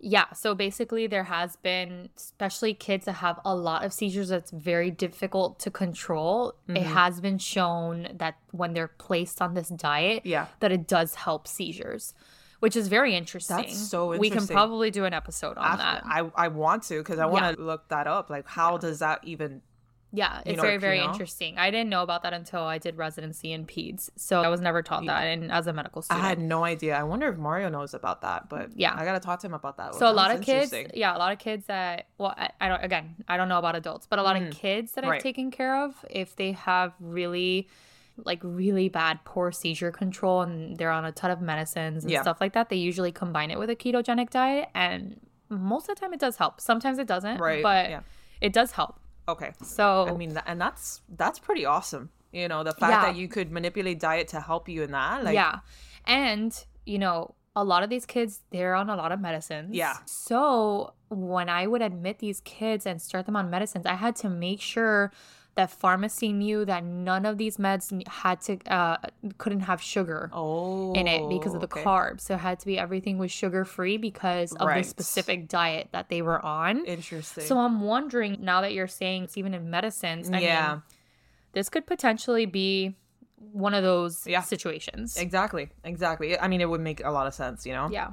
yeah. 0.00 0.26
So 0.32 0.54
basically, 0.54 1.06
there 1.06 1.24
has 1.24 1.56
been, 1.56 2.08
especially 2.16 2.74
kids 2.74 3.04
that 3.06 3.12
have 3.26 3.38
a 3.44 3.54
lot 3.54 3.84
of 3.84 3.92
seizures 3.92 4.28
that's 4.28 4.50
very 4.50 4.90
difficult 4.90 5.58
to 5.60 5.70
control. 5.70 6.54
It 6.68 6.72
Mm-hmm. 6.74 6.92
has 6.94 7.20
been 7.20 7.38
shown 7.38 8.08
that 8.14 8.34
when 8.50 8.74
they're 8.74 8.88
placed 8.98 9.40
on 9.40 9.54
this 9.54 9.68
diet, 9.68 10.26
Yeah. 10.26 10.46
that 10.60 10.72
it 10.72 10.86
does 10.88 11.14
help 11.14 11.46
seizures, 11.46 12.14
which 12.58 12.74
is 12.76 12.88
very 12.88 13.14
interesting. 13.14 13.68
so 13.72 14.16
We 14.18 14.28
can 14.28 14.46
probably 14.46 14.90
do 14.90 15.04
an 15.04 15.14
episode 15.14 15.56
on 15.56 15.78
that. 15.78 16.02
I 16.04 16.28
I 16.34 16.48
want 16.48 16.82
to 16.90 16.98
because 16.98 17.20
I 17.20 17.26
want 17.26 17.56
to 17.56 17.62
look 17.62 17.88
that 17.90 18.06
up. 18.08 18.28
Like, 18.28 18.46
how 18.48 18.76
does 18.76 18.98
that 18.98 19.20
even? 19.22 19.62
Yeah, 20.16 20.40
it's 20.46 20.60
very, 20.60 20.78
very 20.78 21.00
interesting. 21.00 21.58
I 21.58 21.70
didn't 21.70 21.90
know 21.90 22.02
about 22.02 22.22
that 22.24 22.32
until 22.32 22.62
I 22.62 22.78
did 22.78 22.96
residency 22.96 23.52
in 23.52 23.66
peds. 23.66 24.08
So 24.16 24.40
I 24.42 24.48
was 24.48 24.60
never 24.60 24.82
taught 24.82 25.04
that 25.06 25.24
and 25.24 25.52
as 25.52 25.66
a 25.66 25.72
medical 25.72 26.00
student. 26.02 26.24
I 26.24 26.28
had 26.28 26.38
no 26.40 26.64
idea. 26.64 26.96
I 26.98 27.02
wonder 27.02 27.28
if 27.28 27.36
Mario 27.36 27.68
knows 27.68 27.92
about 27.94 28.22
that. 28.22 28.48
But 28.48 28.70
Yeah. 28.74 28.94
I 28.96 29.04
gotta 29.04 29.20
talk 29.20 29.40
to 29.40 29.46
him 29.46 29.54
about 29.54 29.76
that. 29.76 29.94
so 29.94 30.10
a 30.10 30.16
lot 30.22 30.30
of 30.34 30.40
kids 30.40 30.72
yeah 30.94 31.16
a 31.16 31.18
lot 31.18 31.32
of 31.32 31.38
kids 31.38 31.66
that 31.66 32.06
well 32.18 32.34
I, 32.36 32.50
I 32.60 32.68
don't 32.68 32.82
again 32.82 33.14
i 33.28 33.36
don't 33.36 33.48
know 33.48 33.58
about 33.58 33.74
adults 33.76 34.06
but 34.08 34.18
a 34.18 34.22
lot 34.22 34.36
of 34.40 34.50
kids 34.50 34.92
that 34.92 35.04
i've 35.04 35.08
Mm. 35.08 35.12
Right. 35.12 35.20
taken 35.20 35.50
care 35.50 35.74
of 35.84 36.04
if 36.10 36.34
they 36.36 36.52
have 36.52 36.92
really 37.00 37.68
like 38.30 38.40
really 38.42 38.88
bad 38.88 39.20
poor 39.24 39.52
seizure 39.52 39.90
control 39.92 40.42
and 40.42 40.76
they're 40.78 40.90
on 40.90 41.04
a 41.04 41.12
ton 41.12 41.30
of 41.30 41.40
medicines 41.40 42.04
and 42.04 42.10
Yeah. 42.10 42.22
stuff 42.22 42.38
like 42.40 42.54
that 42.54 42.68
they 42.70 42.76
usually 42.76 43.12
combine 43.12 43.50
it 43.50 43.58
with 43.58 43.68
a 43.70 43.76
ketogenic 43.76 44.30
diet 44.30 44.68
and 44.74 45.20
most 45.50 45.88
of 45.88 45.94
the 45.96 46.00
time 46.00 46.12
it 46.14 46.20
does 46.20 46.36
help 46.36 46.60
sometimes 46.60 46.98
it 46.98 47.06
doesn't 47.06 47.38
Right, 47.38 47.62
but 47.62 47.90
yeah. 47.90 48.00
it 48.40 48.52
does 48.52 48.72
help 48.72 48.98
Okay. 49.28 49.52
so 49.62 50.06
I 50.08 50.12
mean, 50.12 50.38
and 50.46 50.60
that's 50.60 51.02
that's 51.16 51.38
pretty 51.38 51.64
awesome. 51.66 52.10
You 52.32 52.48
know, 52.48 52.62
the 52.64 52.72
fact 52.72 52.92
Yeah. 52.92 53.02
that 53.12 53.16
you 53.16 53.28
could 53.28 53.50
manipulate 53.50 53.98
diet 54.00 54.28
to 54.28 54.40
help 54.40 54.68
you 54.68 54.82
in 54.82 54.90
that. 54.92 55.24
Like, 55.24 55.34
yeah. 55.34 55.60
And, 56.04 56.52
you 56.84 56.98
know, 56.98 57.34
a 57.54 57.64
lot 57.64 57.82
of 57.82 57.88
these 57.88 58.04
kids, 58.04 58.42
they're 58.50 58.74
on 58.74 58.90
a 58.90 58.96
lot 58.96 59.10
of 59.12 59.20
medicines. 59.20 59.74
Yeah. 59.74 59.96
So 60.04 60.92
when 61.08 61.48
I 61.48 61.66
would 61.66 61.80
admit 61.82 62.18
these 62.18 62.40
kids 62.40 62.84
and 62.84 63.00
start 63.00 63.24
them 63.26 63.36
on 63.36 63.48
medicines, 63.48 63.86
I 63.86 63.94
had 63.94 64.16
to 64.16 64.28
make 64.28 64.60
sure 64.60 65.12
that 65.56 65.70
pharmacy 65.70 66.32
knew 66.32 66.64
that 66.66 66.84
none 66.84 67.24
of 67.24 67.38
these 67.38 67.56
meds 67.56 68.06
had 68.06 68.40
to, 68.42 68.58
uh, 68.70 68.98
couldn't 69.38 69.60
have 69.60 69.80
sugar. 69.82 70.28
Oh. 70.32 70.92
In 70.92 71.06
it 71.06 71.28
because 71.30 71.54
of 71.54 71.60
the 71.60 71.66
okay. 71.66 71.82
carbs. 71.82 72.20
So 72.20 72.34
it 72.34 72.40
had 72.40 72.60
to 72.60 72.66
be 72.66 72.78
everything 72.78 73.16
was 73.16 73.32
sugar 73.32 73.64
free 73.64 73.96
because 73.96 74.52
of 74.52 74.68
Right. 74.68 74.84
the 74.84 74.88
specific 74.88 75.48
diet 75.48 75.88
that 75.92 76.10
they 76.10 76.20
were 76.20 76.44
on. 76.44 76.84
Interesting. 76.84 77.44
So 77.44 77.58
I'm 77.58 77.80
wondering 77.80 78.36
now 78.40 78.60
that 78.60 78.74
you're 78.74 78.86
saying 78.86 79.24
it's 79.24 79.38
even 79.38 79.54
in 79.54 79.70
medicines. 79.70 80.30
I 80.30 80.40
yeah. 80.40 80.68
mean, 80.72 80.82
this 81.52 81.70
could 81.70 81.86
potentially 81.86 82.44
be 82.44 82.94
one 83.52 83.72
of 83.72 83.82
those 83.82 84.26
Yeah. 84.26 84.42
situations. 84.42 85.16
Exactly. 85.16 85.70
Exactly. 85.84 86.38
I 86.38 86.48
mean, 86.48 86.60
it 86.60 86.68
would 86.68 86.82
make 86.82 87.02
a 87.02 87.10
lot 87.10 87.26
of 87.26 87.32
sense, 87.32 87.64
you 87.64 87.72
know? 87.72 87.88
Yeah. 87.90 88.10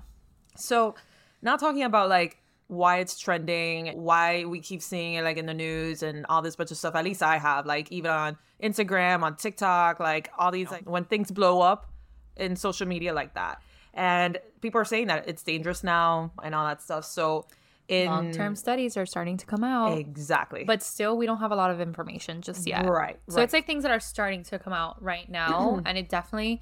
So, 0.56 0.95
now 1.41 1.58
talking 1.58 1.84
about 1.84 2.08
like 2.08 2.38
why 2.67 2.97
it's 2.99 3.17
trending, 3.19 3.88
why 4.02 4.45
we 4.45 4.60
keep 4.60 4.82
seeing 4.82 5.15
it 5.15 5.23
like 5.23 5.38
in 5.38 5.45
the 5.45 5.54
news 5.54 6.02
and 6.04 6.26
all 6.28 6.41
this 6.41 6.56
bunch 6.56 6.71
of 6.71 6.78
stuff. 6.78 6.95
At 6.95 7.04
least 7.04 7.21
I 7.21 7.38
have, 7.38 7.65
like, 7.65 7.91
even 7.91 8.12
on 8.12 8.38
Instagram, 8.62 9.21
on 9.23 9.36
TikTok, 9.36 9.99
like 9.99 10.30
all 10.38 10.52
these, 10.52 10.71
like, 10.71 10.89
when 10.89 11.06
things 11.06 11.32
blow 11.32 11.62
up 11.62 11.91
in 12.38 12.56
social 12.56 12.88
media 12.88 13.13
like 13.13 13.34
that. 13.36 13.62
And 13.93 14.39
people 14.62 14.82
are 14.82 14.86
saying 14.86 15.08
that 15.08 15.28
it's 15.28 15.43
dangerous 15.43 15.84
now 15.84 16.32
and 16.43 16.56
all 16.56 16.65
that 16.65 16.82
stuff. 16.82 17.06
So, 17.06 17.45
in 17.89 18.08
Long 18.08 18.32
term 18.32 18.56
studies 18.56 18.95
are 18.95 19.06
starting 19.06 19.36
to 19.38 19.45
come 19.45 19.63
out. 19.63 19.97
exactly, 19.97 20.63
But 20.63 20.82
still, 20.82 21.17
we 21.17 21.26
don't 21.26 21.39
have 21.39 21.52
a 21.52 21.56
lot 21.56 21.69
of 21.69 21.82
information 21.82 22.41
just 22.41 22.65
yet. 22.65 22.86
right, 22.86 23.19
So 23.30 23.36
right. 23.38 23.43
it's 23.43 23.54
like 23.54 23.67
things 23.67 23.84
that 23.84 23.91
are 23.91 23.99
starting 23.99 24.43
to 24.43 24.58
come 24.58 24.71
out 24.73 25.04
right 25.04 25.30
now. 25.30 25.82
and 25.86 25.97
it 25.97 26.08
definitely 26.08 26.62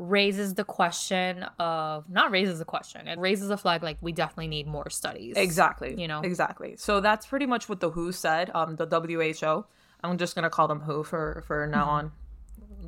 raises 0.00 0.54
the 0.54 0.64
question 0.64 1.44
of, 1.58 2.08
not 2.08 2.30
raises 2.30 2.58
the 2.58 2.64
question, 2.64 3.06
it 3.06 3.18
raises 3.18 3.48
the 3.48 3.56
flag 3.58 3.82
like 3.82 3.98
we 4.00 4.12
definitely 4.12 4.48
need 4.48 4.66
more 4.66 4.88
studies. 4.88 5.36
Exactly. 5.36 5.94
You 6.00 6.08
know? 6.08 6.22
Exactly. 6.22 6.74
So 6.76 7.00
that's 7.00 7.26
pretty 7.26 7.46
much 7.46 7.68
what 7.68 7.80
the 7.80 7.90
WHO 7.90 8.12
said. 8.12 8.50
Um, 8.54 8.76
the 8.76 8.86
WHO. 8.86 9.64
I'm 10.02 10.16
just 10.16 10.34
gonna 10.34 10.50
call 10.50 10.66
them 10.66 10.80
WHO 10.80 11.04
for 11.04 11.44
for 11.46 11.66
now 11.66 11.84
on, 11.84 12.12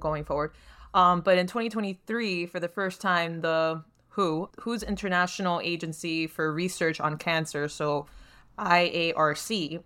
going 0.01 0.25
forward. 0.25 0.53
Um, 0.95 1.21
but 1.21 1.39
in 1.39 1.47
2023, 1.47 2.47
for 2.47 2.59
the 2.59 2.69
first 2.69 3.01
time, 3.01 3.43
the 3.43 3.83
WHO, 4.11 4.49
WHO's 4.65 4.83
International 4.83 5.61
Agency 5.63 6.27
for 6.27 6.53
Research 6.53 7.01
on 7.01 7.19
Cancer, 7.19 7.69
so 7.69 8.07
IARC, 8.59 9.83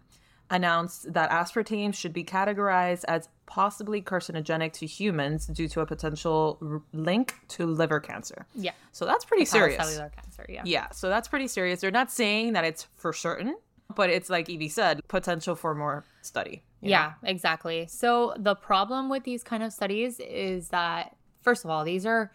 announced 0.51 1.13
that 1.13 1.31
aspartame 1.31 1.95
should 1.95 2.13
be 2.13 2.25
categorized 2.25 3.05
as 3.09 3.29
possibly 3.47 4.03
carcinogenic 4.03 4.73
to 4.73 4.87
humans 4.87 5.47
due 5.47 5.69
to 5.69 5.81
a 5.81 5.87
potential 5.87 6.59
r- 6.63 6.83
link 6.93 7.35
to 7.49 7.67
liver 7.67 8.01
cancer. 8.01 8.47
Yeah. 8.55 8.73
So 8.93 9.05
that's 9.05 9.25
pretty 9.25 9.45
serious. 9.45 9.83
Cellular 9.83 10.11
cancer. 10.11 10.45
Yeah. 10.49 10.63
Yeah, 10.65 10.91
so 10.91 11.09
that's 11.09 11.29
pretty 11.29 11.49
serious. 11.49 11.81
They're 11.81 11.91
not 11.91 12.11
saying 12.11 12.53
that 12.55 12.65
it's 12.65 12.87
for 12.97 13.13
certain, 13.13 13.57
but 13.95 14.11
it's 14.11 14.29
like 14.31 14.49
Yvy 14.49 14.71
said, 14.71 15.01
potential 15.09 15.55
for 15.55 15.75
more 15.75 16.05
study. 16.23 16.63
you 16.81 16.89
know? 16.89 16.97
Yeah, 16.97 17.13
exactly. 17.23 17.87
So 17.89 18.35
the 18.37 18.55
problem 18.57 19.09
with 19.09 19.25
these 19.25 19.43
kind 19.45 19.63
of 19.63 19.73
studies 19.73 20.19
is 20.21 20.69
that 20.69 21.17
first 21.43 21.65
of 21.65 21.71
all, 21.71 21.85
these 21.85 22.05
are 22.05 22.33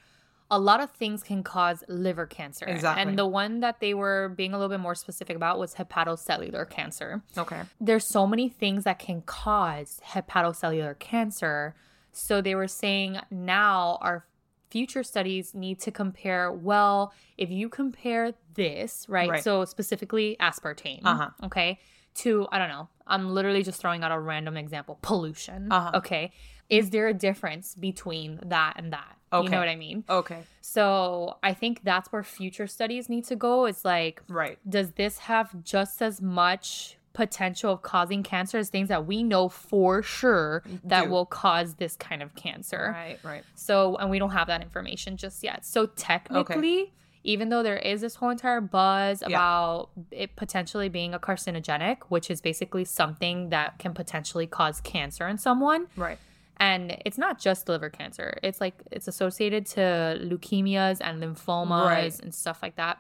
a 0.51 0.59
lot 0.59 0.81
of 0.81 0.91
things 0.91 1.23
can 1.23 1.41
cause 1.43 1.83
liver 1.87 2.25
cancer. 2.27 2.65
Exactly. 2.65 3.01
And 3.01 3.17
the 3.17 3.25
one 3.25 3.61
that 3.61 3.79
they 3.79 3.93
were 3.93 4.33
being 4.35 4.53
a 4.53 4.57
little 4.57 4.69
bit 4.69 4.81
more 4.81 4.95
specific 4.95 5.35
about 5.37 5.57
was 5.57 5.75
hepatocellular 5.75 6.69
cancer. 6.69 7.23
Okay. 7.37 7.61
There's 7.79 8.05
so 8.05 8.27
many 8.27 8.49
things 8.49 8.83
that 8.83 8.99
can 8.99 9.21
cause 9.21 10.01
hepatocellular 10.05 10.99
cancer. 10.99 11.73
So 12.11 12.41
they 12.41 12.53
were 12.53 12.67
saying 12.67 13.17
now 13.31 13.97
our 14.01 14.25
future 14.69 15.03
studies 15.03 15.53
need 15.55 15.79
to 15.79 15.91
compare 15.91 16.51
well, 16.51 17.13
if 17.37 17.49
you 17.49 17.69
compare 17.69 18.33
this, 18.53 19.05
right? 19.07 19.29
Right. 19.29 19.43
So 19.43 19.63
specifically 19.63 20.35
aspartame, 20.39 20.99
Uh-huh. 21.05 21.29
okay, 21.45 21.79
to 22.15 22.45
I 22.51 22.59
don't 22.59 22.69
know. 22.69 22.89
I'm 23.07 23.29
literally 23.29 23.63
just 23.63 23.79
throwing 23.79 24.03
out 24.03 24.11
a 24.11 24.19
random 24.19 24.57
example, 24.57 24.99
pollution. 25.01 25.71
Uh-huh. 25.71 25.91
Okay. 25.99 26.31
Is 26.71 26.89
there 26.89 27.07
a 27.07 27.13
difference 27.13 27.75
between 27.75 28.39
that 28.45 28.73
and 28.77 28.93
that? 28.93 29.17
Okay. 29.34 29.43
You 29.45 29.49
know 29.51 29.60
what 29.60 29.67
I 29.67 29.75
mean? 29.75 30.03
Okay. 30.10 30.43
So 30.62 31.38
I 31.43 31.53
think 31.53 31.81
that's 31.84 32.12
where 32.12 32.23
future 32.23 32.67
studies 32.67 33.10
need 33.10 33.25
to 33.25 33.36
go. 33.36 33.65
It's 33.65 33.86
like 33.86 34.21
Right. 34.27 34.57
does 34.69 34.91
this 34.93 35.19
have 35.19 35.63
just 35.63 36.01
as 36.01 36.21
much 36.21 36.97
potential 37.13 37.73
of 37.73 37.81
causing 37.81 38.23
cancer 38.23 38.57
as 38.57 38.69
things 38.69 38.88
that 38.88 39.05
we 39.05 39.21
know 39.21 39.49
for 39.49 40.01
sure 40.01 40.63
that 40.86 41.03
Do. 41.05 41.10
will 41.12 41.25
cause 41.25 41.75
this 41.75 41.95
kind 41.97 42.23
of 42.23 42.36
cancer? 42.36 42.93
Right. 42.95 43.19
Right. 43.23 43.43
So, 43.53 43.97
and 43.97 44.10
we 44.10 44.17
don't 44.17 44.31
have 44.31 44.47
that 44.47 44.62
information 44.62 45.17
just 45.17 45.43
yet. 45.43 45.65
So, 45.65 45.88
technically, 45.88 46.93
even 47.23 47.49
though 47.49 47.63
there 47.63 47.77
is 47.77 47.99
this 48.01 48.15
whole 48.15 48.29
entire 48.29 48.62
buzz 48.62 49.21
Yeah. 49.21 49.27
about 49.36 49.89
it 50.12 50.36
potentially 50.38 50.88
being 50.89 51.13
a 51.13 51.19
carcinogenic, 51.19 51.97
which 52.10 52.31
is 52.31 52.39
basically 52.41 52.86
something 52.86 53.49
that 53.49 53.77
can 53.77 53.93
potentially 53.93 54.47
cause 54.47 54.79
cancer 54.81 55.27
in 55.27 55.38
someone, 55.38 55.88
Right. 55.97 56.17
And 56.57 56.97
it's 57.05 57.17
not 57.17 57.39
just 57.39 57.67
liver 57.69 57.89
cancer, 57.89 58.37
it's 58.43 58.61
like 58.61 58.75
it's 58.91 59.07
associated 59.07 59.65
to 59.67 60.19
leukemias 60.21 60.97
and 61.01 61.21
lymphomas 61.21 61.85
Right. 61.85 62.19
and 62.21 62.33
stuff 62.33 62.59
like 62.61 62.75
that. 62.75 62.97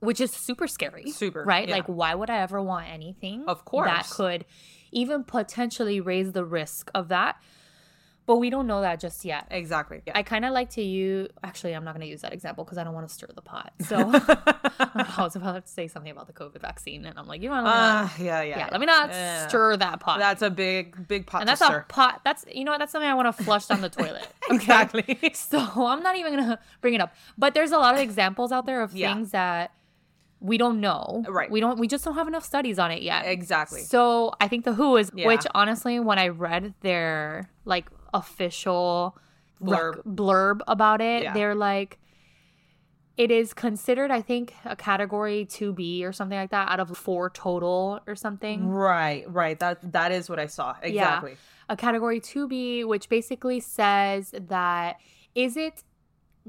Which 0.00 0.20
is 0.20 0.30
super 0.30 0.68
scary. 0.68 1.10
Super, 1.10 1.42
Right? 1.44 1.68
yeah. 1.68 1.74
Like, 1.76 1.86
why 1.86 2.14
would 2.14 2.30
I 2.30 2.38
ever 2.40 2.62
want 2.62 2.86
anything 2.88 3.44
Of 3.48 3.64
course 3.64 3.88
that 3.88 4.08
could 4.10 4.44
even 4.92 5.24
potentially 5.24 6.00
raise 6.00 6.32
the 6.32 6.44
risk 6.44 6.90
of 6.94 7.08
that? 7.08 7.36
But 8.28 8.36
we 8.36 8.50
don't 8.50 8.66
know 8.66 8.82
that 8.82 9.00
just 9.00 9.24
yet. 9.24 9.48
Exactly. 9.50 10.02
Yeah. 10.06 10.12
I 10.14 10.22
kind 10.22 10.44
of 10.44 10.52
like 10.52 10.68
to 10.70 10.82
use. 10.82 11.28
Actually, 11.42 11.74
I'm 11.74 11.82
not 11.82 11.94
going 11.94 12.02
to 12.06 12.10
use 12.10 12.20
that 12.20 12.32
example 12.32 12.62
because 12.62 12.78
I 12.78 12.84
don't 12.84 12.94
want 12.94 13.08
to 13.08 13.12
stir 13.14 13.26
the 13.34 13.42
pot. 13.42 13.72
So 13.80 13.96
I 14.14 15.14
was 15.18 15.34
about 15.34 15.64
to 15.66 15.72
say 15.72 15.88
something 15.88 16.12
about 16.12 16.26
the 16.26 16.32
COVID 16.34 16.60
vaccine, 16.60 17.06
and 17.06 17.18
I'm 17.18 17.26
like, 17.26 17.42
you 17.42 17.48
know, 17.48 17.56
what, 17.56 17.64
let 17.64 17.72
me 17.74 17.80
not- 17.80 18.04
Uh, 18.04 18.08
yeah. 18.22 18.42
Yeah. 18.42 18.58
yeah, 18.58 18.68
let 18.70 18.80
me 18.80 18.86
not 18.86 19.08
Yeah. 19.10 19.48
stir 19.48 19.76
that 19.78 19.98
pot. 20.00 20.18
That's 20.20 20.42
a 20.42 20.50
big, 20.50 21.08
big 21.08 21.26
pot 21.26 21.40
and 21.40 21.48
to 21.48 21.52
that's 21.52 21.64
stir. 21.64 21.78
a 21.78 21.84
pot. 21.84 22.20
That's 22.24 22.44
you 22.52 22.64
know 22.64 22.72
what? 22.72 22.78
That's 22.78 22.92
something 22.92 23.08
I 23.10 23.14
want 23.14 23.34
to 23.34 23.42
flush 23.44 23.66
down 23.66 23.80
the 23.80 23.88
toilet. 23.88 24.28
Exactly. 24.50 25.18
So 25.34 25.58
I'm 25.86 26.02
not 26.02 26.16
even 26.16 26.34
gonna 26.36 26.58
bring 26.80 26.94
it 26.94 27.00
up. 27.00 27.14
But 27.36 27.54
there's 27.54 27.70
a 27.72 27.78
lot 27.78 27.94
of 27.94 28.00
examples 28.00 28.52
out 28.52 28.66
there 28.66 28.82
of 28.82 28.94
Yeah. 28.94 29.12
things 29.14 29.30
that 29.32 29.72
we 30.40 30.56
don't 30.56 30.80
know. 30.80 31.24
Right. 31.28 31.50
We 31.50 31.60
don't. 31.60 31.78
We 31.80 31.88
just 31.88 32.04
don't 32.04 32.14
have 32.14 32.28
enough 32.28 32.44
studies 32.44 32.78
on 32.78 32.90
it 32.90 33.02
yet. 33.02 33.24
Exactly. 33.26 33.80
So 33.82 34.32
I 34.40 34.48
think 34.48 34.64
the 34.64 34.72
Who 34.74 34.96
is, 34.96 35.10
Yeah. 35.14 35.26
which 35.26 35.46
honestly, 35.54 35.98
when 35.98 36.18
I 36.18 36.28
read 36.28 36.74
their 36.82 37.50
like 37.64 37.86
official 38.14 39.16
Blurb. 39.62 40.02
blurb, 40.04 40.60
about 40.68 41.00
it, 41.00 41.22
Yeah. 41.24 41.32
they're 41.34 41.54
like, 41.54 41.98
it 43.16 43.30
is 43.32 43.52
considered, 43.52 44.10
I 44.12 44.22
think, 44.22 44.54
a 44.64 44.76
category 44.76 45.44
2B 45.44 46.04
or 46.04 46.12
something 46.12 46.38
like 46.38 46.50
that 46.50 46.70
out 46.70 46.78
of 46.78 46.96
four 46.96 47.30
total 47.30 48.00
or 48.06 48.14
something. 48.14 48.68
Right. 48.68 49.24
Right. 49.28 49.58
That 49.58 49.92
that 49.92 50.12
is 50.12 50.30
what 50.30 50.38
I 50.38 50.46
saw. 50.46 50.76
Exactly. 50.82 51.36
A 51.68 51.76
category 51.76 52.20
2B, 52.20 52.84
which 52.84 53.08
basically 53.08 53.58
says 53.60 54.32
that 54.38 54.98
is 55.34 55.56
it 55.56 55.82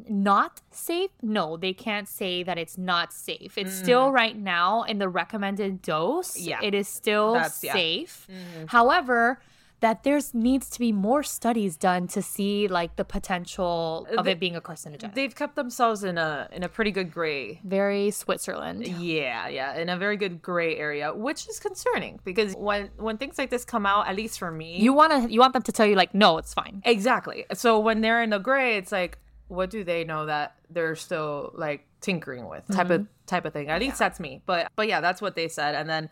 not 0.08 0.62
safe? 0.72 1.10
No, 1.24 1.58
they 1.58 1.74
can't 1.74 2.08
say 2.08 2.44
that 2.44 2.58
it's 2.60 2.78
not 2.78 3.12
safe. 3.12 3.58
It's 3.58 3.74
still 3.74 4.12
right 4.12 4.38
now 4.38 4.84
in 4.84 5.00
the 5.00 5.10
recommended 5.10 5.82
dose. 5.82 6.38
Mm. 6.38 6.46
Yeah. 6.48 6.60
It 6.62 6.74
is 6.76 6.88
still 6.88 7.34
That's- 7.34 7.64
yeah. 7.64 7.74
safe. 7.74 8.28
Mhm. 8.30 8.70
However, 8.70 9.42
that 9.82 10.04
there's 10.04 10.34
needs 10.34 10.70
to 10.70 10.80
be 10.80 10.92
more 10.92 11.24
studies 11.24 11.78
done 11.78 12.08
to 12.08 12.22
see 12.22 12.68
like 12.68 12.96
the 12.96 13.06
potential 13.06 14.08
uh, 14.12 14.20
of 14.20 14.26
They- 14.26 14.32
it 14.32 14.40
being 14.40 14.56
a 14.56 14.62
carcinogen. 14.62 15.14
They've 15.14 15.34
kept 15.34 15.56
themselves 15.56 16.04
in 16.04 16.18
a 16.18 16.50
in 16.52 16.64
a 16.64 16.70
pretty 16.70 16.92
good 16.92 17.12
gray 17.12 17.62
Very 17.64 18.12
Switzerland. 18.12 18.86
Yeah, 18.88 19.48
yeah, 19.48 19.78
in 19.78 19.90
a 19.90 19.98
very 19.98 20.18
good 20.18 20.42
gray 20.42 20.78
area, 20.78 21.14
which 21.14 21.48
is 21.48 21.60
concerning 21.60 22.20
because 22.24 22.56
when 22.56 22.90
when 22.98 23.18
things 23.18 23.38
like 23.38 23.50
this 23.50 23.66
come 23.66 23.86
out, 23.86 24.08
at 24.08 24.16
least 24.16 24.40
for 24.40 24.52
me, 24.52 24.80
You 24.80 24.94
want 24.94 25.12
to 25.14 25.32
you 25.32 25.40
want 25.40 25.54
them 25.54 25.64
to 25.64 25.72
tell 25.72 25.86
you 25.86 25.96
like 25.96 26.14
no, 26.14 26.38
it's 26.38 26.54
fine. 26.54 26.82
exactly. 26.86 27.46
So 27.54 27.80
when 27.80 28.02
they're 28.02 28.22
in 28.22 28.32
the 28.32 28.40
gray, 28.40 28.78
it's 28.78 28.92
like, 28.92 29.18
what 29.48 29.70
do 29.70 29.84
they 29.84 30.04
know 30.04 30.26
that 30.26 30.56
they're 30.70 30.96
still 30.96 31.52
like 31.56 31.88
tinkering 32.02 32.48
with 32.48 32.68
type 32.68 32.90
of 32.90 33.02
mm-hmm. 33.02 33.26
type 33.26 33.46
of 33.46 33.54
thing? 33.54 33.70
At 33.70 33.80
least 33.80 34.00
that's 34.00 34.20
me. 34.20 34.42
But 34.46 34.72
but 34.76 34.88
yeah, 34.88 35.02
that's 35.02 35.22
what 35.22 35.36
they 35.36 35.48
said. 35.48 35.76
And 35.76 35.90
then, 35.90 36.10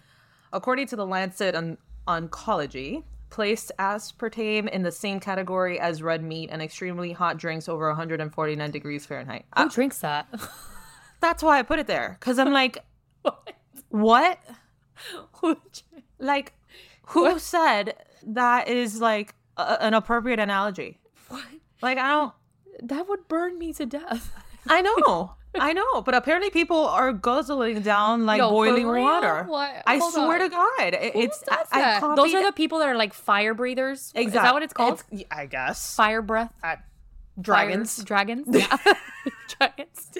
according 0.54 0.88
to 0.88 0.96
the 0.96 1.06
Lancet 1.06 1.56
on 1.56 1.78
Oncology. 2.08 3.04
Placed 3.30 3.72
aspartame 3.78 4.70
in 4.70 4.84
the 4.84 4.92
same 4.92 5.20
category 5.20 5.80
as 5.80 6.02
red 6.02 6.24
meat 6.24 6.50
and 6.52 6.62
extremely 6.62 7.12
hot 7.12 7.38
drinks 7.38 7.68
over 7.70 7.88
149 7.90 8.72
degrees 8.72 9.06
Fahrenheit. 9.06 9.46
Who 9.58 9.64
Uh, 9.64 9.68
drinks 9.68 10.00
that? 10.00 10.28
that's 11.20 11.44
why 11.44 11.60
I 11.60 11.64
put 11.64 11.80
it 11.80 11.88
there 11.88 12.18
because 12.20 12.40
I'm 12.40 12.52
like, 12.54 12.84
what? 13.90 14.40
Who 15.42 15.58
Like, 16.20 16.54
who 17.08 17.38
said 17.38 17.96
that 18.26 18.68
is 18.68 19.00
like 19.00 19.36
a, 19.58 19.78
an 19.84 19.94
appropriate 19.94 20.40
analogy? 20.40 21.00
What? 21.28 21.44
Like, 21.82 21.98
I 22.00 22.08
don't. 22.08 22.34
That 22.82 23.08
would 23.08 23.28
burn 23.28 23.60
me 23.60 23.74
to 23.74 23.86
death. 23.86 24.32
I 24.70 24.82
know, 24.82 25.34
I 25.60 25.74
know, 25.74 26.02
but 26.02 26.14
apparently 26.16 26.50
people 26.50 26.78
are 26.86 27.12
guzzling 27.14 27.82
down 27.82 28.26
like 28.26 28.40
Yo, 28.40 28.50
boiling 28.50 28.88
water. 28.88 29.44
What? 29.48 29.84
I 29.88 29.98
Hold 29.98 30.14
swear 30.14 30.34
on. 30.34 30.40
to 30.42 30.50
God, 30.50 30.94
it- 30.94 31.16
it's 31.16 31.44
I, 31.50 32.00
I? 32.02 32.16
Those 32.16 32.34
are 32.34 32.44
the 32.44 32.52
people 32.52 32.80
that 32.80 32.88
are 32.90 32.96
like 32.96 33.14
fire 33.14 33.54
breathers. 33.54 34.12
exactly. 34.16 34.26
Is 34.26 34.34
that 34.34 34.54
what 34.54 34.64
it's 34.64 34.74
called? 34.74 35.04
It's- 35.12 35.26
I 35.32 35.46
guess 35.48 35.96
fire 35.96 36.22
breath. 36.22 36.54
Uh, 36.64 36.76
Fire- 36.76 36.84
dragons. 37.42 38.04
dragons. 38.04 38.48
Yeah. 38.56 38.78
dragons. 39.60 40.18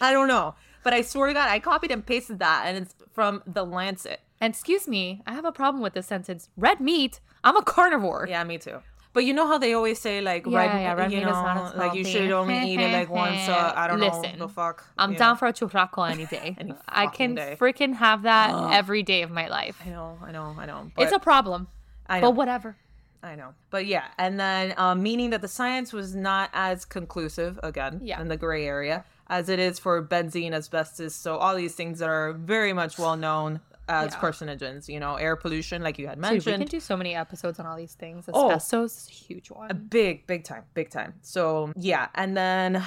I 0.00 0.12
don't 0.12 0.28
know, 0.28 0.54
but 0.84 0.92
I 0.92 1.02
swear 1.02 1.28
to 1.28 1.34
God, 1.34 1.48
I 1.48 1.58
copied 1.58 1.90
and 1.90 2.04
pasted 2.06 2.38
that, 2.38 2.64
and 2.66 2.78
it's 2.78 2.94
from 3.12 3.42
the 3.46 3.64
Lancet. 3.64 4.20
And 4.40 4.52
excuse 4.54 4.86
me, 4.86 5.22
I 5.26 5.32
have 5.32 5.44
a 5.44 5.50
problem 5.52 5.82
with 5.82 5.94
this 5.94 6.06
sentence. 6.06 6.48
Red 6.56 6.80
meat. 6.80 7.20
I'm 7.42 7.56
a 7.56 7.62
carnivore. 7.62 8.26
Yeah, 8.28 8.44
me 8.44 8.58
too. 8.58 8.78
But 9.18 9.24
you 9.24 9.34
know 9.34 9.48
how 9.48 9.58
they 9.58 9.72
always 9.72 9.98
say 9.98 10.20
like 10.20 10.46
Yeah, 10.46 10.58
red, 10.58 10.80
yeah, 10.80 10.92
red 10.92 11.10
you 11.12 11.20
know, 11.22 11.72
like 11.74 11.94
you 11.94 12.04
should 12.04 12.30
only 12.30 12.56
eat 12.70 12.78
it 12.78 12.92
like 12.92 13.10
once. 13.10 13.48
Uh, 13.48 13.72
I 13.82 13.88
don't 13.88 13.98
Listen, 13.98 14.38
know 14.38 14.46
the 14.46 14.52
fuck. 14.52 14.86
I'm 14.96 15.14
down 15.14 15.32
know. 15.32 15.38
for 15.38 15.48
a 15.48 15.52
churrasco 15.52 16.08
any 16.08 16.26
day. 16.26 16.54
Any 16.60 16.72
I 16.88 17.08
can 17.08 17.34
day. 17.34 17.56
freaking 17.58 17.96
have 17.96 18.22
that 18.22 18.72
every 18.72 19.02
day 19.02 19.22
of 19.22 19.32
my 19.32 19.48
life. 19.48 19.76
I 19.84 19.88
know, 19.88 20.20
I 20.24 20.30
know, 20.30 20.54
I 20.56 20.66
know. 20.66 20.92
It's 20.96 21.10
a 21.10 21.18
problem, 21.18 21.66
I 22.06 22.20
know. 22.20 22.28
but 22.28 22.36
whatever. 22.36 22.76
I 23.20 23.34
know. 23.34 23.54
But 23.70 23.86
yeah, 23.86 24.04
and 24.18 24.38
then 24.38 24.72
um, 24.76 25.02
meaning 25.02 25.30
that 25.30 25.42
the 25.42 25.48
science 25.48 25.92
was 25.92 26.14
not 26.14 26.50
as 26.52 26.84
conclusive 26.84 27.58
again 27.64 27.98
Yeah. 28.04 28.20
in 28.20 28.28
the 28.28 28.36
gray 28.36 28.66
area 28.68 29.04
as 29.28 29.48
it 29.48 29.58
is 29.58 29.80
for 29.80 30.00
benzene, 30.00 30.52
asbestos. 30.52 31.12
So 31.16 31.38
all 31.38 31.56
these 31.56 31.74
things 31.74 31.98
that 31.98 32.08
are 32.08 32.34
very 32.34 32.72
much 32.72 33.00
well 33.00 33.16
known 33.16 33.62
as 33.88 34.12
Yeah. 34.12 34.20
carcinogens. 34.20 34.88
You 34.88 35.00
know, 35.00 35.16
air 35.16 35.36
pollution, 35.36 35.82
like 35.82 35.98
you 35.98 36.06
had 36.06 36.20
Dude, 36.20 36.44
we 36.46 36.52
can 36.52 36.66
do 36.66 36.80
so 36.80 36.96
many 36.96 37.14
episodes 37.14 37.58
on 37.58 37.66
all 37.66 37.76
these 37.76 37.94
things. 37.94 38.26
Oh. 38.32 38.50
Asbestos 38.50 39.08
a 39.08 39.12
huge 39.12 39.50
A 39.50 39.54
one. 39.54 39.86
big, 39.90 40.26
big 40.26 40.44
time, 40.44 40.64
big 40.74 40.90
time. 40.90 41.14
So 41.22 41.72
yeah, 41.76 42.08
and 42.14 42.36
then 42.36 42.84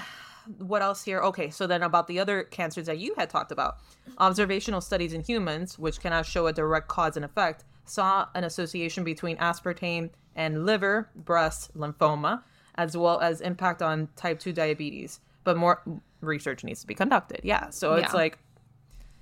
what 0.57 0.81
else 0.81 1.03
here? 1.03 1.19
Okay, 1.21 1.49
so 1.49 1.67
then 1.67 1.83
about 1.83 2.07
the 2.07 2.19
other 2.19 2.43
cancers 2.43 2.85
that 2.87 2.97
you 2.97 3.13
had 3.15 3.29
talked 3.29 3.51
about, 3.51 3.77
observational 4.17 4.81
studies 4.81 5.13
in 5.13 5.21
humans, 5.21 5.77
which 5.77 5.99
cannot 5.99 6.25
show 6.25 6.47
a 6.47 6.53
direct 6.53 6.87
cause 6.87 7.15
and 7.15 7.25
effect, 7.25 7.63
saw 7.85 8.27
an 8.35 8.43
association 8.43 9.03
between 9.03 9.37
aspartame 9.37 10.09
and 10.35 10.65
liver, 10.65 11.09
breast, 11.15 11.75
lymphoma, 11.77 12.41
as 12.75 12.95
well 12.95 13.19
as 13.19 13.41
impact 13.41 13.81
on 13.81 14.07
type 14.15 14.39
two 14.39 14.53
diabetes. 14.53 15.19
But 15.43 15.57
more 15.57 15.81
research 16.21 16.63
needs 16.63 16.81
to 16.81 16.87
be 16.87 16.93
conducted. 16.93 17.41
Yeah, 17.43 17.69
so 17.71 17.95
it's 17.95 18.11
Yeah. 18.13 18.17
like 18.17 18.37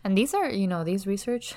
And 0.04 0.18
these 0.18 0.34
are, 0.34 0.50
you 0.50 0.68
know, 0.68 0.84
these 0.86 1.06
research 1.06 1.56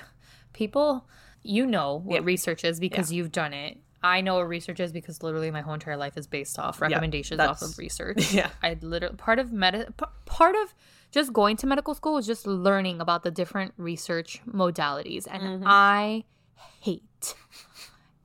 people, 0.53 1.07
you 1.41 1.65
know 1.65 1.95
what 2.03 2.21
Yeah. 2.21 2.25
research 2.25 2.63
is 2.63 2.79
because 2.79 3.11
you've 3.11 3.31
done 3.31 3.53
it. 3.53 3.77
I 4.01 4.19
know 4.21 4.35
what 4.35 4.47
research 4.49 4.79
is 4.81 4.91
because 4.91 5.23
literally 5.23 5.49
my 5.51 5.61
whole 5.61 5.73
entire 5.73 5.95
life 5.97 6.17
is 6.17 6.27
based 6.27 6.59
off 6.59 6.81
recommendations 6.81 7.39
off 7.39 7.61
of 7.61 7.77
research. 7.77 8.33
Yeah. 8.39 8.49
I 8.61 8.77
literally 8.81 9.15
part 9.15 9.39
of 9.39 9.51
med 9.53 9.93
part 10.25 10.55
of 10.55 10.73
just 11.11 11.31
going 11.31 11.55
to 11.57 11.67
medical 11.67 11.93
school 11.95 12.17
is 12.17 12.25
just 12.27 12.45
learning 12.47 12.99
about 12.99 13.23
the 13.23 13.31
different 13.31 13.73
research 13.77 14.41
modalities 14.47 15.25
and 15.29 15.41
Mm-hmm. 15.43 15.63
I 15.65 16.23
hate 16.81 17.35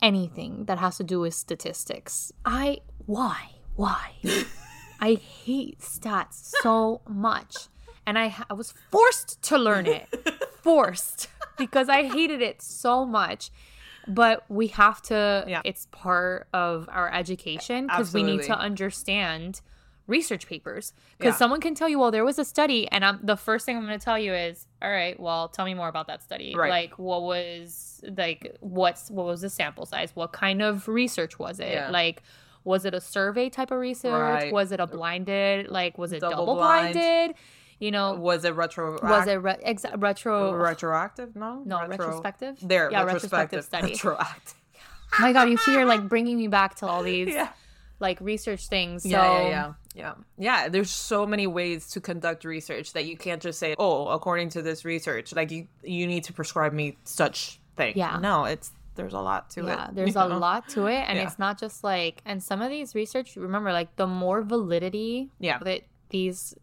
anything 0.02 0.64
that 0.66 0.78
has 0.78 0.96
to 0.96 1.04
do 1.04 1.20
with 1.20 1.34
statistics. 1.34 2.32
I 2.44 2.78
why? 3.06 3.50
Why? 3.76 4.14
I 5.00 5.14
hate 5.14 5.78
stats 5.80 6.52
so 6.62 7.02
much. 7.08 7.68
And 8.06 8.18
I, 8.18 8.34
I 8.50 8.54
was 8.54 8.74
forced 8.90 9.40
to 9.42 9.58
learn 9.58 9.86
it. 9.86 10.08
forced. 10.62 11.28
Because 11.58 11.88
I 11.88 12.04
hated 12.04 12.40
it 12.42 12.62
so 12.62 13.04
much. 13.04 13.50
But 14.06 14.44
we 14.48 14.68
have 14.68 15.02
to, 15.02 15.44
Yeah. 15.46 15.60
it's 15.64 15.86
part 15.90 16.48
of 16.54 16.88
our 16.90 17.12
education 17.12 17.86
because 17.88 18.14
we 18.14 18.22
need 18.22 18.42
to 18.44 18.56
understand 18.58 19.60
research 20.06 20.46
papers. 20.46 20.94
Because 21.18 21.34
Yeah. 21.34 21.36
someone 21.36 21.60
can 21.60 21.74
tell 21.74 21.90
you, 21.90 21.98
well, 21.98 22.10
there 22.10 22.24
was 22.24 22.38
a 22.38 22.44
study. 22.46 22.88
And 22.90 23.04
I'm, 23.04 23.20
the 23.22 23.36
first 23.36 23.66
thing 23.66 23.76
I'm 23.76 23.84
going 23.84 23.98
to 23.98 24.02
tell 24.02 24.18
you 24.18 24.32
is, 24.32 24.66
all 24.80 24.90
right, 24.90 25.20
well, 25.20 25.48
tell 25.48 25.66
me 25.66 25.74
more 25.74 25.88
about 25.88 26.06
that 26.06 26.22
study. 26.22 26.54
Right. 26.56 26.70
Like, 26.70 26.98
what 26.98 27.22
was, 27.22 28.02
like, 28.16 28.56
what's, 28.60 29.10
what 29.10 29.26
was 29.26 29.42
the 29.42 29.50
sample 29.50 29.84
size? 29.84 30.12
What 30.14 30.32
kind 30.32 30.62
of 30.62 30.88
research 30.88 31.38
was 31.38 31.60
it? 31.60 31.72
Yeah. 31.72 31.90
Like, 31.90 32.22
was 32.64 32.86
it 32.86 32.94
a 32.94 33.00
survey 33.02 33.50
type 33.50 33.70
of 33.70 33.78
research? 33.78 34.12
Right. 34.12 34.52
Was 34.52 34.72
it 34.72 34.80
a 34.80 34.86
blinded? 34.86 35.68
Like, 35.68 35.98
was 35.98 36.14
it 36.14 36.20
Double 36.20 36.36
double, 36.46 36.54
blind. 36.54 37.34
You 37.78 37.90
know, 37.92 38.14
was 38.14 38.44
it 38.44 38.54
retro? 38.54 38.98
was 39.02 39.26
it 39.28 39.34
re- 39.36 39.56
ex- 39.62 39.84
retro? 39.96 40.52
retroactive? 40.52 41.36
No, 41.36 41.62
no, 41.64 41.80
Retro- 41.86 42.06
retrospective. 42.06 42.56
There, 42.60 42.90
yeah, 42.90 43.04
retrospective, 43.04 43.58
retrospective 43.58 43.64
study. 43.64 43.92
retroactive. 43.92 44.54
My 45.20 45.32
God, 45.32 45.48
you 45.48 45.56
see, 45.58 45.72
you're 45.72 45.84
like 45.84 46.08
bringing 46.08 46.36
me 46.38 46.48
back 46.48 46.74
to 46.76 46.86
all 46.86 47.02
these 47.02 47.28
Yeah. 47.28 47.50
like 48.00 48.20
research 48.20 48.68
things. 48.68 49.04
So 49.04 49.08
yeah, 49.10 49.42
yeah, 49.42 49.48
yeah, 49.48 49.72
yeah, 49.94 50.14
yeah. 50.38 50.68
There's 50.68 50.90
so 50.90 51.24
many 51.24 51.46
ways 51.46 51.90
to 51.90 52.00
conduct 52.00 52.44
research 52.44 52.92
that 52.94 53.04
you 53.06 53.16
can't 53.16 53.40
just 53.40 53.58
say, 53.58 53.74
"Oh, 53.78 54.08
according 54.08 54.48
to 54.50 54.62
this 54.62 54.84
research, 54.84 55.32
like 55.34 55.50
you 55.50 55.68
you 55.82 56.06
need 56.06 56.24
to 56.24 56.32
prescribe 56.32 56.72
me 56.72 56.96
such 57.04 57.60
thing." 57.76 57.92
Yeah. 57.96 58.18
no, 58.20 58.44
it's 58.44 58.72
there's 58.96 59.14
a 59.14 59.20
lot 59.20 59.48
to 59.50 59.60
it. 59.60 59.66
yeah, 59.68 59.88
there's 59.92 60.16
a 60.16 60.28
know? 60.28 60.38
lot 60.38 60.68
to 60.70 60.86
it, 60.86 61.04
and 61.08 61.16
Yeah. 61.16 61.24
it's 61.26 61.38
not 61.38 61.58
just 61.60 61.84
like. 61.84 62.20
And 62.24 62.42
some 62.42 62.60
of 62.60 62.68
these 62.70 62.96
research, 62.96 63.36
remember, 63.36 63.72
like 63.72 63.94
the 63.94 64.08
more 64.08 64.42
validity 64.42 65.30
Yeah. 65.38 65.58
that 65.60 65.82
these, 66.10 66.54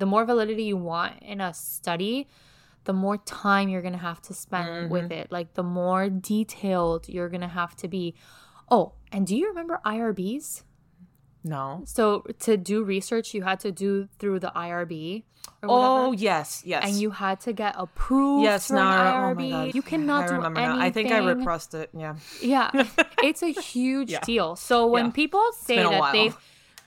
the 0.00 0.06
more 0.06 0.24
validity 0.24 0.64
you 0.64 0.76
want 0.76 1.12
in 1.22 1.40
a 1.40 1.52
study, 1.54 2.28
the 2.84 2.92
more 3.04 3.18
time 3.18 3.68
you're 3.68 3.82
gonna 3.88 3.98
have 4.10 4.20
to 4.28 4.32
spend 4.34 4.68
Mm-hmm. 4.68 4.92
with 4.96 5.12
it. 5.12 5.26
Like 5.30 5.54
the 5.54 5.62
more 5.62 6.08
detailed 6.08 7.08
you're 7.08 7.28
gonna 7.34 7.54
have 7.62 7.76
to 7.82 7.86
be. 7.96 8.14
Oh, 8.70 8.92
and 9.12 9.26
do 9.26 9.36
you 9.36 9.48
remember 9.48 9.80
IRBs? 9.84 10.62
No. 11.42 11.82
So 11.86 12.20
to 12.40 12.56
do 12.56 12.84
research, 12.84 13.32
you 13.34 13.42
had 13.42 13.60
to 13.60 13.72
do 13.72 14.08
through 14.18 14.40
the 14.40 14.52
IRB. 14.54 15.24
Oh 15.62 16.12
yes, 16.12 16.62
yes. 16.66 16.84
and 16.86 16.94
you 17.02 17.10
had 17.10 17.40
to 17.46 17.52
get 17.52 17.74
approved. 17.78 18.44
yes, 18.44 18.70
now 18.70 18.90
oh 19.30 19.34
IRB. 19.34 19.50
God. 19.50 19.74
You 19.74 19.82
cannot 19.82 20.24
I 20.24 20.26
do 20.28 20.32
remember 20.34 20.60
anything. 20.60 20.78
now. 20.78 20.84
I 20.84 20.90
think 20.90 21.10
I 21.12 21.18
repressed 21.18 21.72
it. 21.74 21.88
Yeah. 21.96 22.16
Yeah, 22.42 22.70
it's 23.22 23.42
a 23.42 23.52
huge 23.52 24.10
Yeah. 24.12 24.20
deal. 24.20 24.56
So 24.56 24.86
when 24.86 25.06
Yeah. 25.06 25.10
people 25.12 25.44
say 25.52 25.76
that 25.76 26.12
they 26.12 26.32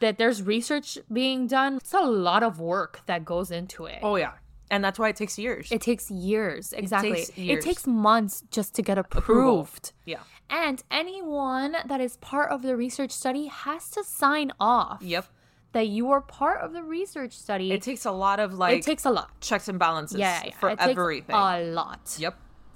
that 0.03 0.17
there's 0.17 0.39
research 0.43 0.97
being 1.11 1.47
done, 1.47 1.77
it's 1.77 1.93
a 1.93 2.01
lot 2.29 2.43
of 2.43 2.59
work 2.59 3.01
that 3.07 3.25
goes 3.25 3.49
into 3.51 3.85
it. 3.85 3.99
Oh 4.03 4.15
yeah, 4.17 4.33
and 4.71 4.83
that's 4.83 4.99
why 4.99 5.09
it 5.09 5.15
takes 5.15 5.37
years. 5.39 5.71
It 5.71 5.81
takes 5.81 6.11
years. 6.11 6.73
Exactly. 6.73 7.25
takes 7.25 7.31
It 7.37 7.61
takes 7.61 7.87
months 7.87 8.43
just 8.51 8.75
to 8.75 8.81
get 8.81 8.97
Approval. 8.97 9.61
approved. 9.61 9.93
yeah. 10.05 10.19
And 10.49 10.83
anyone 10.91 11.75
that 11.85 11.99
is 12.01 12.17
part 12.17 12.51
of 12.51 12.61
the 12.61 12.75
research 12.75 13.11
study 13.11 13.47
has 13.47 13.89
to 13.95 14.03
sign 14.03 14.51
off 14.59 15.01
Yep. 15.01 15.25
that 15.71 15.87
you 15.87 16.11
are 16.11 16.21
part 16.21 16.59
of 16.61 16.73
the 16.73 16.83
research 16.83 17.33
study. 17.33 17.71
It 17.71 17.81
takes 17.81 18.05
a 18.05 18.11
lot 18.11 18.39
of 18.39 18.53
like 18.53 18.77
it 18.77 18.83
takes 18.83 19.05
a 19.05 19.09
lot. 19.11 19.29
checks 19.41 19.67
and 19.67 19.79
balances. 19.79 20.19
Yeah, 20.19 20.41
yeah, 20.45 20.53
for 20.59 20.69
it 20.69 20.77
takes 20.79 20.91
everything. 20.91 21.33
a 21.35 21.59
lot. 21.79 22.15
Yep. 22.19 22.35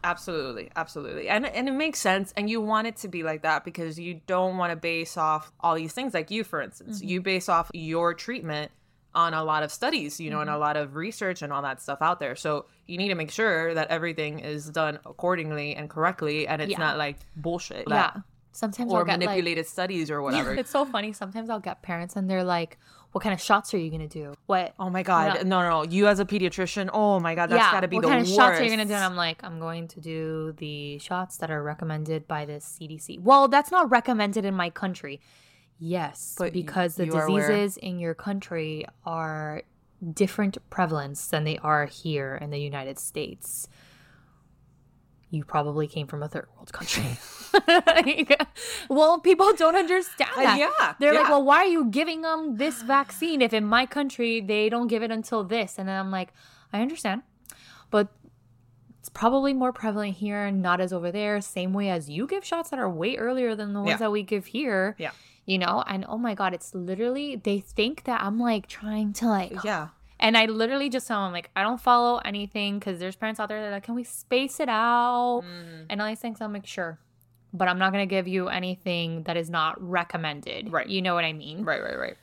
Absolutely. 0.10 0.72
Absolutely. 0.76 1.28
And 1.30 1.45
and 1.45 1.68
it 1.68 1.74
makes 1.74 1.99
sense 1.99 2.34
and 2.38 2.49
you 2.49 2.62
want 2.62 2.88
it 2.88 2.95
to 2.97 3.08
be 3.08 3.24
like 3.24 3.41
that 3.41 3.64
because 3.66 3.99
you 3.99 4.22
don't 4.26 4.58
want 4.58 4.72
to 4.72 4.76
base 4.78 5.18
off 5.18 5.51
all 5.60 5.76
these 5.76 5.91
things 5.93 6.14
like 6.14 6.32
you 6.32 6.43
for 6.43 6.62
instance. 6.62 6.99
Mm-hmm. 6.99 7.08
You 7.10 7.22
base 7.22 7.49
off 7.49 7.70
your 7.74 8.14
treatment 8.14 8.72
on 9.14 9.34
a 9.34 9.43
lot 9.43 9.64
of 9.64 9.72
studies, 9.72 10.20
you 10.20 10.30
know, 10.30 10.38
Mm-hmm. 10.38 10.49
and 10.49 10.55
a 10.55 10.58
lot 10.60 10.78
of 10.78 10.95
research 10.95 11.41
and 11.41 11.51
all 11.51 11.62
that 11.64 11.82
stuff 11.82 12.01
out 12.01 12.20
there. 12.20 12.36
So 12.36 12.66
you 12.86 12.97
need 12.97 13.10
to 13.10 13.16
make 13.16 13.32
sure 13.32 13.74
that 13.74 13.89
everything 13.89 14.39
is 14.39 14.70
done 14.70 14.99
accordingly 15.05 15.76
and 15.76 15.89
correctly 15.89 16.47
and 16.47 16.62
it's 16.62 16.72
Yeah. 16.72 16.78
not 16.80 16.97
like 16.97 17.18
bullshit. 17.36 17.86
Yeah. 17.89 18.12
Sometimes 18.53 18.91
Or 18.91 18.99
I'll 18.99 19.05
get 19.05 19.20
like, 19.20 19.28
manipulated 19.30 19.66
studies 19.68 20.10
or 20.10 20.22
whatever. 20.26 20.53
it's 20.53 20.70
so 20.72 20.86
funny. 20.86 21.12
Sometimes 21.14 21.49
I'll 21.49 21.60
get 21.60 21.82
parents 21.84 22.16
and 22.16 22.30
they're 22.30 22.43
like, 22.43 22.78
"What 23.18 23.24
kind 23.24 23.34
of 23.34 23.41
shots 23.41 23.74
are 23.74 23.78
you 23.78 23.89
gonna 23.89 24.07
do? 24.07 24.36
What? 24.45 24.74
Oh 24.80 24.89
my 24.89 25.01
god. 25.03 25.36
Yeah. 25.36 25.43
No, 25.43 25.61
no, 25.63 25.70
no. 25.70 25.84
You 25.89 26.07
as 26.07 26.20
a 26.20 26.26
pediatrician, 26.26 26.89
oh 26.93 27.20
my 27.20 27.34
god, 27.36 27.49
that's 27.49 27.59
yeah, 27.59 27.72
gotta 27.72 27.88
be 27.88 27.95
what 27.95 28.03
the 28.03 28.07
kind 28.09 28.22
of 28.22 28.28
worst. 28.28 28.38
shots 28.38 28.59
are 28.59 28.63
you 28.63 28.70
gonna 28.70 28.86
do?" 28.86 28.93
And 28.93 29.03
I'm 29.03 29.15
like, 29.15 29.43
"I'm 29.43 29.59
going 29.59 29.88
to 29.89 29.99
do 29.99 30.53
the 30.57 30.99
shots 30.99 31.38
that 31.38 31.49
are 31.49 31.63
recommended 31.63 32.28
by 32.28 32.45
the 32.45 32.59
CDC." 32.61 33.20
Well, 33.20 33.47
that's 33.47 33.72
not 33.72 33.89
recommended 33.89 34.45
in 34.45 34.53
my 34.53 34.70
country. 34.70 35.20
Yes, 35.80 36.36
But 36.38 36.45
y- 36.45 36.61
because 36.61 36.95
the 36.95 37.05
you 37.05 37.13
are 37.15 37.26
aware. 37.28 37.47
diseases 37.49 37.78
in 37.78 37.99
your 37.99 38.13
country 38.15 38.86
are 39.05 39.63
different 40.13 40.57
prevalence 40.70 41.28
than 41.28 41.43
they 41.43 41.57
are 41.59 41.86
here 41.86 42.36
in 42.39 42.49
the 42.51 42.59
United 42.59 42.99
States. 42.99 43.68
You 45.30 45.43
probably 45.43 45.88
came 45.88 46.07
from 46.07 46.24
a 46.24 46.28
third 46.28 46.47
world 46.55 46.72
country. 46.72 47.18
well, 48.89 49.20
people 49.20 49.54
don't 49.54 49.76
understand 49.76 50.30
Uh, 50.38 50.41
yeah, 50.58 50.93
They're 51.00 51.14
like, 51.14 51.30
well, 51.30 51.43
why 51.43 51.58
are 51.60 51.66
you 51.68 51.86
giving 51.86 52.22
them 52.22 52.58
this 52.58 52.82
vaccine 52.82 53.41
if 53.41 53.54
in 53.54 53.66
my 53.66 53.86
country 53.86 54.41
they 54.41 54.70
don't 54.70 54.88
give 54.88 55.04
it 55.04 55.12
until 55.12 55.43
this? 55.43 55.78
And 55.78 55.88
then 55.88 56.00
I'm 56.00 56.12
like, 56.12 56.34
I 56.74 56.82
understand, 56.82 57.24
but 57.89 58.08
it's 59.00 59.10
probably 59.10 59.54
more 59.54 59.72
prevalent 59.72 60.16
here 60.18 60.43
and 60.45 60.62
not 60.62 60.82
as 60.82 60.91
over 60.91 61.12
there. 61.12 61.39
Same 61.41 61.74
way 61.74 61.89
as 61.89 62.10
you 62.10 62.28
give 62.28 62.43
shots 62.43 62.70
that 62.72 62.80
are 62.80 62.89
way 62.89 63.16
earlier 63.16 63.56
than 63.56 63.74
the 63.74 63.80
ones 63.80 63.91
Yeah. 63.91 63.98
that 63.98 64.12
we 64.12 64.24
give 64.24 64.48
here. 64.48 64.95
Yeah. 64.98 65.12
You 65.45 65.58
know, 65.60 65.82
and 65.88 66.04
oh 66.10 66.18
my 66.18 66.36
God, 66.36 66.54
it's 66.54 66.76
literally, 66.76 67.38
they 67.38 67.60
think 67.60 68.04
that 68.04 68.22
I'm 68.22 68.38
like 68.38 68.68
trying 68.68 69.14
to 69.14 69.28
like, 69.28 69.64
Yeah. 69.64 69.89
and 70.20 70.36
I 70.38 70.45
literally 70.48 70.89
just 70.89 71.08
tell 71.08 71.24
them, 71.24 71.32
like, 71.32 71.50
I 71.56 71.62
don't 71.64 71.80
follow 71.80 72.18
anything 72.26 72.80
because 72.80 73.00
there's 73.00 73.16
parents 73.16 73.39
out 73.39 73.48
there 73.48 73.62
that 73.62 73.68
are 73.68 73.72
like, 73.72 73.84
can 73.84 73.95
we 73.95 74.04
space 74.04 74.60
it 74.60 74.68
out? 74.68 75.43
Mm. 75.45 75.86
And 75.89 76.02
all 76.02 76.08
these 76.10 76.20
things, 76.20 76.41
I'm 76.41 76.52
like, 76.52 76.66
sure. 76.68 77.00
But 77.54 77.68
I'm 77.68 77.80
not 77.80 77.93
going 77.93 78.08
to 78.08 78.10
give 78.10 78.28
you 78.28 78.50
anything 78.50 79.24
that 79.24 79.38
is 79.38 79.50
not 79.50 79.82
recommended. 79.82 80.72
Right. 80.72 80.88
You 80.88 81.02
know 81.02 81.16
what 81.16 81.24
I 81.24 81.34
mean? 81.34 81.64
Right, 81.64 81.82
right, 81.82 81.98
right. 81.98 82.18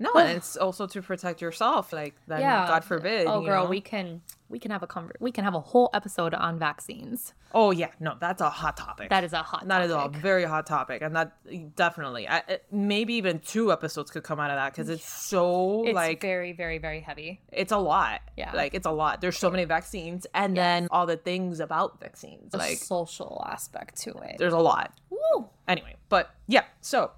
No, 0.00 0.12
and 0.14 0.30
it's 0.30 0.56
also 0.56 0.86
to 0.86 1.02
protect 1.02 1.40
yourself. 1.40 1.92
Like 1.92 2.14
then, 2.26 2.40
God 2.40 2.84
forbid. 2.84 3.26
Oh, 3.26 3.40
girl, 3.42 3.64
know? 3.64 3.70
we 3.70 3.80
can 3.80 4.22
we 4.50 4.58
can 4.58 4.70
have 4.70 4.82
a 4.82 4.86
conver- 4.86 5.12
we 5.20 5.30
can 5.30 5.44
have 5.44 5.54
a 5.54 5.60
whole 5.60 5.90
episode 5.92 6.32
on 6.34 6.58
vaccines. 6.58 7.34
Oh 7.54 7.70
yeah, 7.70 7.88
no, 8.00 8.14
that's 8.18 8.40
a 8.40 8.48
hot 8.48 8.76
topic. 8.76 9.10
That 9.10 9.24
is 9.24 9.32
a 9.32 9.42
hot. 9.42 9.68
that 9.68 9.82
is 9.82 9.90
a 9.90 9.94
topic. 9.94 10.20
very 10.22 10.44
hot 10.44 10.66
topic, 10.66 11.02
and 11.02 11.14
that 11.16 11.36
definitely, 11.76 12.28
I, 12.28 12.58
maybe 12.72 13.14
even 13.14 13.40
two 13.40 13.70
episodes 13.72 14.10
could 14.10 14.22
come 14.22 14.40
out 14.40 14.50
of 14.50 14.56
that 14.56 14.72
because 14.72 14.88
it's 14.88 15.08
so 15.08 15.84
It's 15.86 15.94
like 15.94 16.20
very, 16.20 16.52
very, 16.52 16.78
very 16.78 17.00
heavy. 17.00 17.40
it's 17.52 17.72
a 17.72 17.78
lot. 17.78 18.20
Yeah. 18.36 18.52
like 18.54 18.74
it's 18.74 18.86
a 18.86 18.90
lot. 18.90 19.20
There's 19.20 19.38
so 19.38 19.50
many 19.50 19.64
vaccines, 19.64 20.26
and 20.34 20.56
then 20.56 20.88
all 20.90 21.06
the 21.06 21.16
things 21.16 21.60
about 21.60 22.00
vaccines. 22.00 22.52
The 22.52 22.58
Like 22.58 22.78
social 22.78 23.44
aspect 23.48 24.00
to 24.02 24.10
it. 24.18 24.36
there's 24.38 24.52
a 24.54 24.58
lot. 24.58 24.92
Woo. 25.10 25.48
anyway 25.66 25.94
but 26.08 26.30
yeah 26.46 26.64
so 26.80 27.10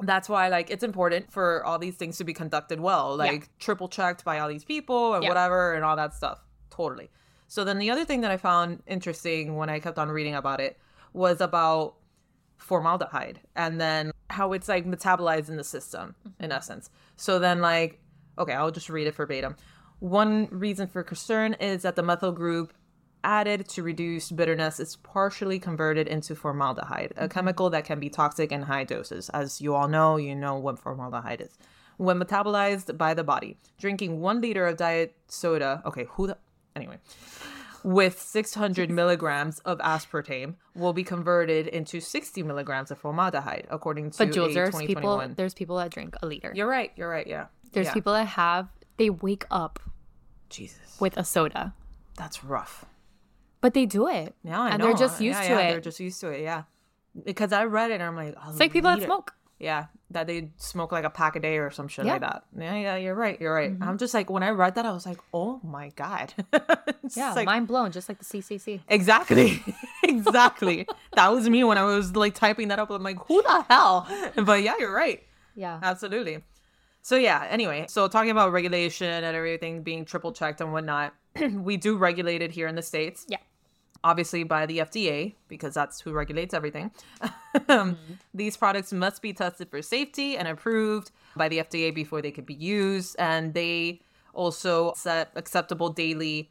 that's 0.00 0.28
why 0.28 0.48
like 0.48 0.70
it's 0.70 0.82
important 0.82 1.30
for 1.30 1.64
all 1.64 1.78
these 1.78 1.94
things 1.96 2.16
to 2.18 2.24
be 2.24 2.32
conducted 2.32 2.80
well 2.80 3.16
like 3.16 3.48
triple 3.58 3.88
checked 3.88 4.24
by 4.24 4.38
all 4.38 4.48
these 4.48 4.64
people 4.64 5.14
and 5.14 5.22
Yeah. 5.22 5.28
whatever 5.28 5.74
and 5.74 5.84
all 5.84 5.96
that 5.96 6.14
stuff 6.14 6.38
totally 6.74 7.10
so 7.46 7.64
then 7.64 7.78
the 7.78 7.90
other 7.90 8.04
thing 8.04 8.20
that 8.20 8.30
i 8.30 8.36
found 8.36 8.82
interesting 8.86 9.56
when 9.56 9.68
i 9.68 9.78
kept 9.78 9.98
on 9.98 10.08
reading 10.08 10.34
about 10.34 10.60
it 10.60 10.78
was 11.12 11.40
about 11.40 11.94
formaldehyde 12.58 13.40
and 13.56 13.80
then 13.80 14.10
how 14.30 14.52
it's 14.52 14.68
like 14.68 14.86
metabolized 14.86 15.48
in 15.48 15.56
the 15.56 15.64
system 15.64 16.14
in 16.40 16.48
mm-hmm. 16.48 16.52
essence. 16.52 16.90
So 17.16 17.38
then 17.38 17.60
like 17.60 18.00
okay, 18.36 18.52
I'll 18.52 18.72
just 18.72 18.90
read 18.90 19.06
it 19.06 19.14
verbatim. 19.14 19.54
One 20.00 20.48
reason 20.50 20.88
for 20.88 21.04
concern 21.04 21.54
is 21.54 21.82
that 21.82 21.94
the 21.94 22.02
methyl 22.02 22.32
group 22.32 22.74
added 23.22 23.68
to 23.68 23.82
reduce 23.82 24.32
bitterness 24.32 24.80
is 24.80 24.96
partially 24.96 25.58
converted 25.58 26.08
into 26.08 26.34
formaldehyde, 26.34 27.12
a 27.12 27.14
mm-hmm. 27.14 27.26
chemical 27.28 27.70
that 27.70 27.84
can 27.84 28.00
be 28.00 28.10
toxic 28.10 28.50
in 28.50 28.62
high 28.62 28.84
doses. 28.84 29.28
As 29.30 29.60
you 29.60 29.74
all 29.74 29.88
know, 29.88 30.16
you 30.16 30.34
know 30.34 30.56
what 30.56 30.80
formaldehyde 30.80 31.40
is. 31.40 31.56
When 31.96 32.18
metabolized 32.18 32.98
by 32.98 33.14
the 33.14 33.22
body, 33.22 33.56
drinking 33.78 34.20
one 34.20 34.40
liter 34.40 34.66
of 34.66 34.76
diet 34.76 35.14
soda, 35.28 35.80
okay, 35.86 36.06
who 36.10 36.26
the, 36.26 36.36
anyway, 36.76 36.98
with 37.82 38.18
600 38.20 38.90
milligrams 38.90 39.58
of 39.60 39.78
aspartame 39.78 40.54
will 40.74 40.92
be 40.92 41.04
converted 41.04 41.66
into 41.66 42.00
60 42.00 42.42
milligrams 42.42 42.90
of 42.90 42.98
formaldehyde, 42.98 43.66
according 43.70 44.10
to 44.12 44.18
But 44.18 44.28
a 44.28 44.32
Jules, 44.32 44.54
there's 44.54 44.76
people 44.76 45.22
there's 45.36 45.54
people 45.54 45.76
that 45.76 45.90
drink 45.90 46.16
a 46.22 46.26
liter. 46.26 46.52
You're 46.54 46.68
right. 46.68 46.90
You're 46.96 47.10
right. 47.10 47.26
Yeah. 47.26 47.46
There's 47.72 47.86
yeah. 47.86 47.94
people 47.94 48.12
that 48.14 48.26
have 48.26 48.68
they 48.96 49.10
wake 49.10 49.44
up 49.50 49.80
Jesus, 50.48 50.96
with 51.00 51.16
a 51.16 51.24
soda. 51.24 51.74
that's 52.16 52.44
rough. 52.44 52.84
But 53.60 53.74
they 53.74 53.86
do 53.86 54.08
it. 54.08 54.34
Yeah, 54.44 54.60
I 54.60 54.70
and 54.70 54.78
know. 54.78 54.86
they're 54.86 54.94
just 54.96 55.20
used 55.20 55.38
Yeah, 55.40 55.48
to 55.48 55.54
yeah, 55.54 55.60
it. 55.60 55.70
They're 55.70 55.80
just 55.80 56.00
used 56.00 56.20
to 56.20 56.28
it. 56.30 56.42
Yeah, 56.42 56.64
because 57.24 57.52
I 57.52 57.64
read 57.64 57.90
it 57.90 57.94
and 57.94 58.02
I'm 58.02 58.14
like, 58.16 58.34
it's 58.48 58.60
like 58.60 58.72
people 58.72 58.94
that 58.94 59.02
smoke. 59.02 59.34
Yeah, 59.64 59.86
that 60.10 60.26
they 60.26 60.50
smoke 60.58 60.92
like 60.92 61.04
a 61.04 61.10
pack 61.10 61.36
a 61.36 61.40
day 61.40 61.56
or 61.58 61.70
some 61.70 61.88
shit 61.88 62.04
like 62.04 62.20
Yeah. 62.20 62.28
Mm-hmm. 62.28 62.58
that. 62.60 62.64
Yeah, 62.64 62.76
yeah, 62.86 62.96
you're 62.96 63.14
right. 63.14 63.40
You're 63.40 63.54
right. 63.54 63.72
I'm 63.80 63.98
just 63.98 64.12
like 64.14 64.28
when 64.30 64.42
I 64.42 64.50
read 64.50 64.74
that, 64.76 64.84
I 64.86 64.92
was 64.92 65.06
like, 65.06 65.18
oh 65.32 65.60
my 65.64 65.88
god. 65.96 66.34
Yeah, 67.16 67.34
like, 67.34 67.44
mind 67.46 67.66
blown, 67.68 67.92
just 67.92 68.08
like 68.08 68.18
the 68.18 68.24
CCC. 68.24 68.80
exactly, 68.88 69.62
exactly. 70.02 70.86
that 71.14 71.28
was 71.28 71.48
me 71.48 71.62
when 71.64 71.76
I 71.76 71.84
was 71.84 72.16
like 72.16 72.34
typing 72.34 72.68
that 72.68 72.78
up. 72.78 72.90
I'm 72.90 73.02
like, 73.02 73.18
who 73.26 73.42
the 73.42 73.64
hell? 73.68 74.08
But 74.36 74.62
yeah, 74.62 74.74
you're 74.78 74.94
right. 74.94 75.22
Yeah. 75.54 75.78
Absolutely. 75.82 76.42
So 77.02 77.16
yeah, 77.16 77.46
anyway, 77.50 77.84
so 77.88 78.08
talking 78.08 78.30
about 78.30 78.52
regulation 78.52 79.06
and 79.06 79.36
everything 79.36 79.82
being 79.82 80.06
triple 80.06 80.32
checked 80.32 80.60
and 80.62 80.72
whatnot, 80.72 81.12
we 81.52 81.76
do 81.76 81.96
regulate 81.98 82.40
it 82.40 82.50
here 82.50 82.66
in 82.68 82.74
the 82.74 82.82
States. 82.82 83.26
Yeah. 83.28 83.38
Obviously 84.04 84.44
by 84.44 84.66
the 84.66 84.78
FDA, 84.78 85.34
because 85.48 85.74
that's 85.74 86.00
who 86.00 86.12
regulates 86.12 86.54
everything. 86.54 86.90
Um, 87.68 87.96
These 88.34 88.56
products 88.56 88.92
must 88.92 89.22
be 89.22 89.32
tested 89.32 89.70
for 89.70 89.80
safety 89.80 90.36
and 90.36 90.48
approved 90.48 91.12
by 91.36 91.48
the 91.48 91.58
FDA 91.58 91.94
before 91.94 92.20
they 92.20 92.32
could 92.32 92.46
be 92.46 92.54
used. 92.54 93.14
And 93.16 93.54
they 93.54 94.00
also 94.34 94.92
set 94.96 95.30
acceptable 95.36 95.88
daily 95.88 96.50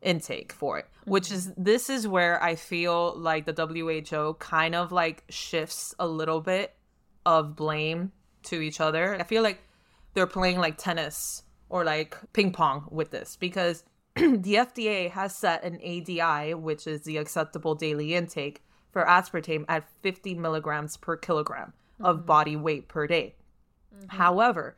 intake 0.00 0.52
for 0.52 0.78
it 0.78 0.86
which 1.06 1.32
is 1.32 1.52
this 1.56 1.90
is 1.90 2.06
where 2.06 2.40
i 2.40 2.54
feel 2.54 3.14
like 3.16 3.46
the 3.46 3.52
who 3.52 4.34
kind 4.38 4.74
of 4.74 4.92
like 4.92 5.24
shifts 5.28 5.92
a 5.98 6.06
little 6.06 6.40
bit 6.40 6.74
of 7.26 7.56
blame 7.56 8.12
to 8.44 8.60
each 8.60 8.80
other 8.80 9.16
i 9.20 9.24
feel 9.24 9.42
like 9.42 9.60
they're 10.14 10.26
playing 10.26 10.58
like 10.58 10.78
tennis 10.78 11.42
or 11.68 11.84
like 11.84 12.16
ping 12.32 12.52
pong 12.52 12.86
with 12.90 13.10
this 13.10 13.36
because 13.36 13.82
the 14.42 14.54
fda 14.54 15.10
has 15.10 15.34
set 15.34 15.62
an 15.64 15.78
adi 15.84 16.54
which 16.54 16.86
is 16.86 17.02
the 17.02 17.16
acceptable 17.16 17.74
daily 17.74 18.14
intake 18.14 18.62
for 18.90 19.04
aspartame 19.04 19.64
at 19.68 19.88
50 20.02 20.34
milligrams 20.34 20.96
per 20.96 21.16
kilogram 21.16 21.72
of 22.00 22.24
body 22.26 22.56
weight 22.56 22.88
per 22.88 23.06
day. 23.06 23.34
However 24.08 24.76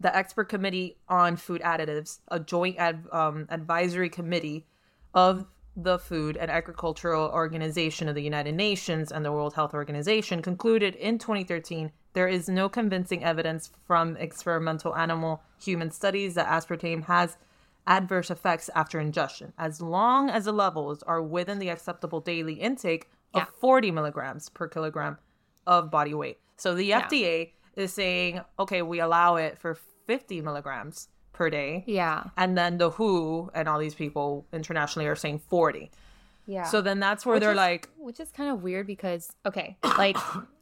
the 0.00 0.14
expert 0.14 0.48
committee 0.48 0.98
on 1.08 1.36
food 1.36 1.62
additives, 1.62 2.18
a 2.28 2.40
joint 2.40 2.76
ad, 2.78 3.04
um, 3.12 3.46
advisory 3.48 4.08
committee 4.08 4.66
of 5.14 5.46
the 5.76 5.98
Food 5.98 6.36
and 6.36 6.50
Agricultural 6.50 7.30
Organization 7.30 8.08
of 8.08 8.14
the 8.14 8.22
United 8.22 8.54
Nations 8.54 9.10
and 9.10 9.24
the 9.24 9.32
World 9.32 9.54
Health 9.54 9.74
Organization, 9.74 10.42
concluded 10.42 10.94
in 10.96 11.18
2013 11.18 11.90
there 12.12 12.28
is 12.28 12.48
no 12.48 12.68
convincing 12.68 13.24
evidence 13.24 13.70
from 13.86 14.16
experimental 14.18 14.94
animal 14.94 15.42
human 15.60 15.90
studies 15.90 16.34
that 16.34 16.46
aspartame 16.46 17.04
has 17.04 17.36
adverse 17.86 18.30
effects 18.30 18.70
after 18.74 18.98
ingestion, 18.98 19.52
as 19.58 19.80
long 19.80 20.30
as 20.30 20.44
the 20.46 20.52
levels 20.52 21.02
are 21.02 21.22
within 21.22 21.58
the 21.58 21.68
acceptable 21.68 22.20
daily 22.20 22.54
intake 22.54 23.08
of 23.34 23.40
Yeah. 23.42 23.46
40 23.60 23.90
milligrams 23.90 24.48
per 24.48 24.68
kilogram 24.68 25.18
of 25.66 25.90
body 25.90 26.14
weight. 26.14 26.38
So 26.56 26.74
the 26.74 26.90
FDA 26.92 27.52
is 27.76 27.92
saying, 27.92 28.40
okay, 28.58 28.82
we 28.82 29.00
allow 29.00 29.36
it 29.36 29.58
for 29.58 29.74
50 30.06 30.40
milligrams 30.42 31.08
per 31.32 31.50
day. 31.50 31.82
Yeah. 31.86 32.24
And 32.36 32.56
then 32.56 32.78
the 32.78 32.90
WHO 32.90 33.50
and 33.54 33.68
all 33.68 33.78
these 33.78 33.94
people 33.94 34.46
internationally 34.52 35.06
are 35.08 35.16
saying 35.16 35.40
40. 35.40 35.90
Yeah. 36.46 36.64
So 36.64 36.80
then 36.80 37.00
that's 37.00 37.24
where 37.26 37.34
Which 37.34 37.40
they're 37.42 37.50
is- 37.52 37.56
like, 37.56 37.88
which 37.98 38.20
is 38.20 38.30
kind 38.30 38.50
of 38.50 38.62
weird 38.62 38.86
because 38.86 39.32
okay, 39.46 39.76
like 39.98 40.16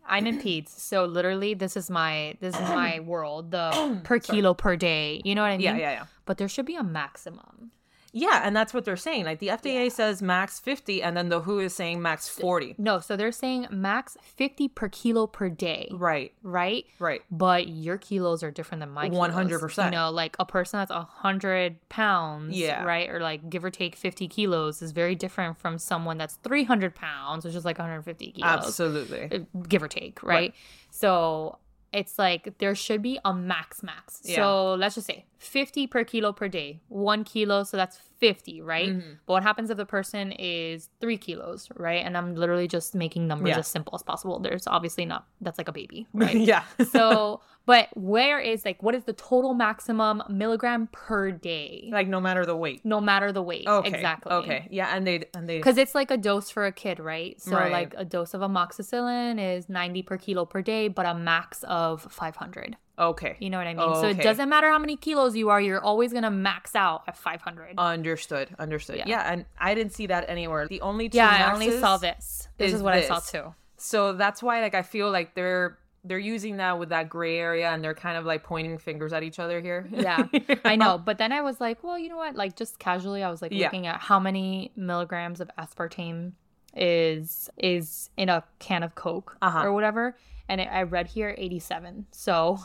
I'm 0.06 0.26
in 0.26 0.38
peds, 0.38 0.68
so 0.68 1.04
literally 1.04 1.54
this 1.54 1.76
is 1.76 1.90
my 1.90 2.36
this 2.40 2.54
is 2.54 2.68
my 2.68 3.00
world, 3.00 3.50
the 3.50 4.00
per 4.04 4.18
kilo 4.18 4.54
per 4.54 4.76
day. 4.76 5.22
You 5.24 5.34
know 5.34 5.42
what 5.42 5.52
I 5.52 5.56
mean? 5.56 5.66
yeah, 5.66 5.76
yeah, 5.76 5.92
yeah. 5.92 6.06
But 6.24 6.38
there 6.38 6.48
should 6.48 6.66
be 6.66 6.76
a 6.76 6.84
maximum. 6.84 7.70
Yeah, 8.14 8.42
and 8.44 8.54
that's 8.54 8.74
what 8.74 8.84
they're 8.84 8.96
saying. 8.96 9.24
Like 9.24 9.38
the 9.38 9.48
FDA 9.48 9.90
says 9.90 10.20
max 10.20 10.60
50, 10.60 11.02
and 11.02 11.16
then 11.16 11.30
the 11.30 11.40
WHO 11.40 11.60
is 11.60 11.74
saying 11.74 12.02
max 12.02 12.28
40. 12.28 12.74
No, 12.76 13.00
so 13.00 13.16
they're 13.16 13.32
saying 13.32 13.68
max 13.70 14.18
50 14.22 14.68
per 14.68 14.88
kilo 14.90 15.26
per 15.26 15.48
day, 15.48 15.88
Right, 15.90 16.32
right? 16.42 16.84
right. 16.98 17.22
But 17.30 17.68
your 17.68 17.96
kilos 17.96 18.42
are 18.42 18.50
different 18.50 18.80
than 18.80 18.90
my 18.90 19.08
kilos. 19.08 19.30
100%. 19.32 19.84
You 19.86 19.90
know, 19.92 20.10
like 20.10 20.36
a 20.38 20.44
person 20.44 20.78
that's 20.80 20.90
100 20.92 21.88
pounds, 21.88 22.54
Yeah. 22.56 22.84
right? 22.84 23.08
Or 23.08 23.20
like 23.20 23.48
give 23.48 23.64
or 23.64 23.70
take 23.70 23.96
50 23.96 24.28
kilos 24.28 24.82
is 24.82 24.92
very 24.92 25.14
different 25.14 25.56
from 25.58 25.78
someone 25.78 26.18
that's 26.18 26.34
300 26.36 26.94
pounds, 26.94 27.46
which 27.46 27.54
is 27.54 27.64
like 27.64 27.78
150 27.78 28.32
kilos. 28.32 28.50
Absolutely. 28.66 29.30
uh, 29.32 29.38
give 29.68 29.82
or 29.82 29.88
take, 29.88 30.22
right? 30.22 30.54
So 30.90 31.56
it's 31.92 32.18
like 32.18 32.58
there 32.58 32.74
should 32.74 33.02
be 33.02 33.18
a 33.24 33.34
max 33.34 33.82
max. 33.82 34.22
Yeah. 34.24 34.36
So 34.36 34.74
let's 34.74 34.94
just 34.94 35.06
say 35.06 35.26
50 35.38 35.86
per 35.88 36.04
kilo 36.04 36.32
per 36.32 36.48
day, 36.48 36.80
one 36.88 37.24
kilo, 37.24 37.64
so 37.64 37.76
that's 37.76 37.98
50, 38.18 38.62
right? 38.62 38.88
Mm-hmm. 38.90 39.10
But 39.26 39.32
what 39.32 39.42
happens 39.42 39.68
if 39.70 39.76
the 39.76 39.84
person 39.84 40.32
is 40.32 40.88
three 41.00 41.18
kilos, 41.18 41.68
right? 41.76 42.04
And 42.04 42.16
I'm 42.16 42.34
literally 42.36 42.68
just 42.68 42.94
making 42.94 43.26
numbers 43.26 43.50
Yeah. 43.50 43.58
as 43.58 43.68
simple 43.68 43.94
as 43.94 44.02
possible. 44.02 44.38
There's 44.38 44.66
obviously 44.66 45.04
not, 45.04 45.26
that's 45.40 45.58
like 45.58 45.68
a 45.68 45.72
baby, 45.72 46.06
right? 46.14 46.36
yeah. 46.36 46.62
so, 46.92 47.40
but 47.66 47.88
where 47.94 48.38
is 48.40 48.64
like, 48.64 48.82
what 48.82 48.94
is 48.94 49.04
the 49.04 49.12
total 49.12 49.54
maximum 49.54 50.22
milligram 50.28 50.88
per 50.92 51.30
day? 51.30 51.88
like 51.92 52.08
no 52.08 52.20
matter 52.20 52.44
the 52.44 52.56
weight. 52.56 52.84
no 52.84 53.00
matter 53.00 53.32
the 53.32 53.42
weight. 53.42 53.66
Okay. 53.66 53.88
Exactly. 53.88 54.32
Okay. 54.32 54.68
Yeah, 54.70 54.94
and 54.94 55.06
they 55.06 55.24
and 55.34 55.48
they 55.48 55.58
Because 55.58 55.76
it's 55.78 55.94
like 55.94 56.10
a 56.10 56.16
dose 56.16 56.50
for 56.50 56.66
a 56.66 56.72
kid, 56.72 56.98
right? 56.98 57.40
So 57.40 57.52
Right. 57.56 57.70
like 57.72 57.94
a 57.96 58.04
dose 58.04 58.34
of 58.34 58.40
amoxicillin 58.40 59.38
is 59.56 59.68
90 59.68 60.02
per 60.02 60.16
kilo 60.16 60.44
per 60.44 60.62
day, 60.62 60.88
but 60.88 61.06
a 61.06 61.14
max 61.14 61.62
of 61.64 62.02
500. 62.10 62.76
okay. 62.98 63.36
You 63.40 63.50
know 63.50 63.58
what 63.58 63.66
I 63.66 63.74
mean? 63.74 63.94
So 63.96 64.08
it 64.08 64.20
doesn't 64.22 64.48
matter 64.48 64.68
how 64.68 64.78
many 64.78 64.96
kilos 64.96 65.34
you 65.36 65.48
are, 65.48 65.60
you're 65.60 65.82
always 65.82 66.12
going 66.12 66.24
to 66.24 66.30
max 66.30 66.74
out 66.76 67.02
at 67.08 67.16
500. 67.16 67.74
Understood. 67.78 68.48
Understood. 68.58 68.96
Yeah. 68.98 69.04
Yeah. 69.06 69.32
and 69.32 69.44
I 69.58 69.74
didn't 69.74 69.92
see 69.92 70.06
that 70.06 70.28
anywhere. 70.28 70.68
The 70.68 70.80
only 70.80 71.08
two 71.08 71.18
yeah, 71.18 71.48
I 71.48 71.52
only 71.52 71.70
saw 71.78 71.96
this. 71.96 72.48
This 72.58 72.68
is, 72.68 72.74
is 72.74 72.82
what 72.82 72.94
I 72.94 73.02
saw 73.02 73.18
too. 73.20 73.54
So 73.76 74.12
that's 74.12 74.42
why 74.42 74.60
like 74.60 74.74
I 74.74 74.82
feel 74.82 75.10
like 75.10 75.34
they're 75.34 75.78
they're 76.04 76.18
using 76.18 76.56
that 76.56 76.78
with 76.78 76.88
that 76.88 77.08
gray 77.08 77.38
area 77.38 77.70
and 77.70 77.82
they're 77.82 77.94
kind 77.94 78.16
of 78.16 78.24
like 78.24 78.42
pointing 78.42 78.76
fingers 78.78 79.12
at 79.12 79.22
each 79.22 79.38
other 79.38 79.60
here. 79.60 79.86
Yeah, 79.90 80.26
I 80.64 80.74
know. 80.76 80.98
But 80.98 81.18
then 81.18 81.30
I 81.32 81.42
was 81.42 81.60
like, 81.60 81.84
well, 81.84 81.98
you 81.98 82.08
know 82.08 82.16
what? 82.16 82.34
Like 82.34 82.56
just 82.56 82.78
casually, 82.78 83.22
I 83.22 83.30
was 83.30 83.40
like 83.40 83.52
Yeah. 83.52 83.66
looking 83.66 83.86
at 83.86 84.00
how 84.00 84.18
many 84.18 84.72
milligrams 84.76 85.40
of 85.40 85.50
aspartame 85.58 86.32
is 86.74 87.50
is 87.58 88.10
in 88.16 88.28
a 88.28 88.42
can 88.58 88.82
of 88.82 88.94
Coke 88.94 89.36
Uh-huh. 89.42 89.62
or 89.64 89.72
whatever, 89.72 90.16
and 90.48 90.60
it, 90.60 90.68
I 90.72 90.82
read 90.82 91.06
here 91.06 91.34
87. 91.38 92.06
So 92.10 92.58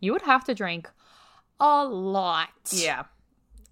you 0.00 0.12
would 0.12 0.22
have 0.22 0.44
to 0.44 0.54
drink 0.54 0.90
a 1.60 1.84
lot, 1.84 2.48
yeah. 2.70 3.04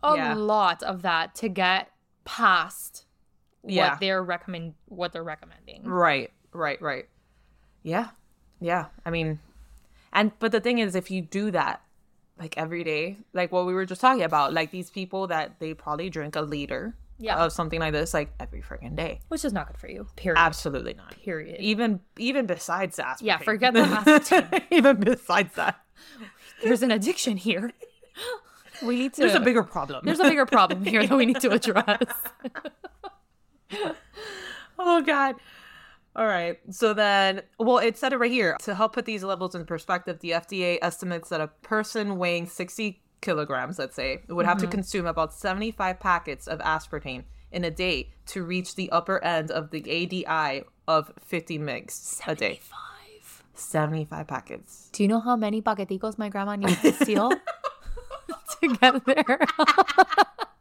a 0.02 0.16
yeah. 0.16 0.34
lot 0.34 0.82
of 0.84 1.02
that 1.02 1.34
to 1.36 1.48
get 1.48 1.90
past 2.24 3.04
Yeah. 3.66 3.90
what 3.90 4.00
they're 4.00 4.22
recommend 4.22 4.74
what 4.86 5.12
they're 5.12 5.24
recommending. 5.24 5.84
Right. 5.84 6.30
Right, 6.52 6.80
right. 6.80 7.08
Yeah. 7.82 8.08
Yeah. 8.62 8.86
I 9.04 9.10
mean 9.10 9.38
and 10.12 10.32
but 10.38 10.52
the 10.52 10.60
thing 10.60 10.78
is 10.78 10.94
if 10.94 11.10
you 11.10 11.22
do 11.22 11.50
that 11.50 11.82
like 12.38 12.56
every 12.56 12.82
day, 12.84 13.18
like 13.34 13.52
what 13.52 13.66
we 13.66 13.74
were 13.74 13.84
just 13.86 14.00
talking 14.00 14.22
about, 14.24 14.52
like 14.52 14.70
these 14.70 14.90
people 14.90 15.26
that 15.28 15.58
they 15.60 15.74
probably 15.74 16.10
drink 16.10 16.34
a 16.36 16.40
liter 16.42 16.94
Yeah. 17.18 17.36
of 17.44 17.52
something 17.52 17.78
like 17.80 17.92
this 17.92 18.12
like 18.14 18.30
every 18.40 18.62
freaking 18.62 18.96
day. 18.96 19.20
Which 19.28 19.44
is 19.44 19.52
not 19.52 19.66
good 19.68 19.78
for 19.78 19.88
you. 19.88 20.06
Period. 20.16 20.38
Absolutely 20.38 20.94
not. 20.94 21.10
Period. 21.22 21.60
Even 21.60 22.00
even 22.18 22.46
besides 22.46 22.96
that. 22.96 23.20
Yeah, 23.22 23.38
forget 23.38 23.74
the 23.74 23.80
aspartame. 23.82 24.62
even 24.70 24.96
besides 25.00 25.54
that. 25.56 25.80
There's 26.62 26.82
an 26.82 26.90
addiction 26.90 27.36
here. 27.36 27.72
We 28.82 28.96
need 28.96 29.12
to. 29.14 29.20
There's 29.20 29.34
a 29.34 29.40
bigger 29.40 29.62
problem. 29.62 30.04
There's 30.04 30.18
a 30.18 30.24
bigger 30.24 30.44
problem 30.44 30.84
here 30.84 31.06
that 31.06 31.16
we 31.16 31.24
need 31.24 31.40
to 31.42 31.50
address. 31.58 32.02
Oh 34.78 35.02
God. 35.02 35.36
All 36.14 36.26
right. 36.26 36.58
So 36.70 36.92
then, 36.92 37.42
well, 37.58 37.78
it 37.78 37.96
said 37.96 38.12
it 38.12 38.18
right 38.18 38.30
here. 38.30 38.56
To 38.62 38.74
help 38.74 38.92
put 38.92 39.06
these 39.06 39.24
levels 39.24 39.54
in 39.54 39.64
perspective, 39.64 40.18
the 40.20 40.30
FDA 40.32 40.78
estimates 40.82 41.30
that 41.30 41.40
a 41.40 41.48
person 41.62 42.18
weighing 42.18 42.46
60 42.46 43.00
kilograms, 43.22 43.78
let's 43.78 43.96
say, 43.96 44.22
would 44.28 44.44
have 44.44 44.58
to 44.58 44.64
mm-hmm. 44.64 44.72
consume 44.72 45.06
about 45.06 45.32
75 45.32 45.98
packets 46.00 46.46
of 46.46 46.58
aspartame 46.58 47.24
in 47.50 47.64
a 47.64 47.70
day 47.70 48.10
to 48.26 48.42
reach 48.42 48.74
the 48.74 48.90
upper 48.90 49.22
end 49.24 49.50
of 49.50 49.70
the 49.70 49.80
ADI 49.80 50.64
of 50.86 51.12
50 51.20 51.58
mgs 51.58 52.20
a 52.26 52.34
day. 52.34 52.60
75 53.54 54.26
packets. 54.26 54.88
Do 54.92 55.02
you 55.02 55.08
know 55.08 55.20
how 55.20 55.36
many 55.36 55.62
paqueticos 55.62 56.18
my 56.18 56.28
grandma 56.28 56.56
needs 56.56 56.80
to 56.80 56.92
seal 57.04 57.30
to 58.60 58.68
get 58.68 59.04
there? 59.04 59.38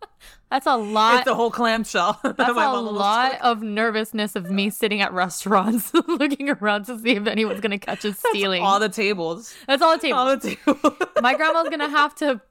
That's 0.50 0.68
a 0.68 0.76
lot. 0.76 1.16
It's 1.16 1.26
the 1.26 1.36
whole 1.36 1.50
clamshell. 1.50 2.20
That's 2.24 2.50
a 2.50 2.54
lot 2.54 3.40
of 3.42 3.62
nervousness 3.62 4.36
of 4.36 4.52
me 4.52 4.70
sitting 4.70 5.02
at 5.02 5.14
restaurants 5.14 5.94
looking 6.08 6.50
around 6.50 6.86
to 6.86 7.00
see 7.00 7.12
if 7.12 7.26
anyone's 7.26 7.62
gonna 7.62 7.80
catch 7.80 8.06
us 8.06 8.20
stealing. 8.30 8.62
All 8.62 8.80
the 8.80 8.90
tables. 8.90 9.56
That's 9.68 9.82
all 9.82 9.94
it 9.94 10.02
takes. 10.02 10.14
All 10.14 10.36
the 10.36 10.56
tables. 10.56 10.98
My 11.22 11.36
grandma's 11.36 11.70
gonna 11.70 11.90
have 11.90 12.14
to 12.16 12.42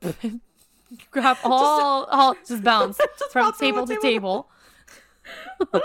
grab 1.11 1.37
all, 1.45 2.05
all 2.07 2.35
just 2.47 2.65
bounce 2.65 2.99
from 3.31 3.53
from 3.53 3.61
table 3.61 3.87
to 3.87 3.99
table. 4.01 4.49
table. 5.59 5.81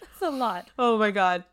That's 0.00 0.22
a 0.22 0.30
lot. 0.30 0.68
Oh 0.78 0.96
my 0.96 1.10
god. 1.10 1.44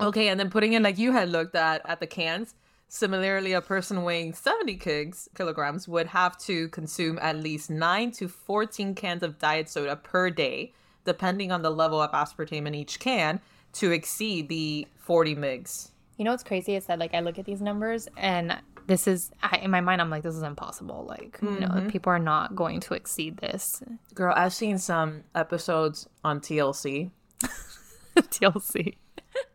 Okay, 0.00 0.28
and 0.28 0.40
then 0.40 0.50
putting 0.50 0.72
in 0.72 0.82
like 0.82 0.98
you 0.98 1.12
had 1.12 1.28
looked 1.28 1.54
at 1.54 1.82
at 1.88 2.00
the 2.00 2.06
cans. 2.06 2.54
Similarly, 2.92 3.52
a 3.52 3.60
person 3.60 4.02
weighing 4.02 4.34
70 4.34 4.74
kigs, 4.74 5.28
kilograms 5.36 5.86
would 5.86 6.08
have 6.08 6.36
to 6.38 6.68
consume 6.70 7.20
at 7.22 7.36
least 7.36 7.70
9 7.70 8.10
to 8.10 8.26
14 8.26 8.96
cans 8.96 9.22
of 9.22 9.38
diet 9.38 9.68
soda 9.68 9.94
per 9.94 10.28
day, 10.28 10.72
depending 11.04 11.52
on 11.52 11.62
the 11.62 11.70
level 11.70 12.02
of 12.02 12.10
aspartame 12.10 12.66
in 12.66 12.74
each 12.74 12.98
can, 12.98 13.40
to 13.74 13.92
exceed 13.92 14.48
the 14.48 14.88
40 14.96 15.36
mgs. 15.36 15.90
You 16.16 16.24
know 16.24 16.32
what's 16.32 16.42
crazy 16.42 16.74
is 16.74 16.86
that 16.86 16.98
like 16.98 17.14
I 17.14 17.20
look 17.20 17.38
at 17.38 17.44
these 17.44 17.62
numbers 17.62 18.08
and 18.16 18.58
this 18.88 19.06
is 19.06 19.30
I, 19.40 19.58
in 19.58 19.70
my 19.70 19.80
mind 19.80 20.00
I'm 20.00 20.10
like 20.10 20.24
this 20.24 20.34
is 20.34 20.42
impossible. 20.42 21.06
Like 21.08 21.38
you 21.40 21.60
know 21.60 21.68
mm-hmm. 21.68 21.88
people 21.90 22.12
are 22.12 22.18
not 22.18 22.56
going 22.56 22.80
to 22.80 22.94
exceed 22.94 23.36
this. 23.36 23.84
Girl, 24.14 24.34
I've 24.36 24.52
seen 24.52 24.78
some 24.78 25.22
episodes 25.36 26.08
on 26.24 26.40
TLC, 26.40 27.12
TLC. 28.16 28.96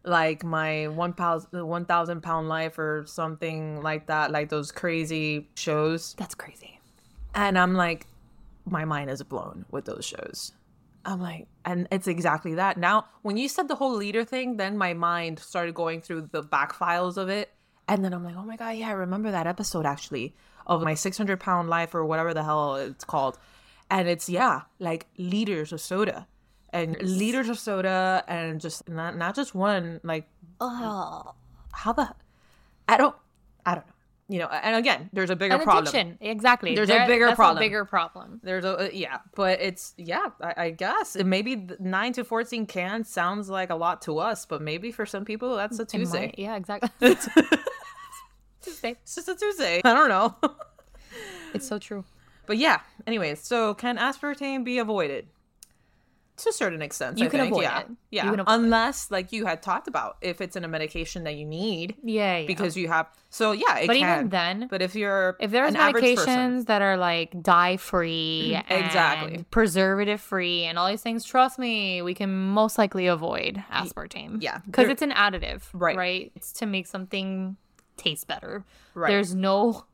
Like 0.04 0.44
my 0.44 0.88
one 0.88 1.14
pound, 1.14 1.48
one 1.52 1.86
thousand 1.86 2.22
pound 2.22 2.48
life 2.48 2.78
or 2.78 3.06
something 3.08 3.82
like 3.82 4.08
that, 4.08 4.32
like 4.32 4.50
those 4.50 4.72
crazy 4.72 5.50
shows. 5.56 6.16
That's 6.18 6.36
crazy. 6.36 6.80
And 7.34 7.58
I'm 7.58 7.74
like, 7.74 8.08
my 8.66 8.86
mind 8.86 9.10
is 9.10 9.22
blown 9.24 9.66
with 9.72 9.86
those 9.86 10.06
shows. 10.06 10.52
I'm 11.06 11.22
like, 11.22 11.48
and 11.64 11.88
it's 11.92 12.08
exactly 12.08 12.56
that. 12.56 12.78
Now, 12.78 13.06
when 13.22 13.38
you 13.38 13.48
said 13.48 13.68
the 13.68 13.76
whole 13.76 13.96
liter 13.96 14.24
thing, 14.24 14.58
then 14.58 14.78
my 14.78 14.94
mind 14.94 15.40
started 15.40 15.76
going 15.76 16.02
through 16.02 16.30
the 16.32 16.42
back 16.42 16.74
files 16.74 17.18
of 17.18 17.30
it. 17.30 17.52
And 17.88 18.04
then 18.04 18.14
I'm 18.14 18.24
like, 18.24 18.36
oh 18.36 18.44
my 18.44 18.56
God, 18.56 18.72
yeah, 18.72 18.90
I 18.90 18.94
remember 18.94 19.30
that 19.30 19.46
episode 19.46 19.86
actually 19.86 20.36
of 20.66 20.82
my 20.82 20.96
600 20.96 21.40
pound 21.40 21.70
life 21.70 21.94
or 21.94 22.04
whatever 22.04 22.34
the 22.34 22.44
hell 22.44 22.76
it's 22.78 23.04
called. 23.04 23.38
And 23.92 24.08
it's, 24.08 24.28
yeah, 24.28 24.62
like 24.80 25.06
liters 25.18 25.72
of 25.72 25.80
soda 25.80 26.26
and 26.76 27.02
liters 27.02 27.50
of 27.50 27.58
soda 27.60 28.24
and 28.28 28.60
just 28.62 28.88
not, 28.90 29.18
not 29.18 29.36
just 29.36 29.56
one, 29.56 30.00
like, 30.04 30.28
Oh, 30.62 31.34
how 31.72 31.94
the, 31.94 32.10
I 32.88 32.98
don't, 32.98 33.16
I 33.66 33.76
don't 33.76 33.86
know. 33.88 33.92
You 34.28 34.40
know, 34.40 34.48
and 34.48 34.76
again, 34.76 35.08
there's 35.14 35.30
a 35.30 35.36
bigger 35.36 35.60
problem. 35.60 35.84
addiction. 35.86 36.18
Exactly. 36.20 36.74
There's 36.74 36.90
a 36.90 37.06
bigger 37.06 37.36
problem. 37.36 37.58
A 37.58 37.60
bigger 37.60 37.86
problem. 37.86 38.40
There's 38.42 38.66
a 38.66 38.86
uh, 38.86 38.90
yeah, 38.92 39.20
but 39.36 39.62
it's 39.62 39.94
yeah. 39.98 40.30
I, 40.42 40.54
I 40.58 40.70
guess 40.72 41.16
maybe 41.16 41.68
nine 41.80 42.12
to 42.14 42.24
fourteen 42.24 42.66
cans 42.66 43.08
sounds 43.08 43.50
like 43.52 43.70
a 43.70 43.76
lot 43.76 44.02
to 44.04 44.18
us, 44.18 44.48
but 44.48 44.64
maybe 44.64 44.92
for 44.92 45.06
some 45.06 45.26
people 45.26 45.56
that's 45.56 45.78
a 45.78 45.86
Tuesday. 45.86 46.22
might- 46.28 46.40
yeah, 46.40 46.56
exactly. 46.56 46.90
Tuesday. 48.62 48.96
It's 49.04 49.14
just 49.16 49.28
a 49.30 49.36
Tuesday. 49.36 49.82
I 49.84 49.94
don't 49.94 50.10
know, 50.10 50.36
It's 51.54 51.68
so 51.68 51.78
true. 51.78 52.04
but 52.48 52.58
yeah. 52.58 52.80
Anyways, 53.06 53.42
so 53.42 53.76
can 53.76 53.98
aspartame 53.98 54.64
be 54.64 54.80
avoided? 54.80 55.28
To 56.38 56.50
a 56.50 56.54
certain 56.54 56.82
extent, 56.82 57.18
You 57.18 57.28
I 57.28 57.30
can 57.30 57.40
think, 57.40 57.52
avoid 57.54 57.64
yeah. 57.64 57.80
it. 57.80 57.88
Yeah, 58.12 58.26
You 58.26 58.32
can 58.32 58.40
avoid 58.42 58.54
unless 58.54 59.10
like 59.10 59.32
you 59.32 59.46
had 59.46 59.62
talked 59.62 59.88
about, 59.88 60.18
if 60.22 60.42
it's 60.42 60.58
in 60.58 60.66
a 60.66 60.68
medication 60.68 61.24
that 61.24 61.36
you 61.36 61.46
need 61.46 61.96
Yeah, 62.04 62.40
yeah. 62.40 62.46
because 62.48 62.76
you 62.76 62.90
have. 62.90 63.08
So 63.30 63.54
yeah, 63.54 63.78
it 63.80 63.88
but 63.88 63.96
can. 63.96 64.18
even 64.18 64.30
then, 64.30 64.68
but 64.70 64.82
if 64.82 64.96
you're 64.96 65.38
if 65.40 65.52
there's 65.52 65.70
an 65.70 65.78
average 65.78 66.04
medications 66.04 66.18
person, 66.26 66.66
that 66.66 66.82
are 66.82 66.98
like 66.98 67.42
dye 67.42 67.78
free, 67.78 68.52
mm-hmm. 68.54 68.74
Exactly. 68.86 69.46
preservative 69.50 70.20
free, 70.20 70.64
and 70.66 70.78
all 70.78 70.90
these 70.90 71.02
things, 71.02 71.24
trust 71.24 71.58
me, 71.58 72.02
we 72.02 72.14
can 72.14 72.30
most 72.34 72.78
likely 72.78 73.08
avoid 73.08 73.64
aspartame. 73.72 74.42
yeah. 74.42 74.60
because 74.66 74.90
it's 74.90 75.02
an 75.02 75.12
additive, 75.12 75.62
Right. 75.74 75.96
Right, 75.96 76.32
it's 76.36 76.52
to 76.54 76.66
make 76.66 76.86
something 76.88 77.56
taste 77.96 78.28
better. 78.28 78.66
Right. 78.94 79.10
There's 79.10 79.34
no, 79.34 79.86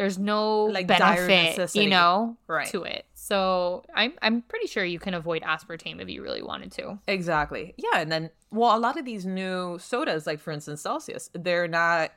there's 0.00 0.18
no 0.18 0.64
Like, 0.64 0.86
benefit, 0.86 1.74
you 1.74 1.88
know, 1.90 2.36
Right. 2.46 2.66
to 2.68 2.84
it. 2.84 3.04
So 3.14 3.84
I'm 3.94 4.14
I'm 4.22 4.40
pretty 4.42 4.66
sure 4.66 4.82
you 4.84 4.98
can 4.98 5.12
avoid 5.14 5.42
aspartame 5.42 6.00
if 6.00 6.08
you 6.08 6.22
really 6.22 6.42
wanted 6.42 6.72
to. 6.72 6.98
Exactly. 7.06 7.74
Yeah, 7.76 8.00
and 8.00 8.10
then 8.10 8.30
well, 8.50 8.76
a 8.76 8.80
lot 8.80 8.98
of 8.98 9.04
these 9.04 9.26
new 9.26 9.78
sodas, 9.78 10.26
like 10.26 10.40
for 10.40 10.52
instance 10.52 10.80
Celsius, 10.80 11.28
they're 11.34 11.68
not, 11.68 12.12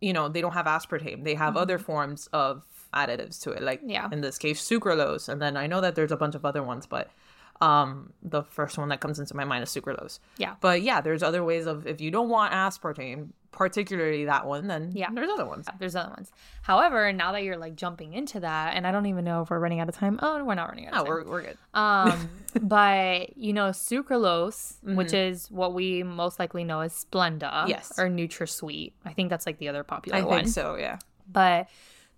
you 0.00 0.12
know, 0.12 0.28
they 0.28 0.40
don't 0.40 0.52
have 0.54 0.66
aspartame. 0.66 1.24
They 1.24 1.34
have 1.34 1.56
other 1.56 1.78
forms 1.78 2.28
of 2.32 2.64
additives 2.94 3.40
to 3.42 3.50
it, 3.50 3.62
like 3.62 3.80
Mm-hmm. 3.80 3.90
Yeah. 3.90 4.08
in 4.12 4.20
this 4.20 4.38
case 4.38 4.60
sucralose, 4.66 5.28
and 5.28 5.42
then 5.42 5.56
I 5.56 5.66
know 5.66 5.80
that 5.80 5.94
there's 5.96 6.12
a 6.12 6.16
bunch 6.16 6.34
of 6.36 6.44
other 6.44 6.62
ones, 6.62 6.86
but 6.86 7.10
um 7.60 8.12
the 8.22 8.42
first 8.44 8.78
one 8.78 8.88
that 8.88 9.00
comes 9.00 9.18
into 9.18 9.34
my 9.36 9.44
mind 9.44 9.62
is 9.64 9.68
sucralose. 9.70 10.20
Yeah. 10.38 10.54
But 10.60 10.80
yeah, 10.82 11.00
there's 11.02 11.22
other 11.22 11.42
ways 11.44 11.66
of 11.66 11.86
if 11.86 12.00
you 12.00 12.10
don't 12.10 12.28
want 12.30 12.52
aspartame, 12.54 13.30
particularly 13.52 14.24
that 14.26 14.46
one, 14.46 14.66
then 14.68 14.92
Yeah. 14.94 15.08
there's 15.12 15.28
other 15.30 15.44
ones. 15.46 15.66
There's 15.78 15.96
other 15.96 16.10
ones. 16.10 16.30
However, 16.62 17.12
now 17.12 17.32
that 17.32 17.42
you're 17.42 17.56
like 17.56 17.74
jumping 17.76 18.12
into 18.12 18.40
that, 18.40 18.74
and 18.76 18.86
I 18.86 18.92
don't 18.92 19.06
even 19.06 19.24
know 19.24 19.42
if 19.42 19.50
we're 19.50 19.58
running 19.58 19.80
out 19.80 19.88
of 19.88 19.94
time. 19.94 20.18
Oh, 20.22 20.42
we're 20.44 20.54
not 20.54 20.68
running 20.68 20.86
out 20.86 20.94
of 20.94 21.00
Oh, 21.00 21.04
time. 21.04 21.08
we're 21.10 21.24
we're 21.30 21.42
good. 21.42 21.58
Um, 21.74 22.28
but 22.62 23.36
you 23.36 23.52
know, 23.52 23.70
sucralose, 23.70 24.76
which 24.82 25.12
is 25.12 25.50
what 25.50 25.74
we 25.74 26.02
most 26.02 26.38
likely 26.38 26.64
know 26.64 26.80
as 26.80 26.92
Splenda, 26.92 27.50
Mm-hmm. 27.52 27.68
Yes. 27.70 27.98
or 27.98 28.06
NutraSweet. 28.08 28.92
I 29.04 29.12
think 29.12 29.30
that's 29.30 29.46
like 29.46 29.58
the 29.58 29.68
other 29.68 29.82
popular 29.84 30.18
I 30.18 30.22
one. 30.22 30.38
think 30.44 30.48
so, 30.48 30.76
yeah. 30.76 30.98
But 31.30 31.68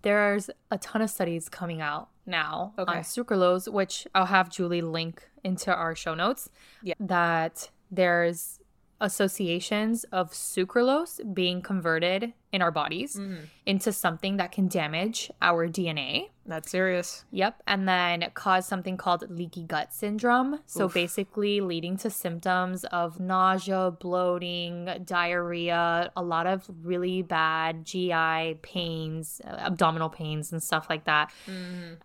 there's 0.01 0.49
a 0.69 0.77
ton 0.77 1.01
of 1.01 1.09
studies 1.09 1.49
coming 1.49 1.81
out 1.81 2.09
now 2.25 2.73
Okay. 2.77 2.91
on 2.97 3.03
sucralose, 3.03 3.71
which 3.71 4.07
I'll 4.13 4.25
have 4.25 4.49
Julie 4.49 4.81
link 4.81 5.29
into 5.43 5.73
our 5.73 5.95
show 5.95 6.13
notes. 6.13 6.49
Yeah. 6.81 6.93
That 6.99 7.69
there's 7.91 8.59
associations 9.01 10.03
of 10.05 10.31
sucralose 10.31 11.19
being 11.33 11.61
converted 11.61 12.33
in 12.51 12.61
our 12.61 12.71
bodies 12.71 13.15
Mm-hmm. 13.15 13.45
into 13.65 13.91
something 13.91 14.37
that 14.37 14.51
can 14.51 14.67
damage 14.67 15.31
our 15.41 15.67
DNA. 15.67 16.29
That's 16.45 16.69
serious. 16.69 17.25
Yep. 17.31 17.63
And 17.65 17.87
then 17.87 18.25
cause 18.33 18.67
something 18.67 18.97
called 18.97 19.23
leaky 19.29 19.63
gut 19.63 19.93
syndrome. 19.93 20.59
So 20.67 20.85
Oof. 20.85 20.93
basically 20.93 21.61
leading 21.61 21.97
to 21.97 22.09
symptoms 22.09 22.83
of 22.85 23.19
nausea, 23.19 23.91
bloating, 23.91 24.89
diarrhea, 25.05 26.11
a 26.15 26.21
lot 26.23 26.45
of 26.45 26.69
really 26.83 27.21
bad 27.21 27.85
GI 27.85 28.59
pains, 28.61 29.41
uh, 29.45 29.55
abdominal 29.59 30.09
pains, 30.09 30.51
and 30.51 30.61
stuff 30.61 30.87
like 30.89 31.05
that. 31.05 31.31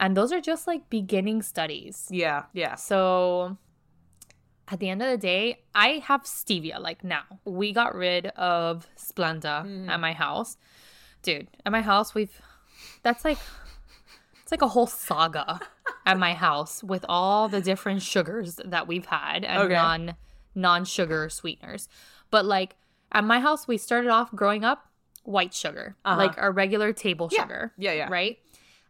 And 0.00 0.16
those 0.16 0.32
are 0.32 0.40
just 0.40 0.66
like 0.66 0.88
beginning 0.88 1.42
studies. 1.42 2.06
Yeah, 2.10 2.44
yeah. 2.52 2.76
So 2.76 3.56
at 4.70 4.78
the 4.80 4.88
end 4.88 5.02
of 5.02 5.10
the 5.10 5.16
day, 5.18 5.60
I 5.74 6.02
have 6.04 6.24
stevia 6.24 6.78
like 6.80 7.02
now. 7.04 7.22
We 7.44 7.72
got 7.72 7.94
rid 7.94 8.26
of 8.28 8.86
Splenda 8.96 9.64
Mm-hmm. 9.64 9.90
at 9.90 10.00
my 10.00 10.12
house. 10.12 10.56
Dude, 11.22 11.48
at 11.66 11.72
my 11.72 11.80
house 11.82 12.14
we've 12.14 12.40
that's 13.02 13.24
like 13.24 13.38
it's 14.42 14.52
like 14.52 14.62
a 14.62 14.68
whole 14.68 14.86
saga 14.86 15.60
at 16.06 16.18
my 16.18 16.32
house 16.34 16.82
with 16.84 17.04
all 17.08 17.48
the 17.48 17.60
different 17.60 18.02
sugars 18.02 18.60
that 18.64 18.86
we've 18.86 19.06
had 19.06 19.44
and 19.44 19.62
Okay. 19.62 19.74
non 19.74 20.14
non-sugar 20.54 21.28
sweeteners. 21.28 21.88
But 22.30 22.44
like 22.44 22.76
at 23.12 23.24
my 23.24 23.40
house 23.40 23.66
we 23.68 23.78
started 23.78 24.10
off 24.10 24.30
growing 24.34 24.64
up 24.64 24.84
white 25.24 25.54
sugar, 25.54 25.96
Uh-huh. 26.04 26.16
like 26.16 26.38
our 26.38 26.52
regular 26.52 26.92
table 26.92 27.28
Yeah. 27.32 27.42
sugar 27.42 27.72
Yeah, 27.78 27.92
yeah. 27.92 28.08
right? 28.10 28.38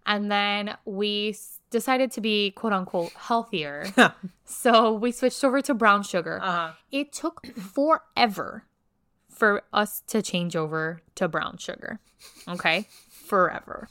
And 0.07 0.31
then 0.31 0.76
we 0.85 1.37
decided 1.71 2.11
to 2.12 2.21
be 2.21 2.51
quote 2.53 2.73
unquote 2.73 3.12
healthier. 3.12 3.87
so 4.45 4.93
we 4.93 5.12
switched 5.12 5.43
over 5.45 5.61
to 5.62 5.75
brown 5.75 6.03
sugar. 6.03 6.41
Uh-huh. 6.43 6.73
It 6.91 7.12
took 7.12 7.47
forever 7.57 8.64
for 9.29 9.62
us 9.73 10.03
to 10.09 10.23
change 10.23 10.57
over 10.57 11.03
to 11.14 11.29
brown 11.29 11.59
sugar. 11.59 12.01
Okay? 12.49 12.87
forever. 13.29 13.89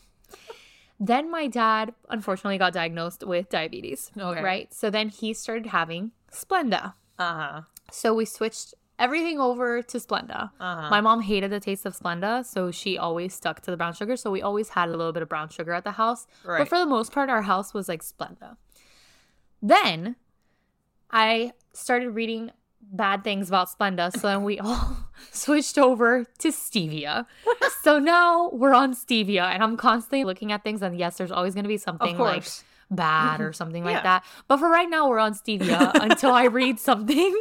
Then 1.00 1.30
my 1.30 1.48
dad 1.48 1.94
unfortunately 2.10 2.58
got 2.58 2.74
diagnosed 2.74 3.24
with 3.24 3.50
diabetes. 3.50 4.12
Okay. 4.18 4.42
Right? 4.42 4.74
So 4.74 4.90
then 4.90 5.10
he 5.10 5.34
started 5.34 5.68
having 5.68 6.12
Splenda. 6.32 6.94
Uh-huh. 7.20 7.62
So 7.92 8.14
we 8.14 8.26
switched 8.26 8.74
everything 9.00 9.40
over 9.40 9.82
to 9.82 9.98
Splenda. 10.00 10.50
Uh-huh. 10.60 10.90
My 10.90 11.02
mom 11.02 11.22
hated 11.22 11.52
the 11.52 11.60
taste 11.60 11.86
of 11.86 11.96
Splenda, 11.98 12.46
so 12.46 12.72
she 12.72 12.98
always 12.98 13.34
stuck 13.34 13.62
to 13.62 13.72
the 13.72 13.78
brown 13.78 13.94
sugar. 13.94 14.16
So 14.18 14.32
we 14.32 14.42
always 14.42 14.70
had 14.70 14.90
a 14.90 14.92
little 14.92 15.12
bit 15.14 15.22
of 15.24 15.30
brown 15.30 15.50
sugar 15.50 15.74
at 15.74 15.84
the 15.84 15.92
house. 15.92 16.28
Right. 16.44 16.60
But 16.60 16.68
for 16.70 16.78
the 16.80 16.86
most 16.86 17.12
part, 17.12 17.30
our 17.30 17.44
house 17.44 17.74
was 17.74 17.88
like 17.88 18.04
Splenda. 18.04 18.58
Then 19.62 20.16
I 21.12 21.54
started 21.74 22.12
reading 22.12 22.52
bad 22.82 23.24
things 23.24 23.50
about 23.50 23.68
Splenda, 23.70 24.12
so 24.18 24.28
then 24.28 24.44
we 24.44 24.60
all 24.60 24.98
switched 25.32 25.78
over 25.78 26.26
to 26.40 26.48
stevia. 26.50 27.26
so 27.84 28.00
now 28.00 28.50
we're 28.52 28.74
on 28.74 28.94
stevia, 28.94 29.44
and 29.54 29.64
I'm 29.64 29.78
constantly 29.78 30.24
looking 30.24 30.52
at 30.52 30.64
things, 30.64 30.82
and 30.82 30.98
yes, 30.98 31.18
there's 31.18 31.32
always 31.32 31.54
going 31.54 31.66
to 31.66 31.70
be 31.70 31.78
something 31.78 32.18
like 32.18 32.46
bad 32.90 33.42
or 33.42 33.52
something 33.52 33.84
Yeah. 33.86 33.92
like 33.92 34.04
that. 34.04 34.24
But 34.48 34.58
for 34.58 34.70
right 34.70 34.90
now, 34.90 35.10
we're 35.10 35.20
on 35.20 35.34
stevia 35.34 35.92
until 36.02 36.32
I 36.32 36.46
read 36.46 36.80
something 36.80 37.36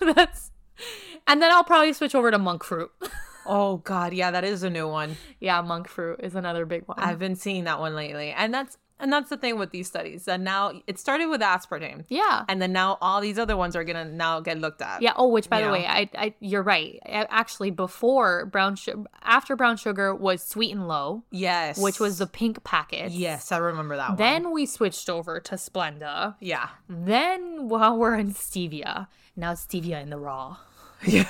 That's 0.00 0.50
and 1.26 1.40
then 1.42 1.50
I'll 1.52 1.64
probably 1.64 1.92
switch 1.92 2.14
over 2.14 2.30
to 2.30 2.38
monk 2.38 2.64
fruit. 2.64 2.90
Oh 3.48 3.76
God, 3.76 4.12
yeah, 4.12 4.32
that 4.32 4.42
is 4.42 4.64
a 4.64 4.70
new 4.70 4.88
one. 4.88 5.16
yeah, 5.38 5.60
monk 5.62 5.86
fruit 5.86 6.18
is 6.20 6.34
another 6.34 6.66
big 6.66 6.82
one. 6.88 6.98
I've 6.98 7.20
been 7.20 7.36
seeing 7.36 7.62
that 7.62 7.78
one 7.78 7.94
lately, 7.94 8.30
and 8.32 8.52
that's 8.52 8.76
and 8.98 9.12
that's 9.12 9.30
the 9.30 9.36
thing 9.36 9.56
with 9.56 9.70
these 9.70 9.86
studies. 9.86 10.26
And 10.26 10.42
now 10.42 10.72
it 10.88 10.98
started 10.98 11.26
with 11.26 11.40
aspartame, 11.42 12.06
yeah. 12.08 12.44
and 12.48 12.60
then 12.60 12.72
now 12.72 12.98
all 13.00 13.20
these 13.20 13.38
other 13.38 13.56
ones 13.56 13.76
are 13.76 13.84
gonna 13.84 14.04
now 14.04 14.40
get 14.40 14.58
looked 14.58 14.82
at. 14.82 15.00
Yeah. 15.00 15.12
Oh, 15.14 15.28
which 15.28 15.48
by 15.48 15.60
the 15.60 15.66
know? 15.66 15.72
way, 15.74 15.86
I, 15.86 16.10
I 16.16 16.34
you're 16.40 16.64
right. 16.64 16.98
Actually, 17.06 17.70
before 17.70 18.46
brown 18.46 18.74
sugar, 18.74 19.04
after 19.22 19.54
brown 19.54 19.76
sugar 19.76 20.12
was 20.12 20.42
sweet 20.42 20.72
and 20.72 20.88
low, 20.88 21.22
Yes. 21.30 21.78
which 21.78 22.00
was 22.00 22.18
the 22.18 22.26
pink 22.26 22.64
packet. 22.64 23.12
yes, 23.12 23.52
I 23.52 23.58
remember 23.58 23.94
that 23.94 24.08
one. 24.08 24.16
Then 24.16 24.50
we 24.50 24.66
switched 24.66 25.08
over 25.08 25.38
to 25.38 25.54
Splenda. 25.54 26.34
yeah, 26.40 26.70
Then 26.88 27.68
well, 27.68 27.96
we're 27.96 28.16
in 28.16 28.34
stevia. 28.34 29.06
Now 29.36 29.52
stevia 29.52 30.02
in 30.02 30.10
the 30.10 30.18
raw. 30.18 30.56
yeah. 31.06 31.28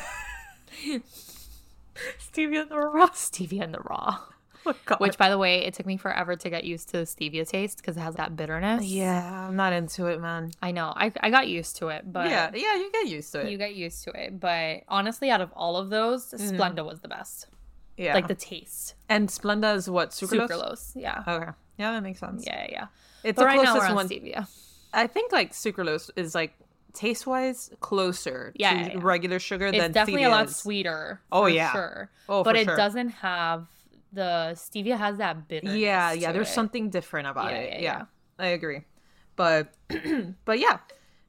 Stevia 2.20 2.62
in 2.62 2.68
the 2.68 2.78
raw. 2.78 3.08
Stevia 3.08 3.62
in 3.62 3.72
the 3.72 3.80
raw. 3.80 4.18
Oh. 4.66 4.74
Which, 4.98 5.16
by 5.16 5.28
the 5.30 5.38
way, 5.38 5.64
it 5.64 5.74
took 5.74 5.86
me 5.86 5.96
forever 5.96 6.34
to 6.34 6.50
get 6.50 6.64
used 6.64 6.88
to 6.88 6.98
the 6.98 7.04
stevia 7.04 7.48
taste 7.48 7.76
because 7.78 7.96
it 7.96 8.00
has 8.00 8.16
that 8.16 8.34
bitterness. 8.36 8.84
Yeah, 8.84 9.46
I'm 9.48 9.54
not 9.54 9.72
into 9.72 10.06
it, 10.06 10.20
man. 10.20 10.50
I 10.60 10.72
know. 10.72 10.92
I, 10.96 11.12
I 11.20 11.30
got 11.30 11.46
used 11.46 11.76
to 11.76 11.88
it, 11.88 12.12
but 12.12 12.28
yeah, 12.28 12.50
yeah, 12.52 12.74
you 12.74 12.90
get 12.90 13.06
used 13.06 13.30
to 13.32 13.40
it. 13.42 13.50
you 13.50 13.58
get 13.58 13.76
used 13.76 14.02
to 14.04 14.10
it. 14.10 14.40
But 14.40 14.82
honestly, 14.88 15.30
out 15.30 15.40
of 15.40 15.52
all 15.54 15.76
of 15.76 15.90
those, 15.90 16.26
mm-hmm. 16.32 16.56
Splenda 16.56 16.84
was 16.84 16.98
the 17.00 17.08
best. 17.08 17.46
yeah, 17.96 18.14
Like 18.14 18.26
the 18.26 18.34
taste. 18.34 18.94
and 19.08 19.28
Splenda 19.28 19.74
is 19.76 19.88
what 19.88 20.10
sucralose. 20.10 20.48
Sucralose. 20.48 20.92
Yeah. 20.96 21.22
Okay, 21.26 21.50
yeah, 21.78 21.92
that 21.92 22.02
makes 22.02 22.18
sense. 22.18 22.44
Yeah, 22.44 22.66
yeah, 22.68 22.86
it's 23.22 23.36
But 23.36 23.42
the 23.42 23.46
right 23.46 23.62
now 23.62 23.74
we're 23.74 23.80
closest 23.86 23.90
on 23.90 23.94
one. 23.94 24.08
stevia. 24.08 24.48
I 24.92 25.06
think 25.06 25.30
like 25.30 25.52
sucralose 25.52 26.10
is 26.16 26.34
like 26.34 26.54
taste 26.96 27.26
wise 27.26 27.70
closer 27.80 28.52
Yeah, 28.56 28.72
to 28.72 28.78
yeah, 28.78 28.86
yeah. 28.94 28.98
regular 29.00 29.38
sugar 29.38 29.66
than 29.66 29.74
It's 29.74 29.82
than 29.84 29.92
definitely 29.92 30.24
a 30.24 30.30
lot 30.30 30.50
sweeter. 30.50 31.20
Oh, 31.30 31.42
for 31.44 31.48
yeah. 31.48 31.72
sure. 31.72 32.10
Oh, 32.28 32.42
but 32.42 32.56
it 32.56 32.64
sure. 32.64 32.76
doesn't 32.76 33.10
have 33.10 33.68
the 34.12 34.52
stevia 34.54 34.96
has 34.96 35.18
that 35.18 35.46
bitterness. 35.46 35.76
Yeah, 35.76 36.12
yeah. 36.12 36.32
There's 36.32 36.50
it. 36.50 36.54
something 36.54 36.90
different 36.90 37.28
about 37.28 37.52
it. 37.52 37.80
yeah. 37.80 38.04
I 38.38 38.48
agree. 38.48 38.84
But 39.36 39.74
but 40.44 40.58
yeah. 40.58 40.78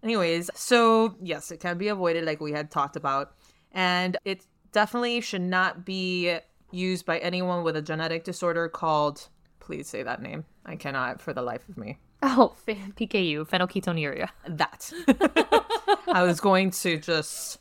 Anyways, 0.04 0.50
so 0.56 1.16
yes, 1.22 1.52
it 1.52 1.60
can 1.60 1.78
be 1.78 1.90
avoided 1.90 2.26
like 2.26 2.40
we 2.40 2.52
had 2.52 2.72
talked 2.72 2.96
about. 2.96 3.34
And 3.72 4.18
it 4.26 4.46
definitely 4.72 5.22
should 5.22 5.42
not 5.42 5.86
be 5.86 6.38
used 6.72 7.06
by 7.06 7.18
anyone 7.20 7.64
with 7.64 7.76
a 7.76 7.82
genetic 7.82 8.24
disorder 8.24 8.70
called 8.70 9.28
please 9.60 9.90
say 9.90 10.02
that 10.02 10.22
name. 10.22 10.46
I 10.66 10.78
cannot 10.78 11.22
for 11.22 11.34
the 11.34 11.42
life 11.42 11.68
of 11.68 11.78
me. 11.78 11.98
Oh, 12.30 12.54
PKU, 12.68 13.48
phenylketonuria. 13.48 14.30
That. 14.48 14.92
I 16.08 16.24
was 16.24 16.40
going 16.40 16.72
to 16.84 16.98
just 16.98 17.60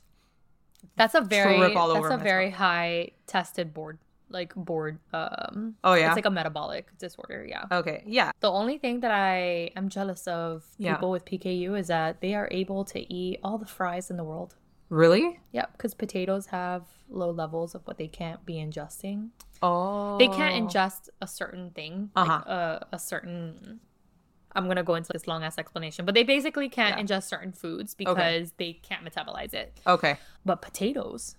That's 0.97 1.15
a 1.15 1.21
very 1.21 1.61
that's 1.61 1.75
a 1.75 2.01
myself. 2.01 2.23
very 2.23 2.51
high 2.51 3.11
tested 3.27 3.73
board 3.75 3.99
like 4.29 4.53
board 4.57 4.99
um 5.13 5.77
Oh 5.85 5.95
yeah. 5.95 6.09
it's 6.09 6.17
like 6.17 6.27
a 6.27 6.31
metabolic 6.31 6.87
disorder, 6.99 7.47
yeah. 7.49 7.65
okay. 7.71 8.03
Yeah. 8.07 8.33
The 8.41 8.51
only 8.51 8.77
thing 8.79 9.01
that 9.01 9.13
I 9.13 9.71
am 9.77 9.89
jealous 9.89 10.27
of 10.27 10.65
Yeah. 10.79 10.95
people 10.95 11.11
with 11.13 11.25
PKU 11.25 11.79
is 11.79 11.87
that 11.89 12.21
they 12.21 12.35
are 12.35 12.49
able 12.51 12.85
to 12.87 12.99
eat 13.13 13.39
all 13.45 13.57
the 13.59 13.67
fries 13.67 14.11
in 14.11 14.17
the 14.17 14.25
world. 14.25 14.57
Really? 14.89 15.39
Yeah, 15.53 15.67
because 15.73 15.95
potatoes 15.95 16.47
have 16.47 16.83
low 17.09 17.31
levels 17.31 17.75
of 17.77 17.83
what 17.87 17.99
they 17.99 18.09
can't 18.09 18.45
be 18.45 18.55
ingesting. 18.55 19.31
Oh. 19.63 20.19
They 20.19 20.29
can't 20.29 20.55
ingest 20.61 21.09
a 21.23 21.27
certain 21.27 21.71
thing, 21.71 22.11
Uh-huh. 22.17 22.43
a, 22.59 22.87
a 22.93 22.99
certain. 22.99 23.81
I'm 24.57 24.67
gonna 24.67 24.83
go 24.83 24.95
into 24.95 25.13
this 25.13 25.27
long 25.29 25.43
ass 25.45 25.59
explanation, 25.59 26.05
but 26.05 26.15
they 26.15 26.23
basically 26.25 26.69
can't 26.69 26.97
Yeah. 26.99 27.05
ingest 27.19 27.25
certain 27.25 27.53
foods 27.53 27.95
because 27.95 28.53
they 28.57 28.73
can't 28.75 29.05
metabolize 29.05 29.55
it. 29.55 29.79
Okay. 29.87 30.17
But 30.45 30.63
potatoes 30.63 31.37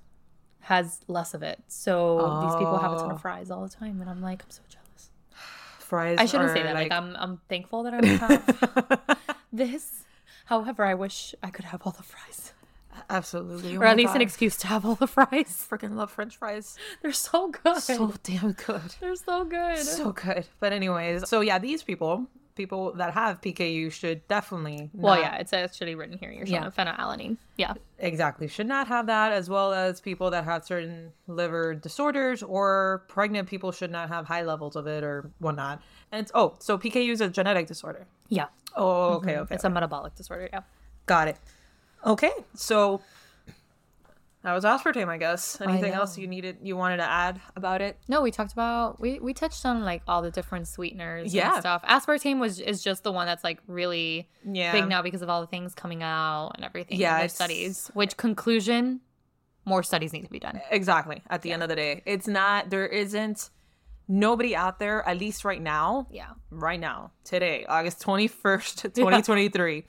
has 0.62 1.02
less 1.08 1.34
of 1.34 1.44
it, 1.44 1.64
so 1.68 2.18
these 2.44 2.56
people 2.56 2.78
have 2.78 2.92
a 2.94 2.98
ton 2.98 3.12
Oh. 3.12 3.16
of 3.16 3.22
fries 3.22 3.50
all 3.52 3.64
the 3.64 3.70
time, 3.70 4.02
and 4.02 4.10
I'm 4.10 4.22
like, 4.22 4.44
I'm 4.44 4.50
so 4.52 4.62
jealous. 4.70 5.10
Fries. 5.80 6.18
I 6.20 6.26
shouldn't 6.26 6.52
say 6.52 6.64
that. 6.64 6.74
Like, 6.76 6.92
like 6.92 6.98
I'm, 7.02 7.16
I'm 7.16 7.42
thankful 7.50 7.84
that 7.84 7.94
I 7.94 8.02
don't 8.02 8.18
have 8.18 9.18
this. 9.54 10.04
However, 10.46 10.86
I 10.86 10.94
wish 10.94 11.34
I 11.44 11.50
could 11.50 11.66
have 11.66 11.82
all 11.86 11.92
the 11.94 12.04
fries, 12.04 12.54
Absolutely. 13.10 13.78
Oh 13.78 13.82
or 13.82 13.86
at 13.86 13.96
least 13.96 14.16
an 14.16 14.22
excuse 14.22 14.58
to 14.58 14.68
have 14.68 14.86
all 14.86 14.96
the 14.96 15.08
fries. 15.08 15.66
freaking 15.70 15.96
love 15.96 16.10
French 16.12 16.36
fries. 16.38 16.76
They're 17.02 17.14
so 17.14 17.50
good. 17.50 17.78
So 17.78 18.14
damn 18.24 18.54
good. 18.54 18.96
They're 19.00 19.16
so 19.16 19.46
good. 19.46 19.78
So 19.80 20.12
good. 20.12 20.48
But 20.60 20.74
anyways, 20.74 21.30
so 21.30 21.42
yeah, 21.42 21.60
these 21.60 21.84
people, 21.84 22.26
people 22.58 22.92
that 22.94 23.14
have 23.14 23.40
PKU 23.40 23.92
should 23.92 24.28
definitely 24.28 24.90
well, 24.94 25.16
not- 25.16 25.22
yeah, 25.22 25.36
it's 25.38 25.54
actually 25.54 25.96
written 25.96 26.18
here. 26.18 26.32
You're 26.32 26.46
showing 26.46 26.64
Yeah. 26.64 26.70
phenylalanine. 26.70 27.38
Yeah. 27.56 27.74
exactly 28.00 28.48
should 28.48 28.68
not 28.68 28.88
have 28.88 29.08
that 29.08 29.32
as 29.32 29.50
well 29.50 29.74
as 29.74 30.00
people 30.02 30.30
that 30.32 30.44
have 30.44 30.64
certain 30.66 31.12
liver 31.28 31.74
disorders 31.74 32.44
or 32.44 33.04
pregnant 33.08 33.48
people 33.48 33.72
should 33.72 33.90
not 33.92 34.10
have 34.10 34.26
high 34.28 34.44
levels 34.44 34.76
of 34.76 34.86
it 34.88 35.04
or 35.04 35.32
whatnot. 35.40 35.82
And 36.12 36.22
it's, 36.22 36.32
oh, 36.36 36.56
so 36.60 36.78
PKU 36.78 37.12
is 37.12 37.22
a 37.22 37.30
genetic 37.30 37.66
disorder. 37.68 38.06
Yeah. 38.30 38.48
Oh, 38.76 39.14
okay, 39.16 39.34
mm-hmm. 39.34 39.42
okay. 39.44 39.56
It's 39.56 39.64
a 39.64 39.70
metabolic 39.70 40.14
disorder. 40.16 40.50
Yeah. 40.52 40.62
Got 41.06 41.30
it. 41.30 41.38
Okay, 42.06 42.32
so 42.54 43.02
that 44.48 44.54
was 44.54 44.64
aspartame, 44.64 45.10
I 45.10 45.18
guess. 45.18 45.60
Anything 45.60 45.92
know. 45.92 45.98
else 46.00 46.18
you 46.18 46.26
needed, 46.26 46.60
you 46.64 46.78
wanted 46.78 46.98
to 46.98 47.04
add 47.04 47.42
about 47.58 47.82
it? 47.82 47.98
No, 48.08 48.22
we 48.22 48.32
talked 48.32 48.54
about 48.54 48.98
we 48.98 49.20
we 49.20 49.34
touched 49.34 49.66
on 49.66 49.84
like 49.84 50.04
all 50.08 50.22
the 50.22 50.32
different 50.32 50.70
sweeteners 50.70 51.34
Yeah. 51.34 51.52
and 51.56 51.60
stuff. 51.60 51.84
Aspartame 51.84 52.40
was 52.40 52.62
is 52.62 52.82
just 52.82 53.04
the 53.04 53.12
one 53.12 53.26
that's 53.28 53.44
like 53.44 53.60
really 53.68 54.30
Yeah. 54.50 54.72
big 54.72 54.88
now 54.88 55.02
because 55.02 55.22
of 55.22 55.28
all 55.30 55.42
the 55.42 55.48
things 55.48 55.76
coming 55.76 56.02
out 56.02 56.52
and 56.56 56.64
everything. 56.64 56.98
Yeah, 56.98 57.20
Yeah, 57.20 57.28
studies. 57.28 57.92
Which 57.94 58.16
conclusion? 58.16 59.02
More 59.66 59.84
studies 59.84 60.14
need 60.14 60.24
to 60.24 60.30
be 60.30 60.40
done. 60.40 60.62
Exactly. 60.72 61.24
At 61.30 61.42
the 61.42 61.52
end 61.52 61.62
of 61.62 61.68
the 61.68 61.76
day, 61.76 62.02
it's 62.06 62.26
not. 62.26 62.70
There 62.70 62.88
isn't 62.88 63.50
nobody 64.08 64.56
out 64.56 64.80
there, 64.80 65.06
at 65.06 65.18
least 65.18 65.44
right 65.44 65.62
now. 65.62 66.08
Yeah. 66.10 66.30
Right 66.52 66.80
now, 66.80 67.12
today, 67.26 67.66
August 67.68 68.00
twenty 68.08 68.28
first, 68.30 68.86
twenty 68.96 69.22
twenty 69.24 69.50
three. 69.50 69.84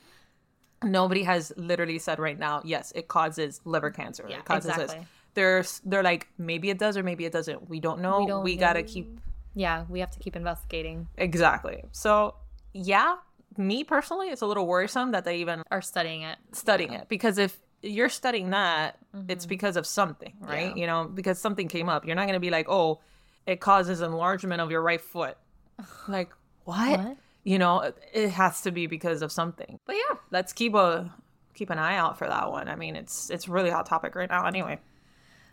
Nobody 0.82 1.22
has 1.24 1.52
literally 1.56 1.98
said 1.98 2.18
right 2.18 2.38
now, 2.38 2.62
yes, 2.64 2.92
it 2.94 3.08
causes 3.08 3.60
liver 3.64 3.90
cancer. 3.90 4.26
Yeah, 4.28 4.38
it 4.38 4.44
causes 4.44 4.70
exactly. 4.70 4.98
this. 4.98 5.06
There's, 5.34 5.80
they're 5.84 6.02
like, 6.02 6.28
maybe 6.38 6.70
it 6.70 6.78
does 6.78 6.96
or 6.96 7.02
maybe 7.02 7.24
it 7.24 7.32
doesn't. 7.32 7.68
We 7.68 7.80
don't 7.80 8.00
know. 8.00 8.40
We, 8.40 8.56
don't 8.56 8.60
gotta 8.60 8.82
keep 8.82 9.20
Yeah, 9.54 9.84
we 9.88 10.00
have 10.00 10.10
to 10.12 10.18
keep 10.18 10.36
investigating 10.36 11.08
exactly. 11.16 11.84
So, 11.92 12.34
yeah, 12.72 13.16
me 13.56 13.84
personally, 13.84 14.28
it's 14.28 14.42
a 14.42 14.46
little 14.46 14.66
worrisome 14.66 15.12
that 15.12 15.24
they 15.24 15.38
even 15.38 15.62
are 15.70 15.82
studying 15.82 16.22
it. 16.22 16.38
studying 16.52 16.92
it 16.92 17.08
because 17.08 17.38
if 17.38 17.58
you're 17.82 18.08
studying 18.08 18.50
that, 18.50 18.98
it's 19.28 19.46
because 19.46 19.76
of 19.76 19.86
something, 19.86 20.34
right? 20.40 20.68
Mm-hmm. 20.68 20.76
Yeah. 20.76 20.80
You 20.80 20.86
know, 20.86 21.10
because 21.12 21.38
something 21.38 21.68
came 21.68 21.88
up. 21.88 22.06
You're 22.06 22.16
not 22.16 22.22
going 22.22 22.34
to 22.34 22.40
be 22.40 22.50
like, 22.50 22.68
oh, 22.68 23.00
it 23.46 23.60
causes 23.60 24.00
enlargement 24.00 24.60
of 24.60 24.70
your 24.70 24.82
right 24.82 25.00
foot. 25.00 25.36
Like, 26.08 26.30
what? 26.64 26.98
What? 26.98 27.16
You 27.48 27.58
know, 27.58 27.92
it 28.12 28.28
has 28.28 28.60
to 28.62 28.70
be 28.70 28.86
because 28.86 29.22
of 29.22 29.32
something. 29.32 29.78
But 29.86 29.96
yeah, 29.96 30.16
let's 30.30 30.52
keep 30.52 30.74
a 30.74 31.10
keep 31.54 31.70
an 31.70 31.78
eye 31.78 31.96
out 31.96 32.18
for 32.18 32.26
that 32.28 32.50
one. 32.50 32.68
I 32.68 32.76
mean, 32.76 32.94
it's 32.94 33.30
it's 33.30 33.48
really 33.48 33.70
hot 33.70 33.86
topic 33.86 34.14
right 34.14 34.28
now. 34.28 34.44
Anyway, 34.44 34.78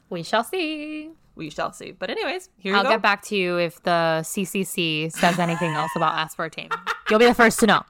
We 0.09 0.21
shall 0.21 0.43
see. 0.43 1.11
we 1.35 1.49
shall 1.49 1.71
see. 1.71 1.91
But 1.91 2.09
anyways, 2.09 2.49
here 2.57 2.73
I'll 2.75 2.79
you 2.83 2.89
go. 2.89 2.89
get 2.95 3.01
back 3.01 3.21
to 3.29 3.37
you 3.37 3.57
if 3.57 3.81
the 3.83 4.19
CCC 4.23 5.09
says 5.09 5.39
anything 5.39 5.71
else 5.71 5.91
about 5.95 6.13
aspartame. 6.27 6.69
You'll 7.09 7.19
be 7.19 7.27
the 7.27 7.33
first 7.33 7.61
to 7.61 7.67
know. 7.67 7.81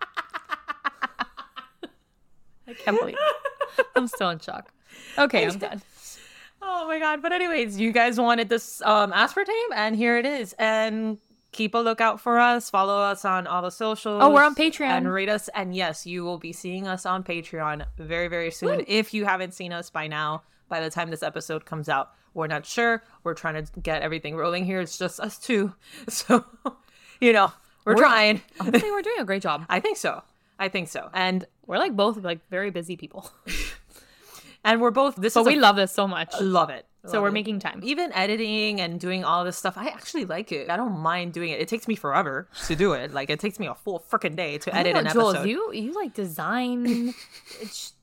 I 2.68 2.74
can't 2.74 3.00
believe 3.00 3.16
it. 3.78 3.86
I'm 3.96 4.08
still 4.08 4.30
in 4.30 4.38
shock. 4.40 4.72
Okay, 5.18 5.48
I'm 5.48 5.58
done. 5.58 5.82
Oh 6.62 6.88
my 6.88 7.00
god! 7.00 7.24
But 7.24 7.32
anyways, 7.32 7.80
you 7.80 7.92
guys 7.92 8.20
wanted 8.20 8.50
this 8.50 8.84
um 8.84 9.12
aspartame, 9.14 9.70
and 9.76 9.96
here 9.96 10.16
it 10.18 10.28
is. 10.28 10.54
And 10.60 11.18
keep 11.56 11.74
a 11.74 11.78
lookout 11.78 12.20
for 12.20 12.38
us. 12.40 12.70
Follow 12.70 13.00
us 13.00 13.24
on 13.26 13.48
all 13.48 13.62
the 13.62 13.72
socials. 13.72 14.22
Oh, 14.22 14.30
we're 14.32 14.44
on 14.44 14.54
Patreon. 14.56 14.90
and 14.90 15.12
rate 15.12 15.30
us. 15.30 15.50
And 15.56 15.74
yes, 15.76 16.06
you 16.06 16.24
will 16.24 16.38
be 16.38 16.52
seeing 16.52 16.86
us 16.88 17.06
on 17.06 17.24
Patreon 17.24 17.86
very 17.98 18.28
very 18.28 18.52
soon. 18.52 18.84
If 18.88 19.14
you 19.14 19.26
haven't 19.26 19.54
seen 19.54 19.72
us 19.72 19.90
by 19.90 20.08
now, 20.08 20.44
by 20.70 20.82
the 20.82 20.90
time 20.90 21.10
this 21.10 21.24
episode 21.24 21.66
comes 21.66 21.88
out, 21.90 22.12
we're 22.34 22.48
not 22.48 22.66
sure. 22.66 23.02
We're 23.24 23.34
trying 23.34 23.66
to 23.66 23.80
get 23.80 24.02
everything 24.02 24.36
rolling 24.36 24.66
here. 24.66 24.82
It's 24.82 24.98
just 24.98 25.20
us 25.20 25.40
two, 25.40 25.74
so 26.10 26.44
you 27.22 27.32
know 27.34 27.52
we're, 27.86 27.96
trying. 27.96 28.42
I 28.60 28.70
think 28.72 28.84
we're 28.84 29.02
doing 29.02 29.20
a 29.20 29.26
great 29.26 29.42
job. 29.42 29.66
I 29.70 29.80
think 29.80 29.98
so. 29.98 30.22
I 30.60 30.68
think 30.70 30.88
so. 30.90 31.10
And 31.14 31.46
We're 31.66 31.78
like 31.78 31.96
both 31.96 32.18
like 32.18 32.48
very 32.50 32.70
busy 32.72 32.98
people, 32.98 33.30
and 34.64 34.82
we're 34.82 34.92
both. 34.92 35.16
This 35.16 35.34
but 35.34 35.46
we 35.46 35.58
a- 35.58 35.60
love 35.62 35.76
this 35.76 35.92
so 35.92 36.08
much. 36.08 36.34
love 36.42 36.70
it. 36.70 36.86
So 37.08 37.22
we're 37.22 37.30
it. 37.30 37.34
making 37.34 37.60
time. 37.60 37.80
even 37.84 38.12
editing 38.14 38.82
and 38.82 39.00
doing 39.00 39.24
all 39.24 39.44
this 39.44 39.58
stuff 39.58 39.78
i 39.78 39.88
actually 39.88 40.26
like 40.26 40.52
it 40.52 40.70
i 40.70 40.78
don't 40.78 40.98
mind 41.00 41.34
doing 41.34 41.50
it 41.52 41.60
it 41.60 41.68
takes 41.68 41.88
me 41.88 41.96
forever 41.96 42.48
to 42.68 42.76
do 42.76 42.94
it 42.94 43.14
like 43.14 43.30
it 43.30 43.40
takes 43.40 43.60
me 43.60 43.68
a 43.68 43.76
full 43.76 44.04
freaking 44.12 44.36
day 44.36 44.58
to 44.58 44.76
edit 44.76 44.96
an 44.96 45.08
Jules, 45.12 45.36
episode 45.36 45.50
you 45.50 45.72
you 45.74 45.94
like 45.94 46.14
design 46.14 46.86
it's- 47.62 47.94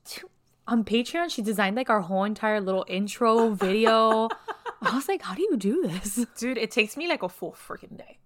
on 0.68 0.84
Patreon. 0.84 1.28
She 1.28 1.42
designed 1.42 1.74
like 1.76 1.90
our 1.90 2.00
whole 2.02 2.22
entire 2.22 2.60
little 2.60 2.84
intro 2.88 3.50
video. 3.50 4.28
I 4.80 4.94
was 4.94 5.08
like, 5.08 5.20
how 5.20 5.34
do 5.34 5.42
you 5.42 5.56
do 5.56 5.82
this? 5.88 6.24
dude 6.38 6.56
it 6.56 6.70
takes 6.70 6.96
me 6.96 7.08
like 7.08 7.22
a 7.24 7.28
full 7.28 7.52
freaking 7.52 7.98
day 7.98 8.18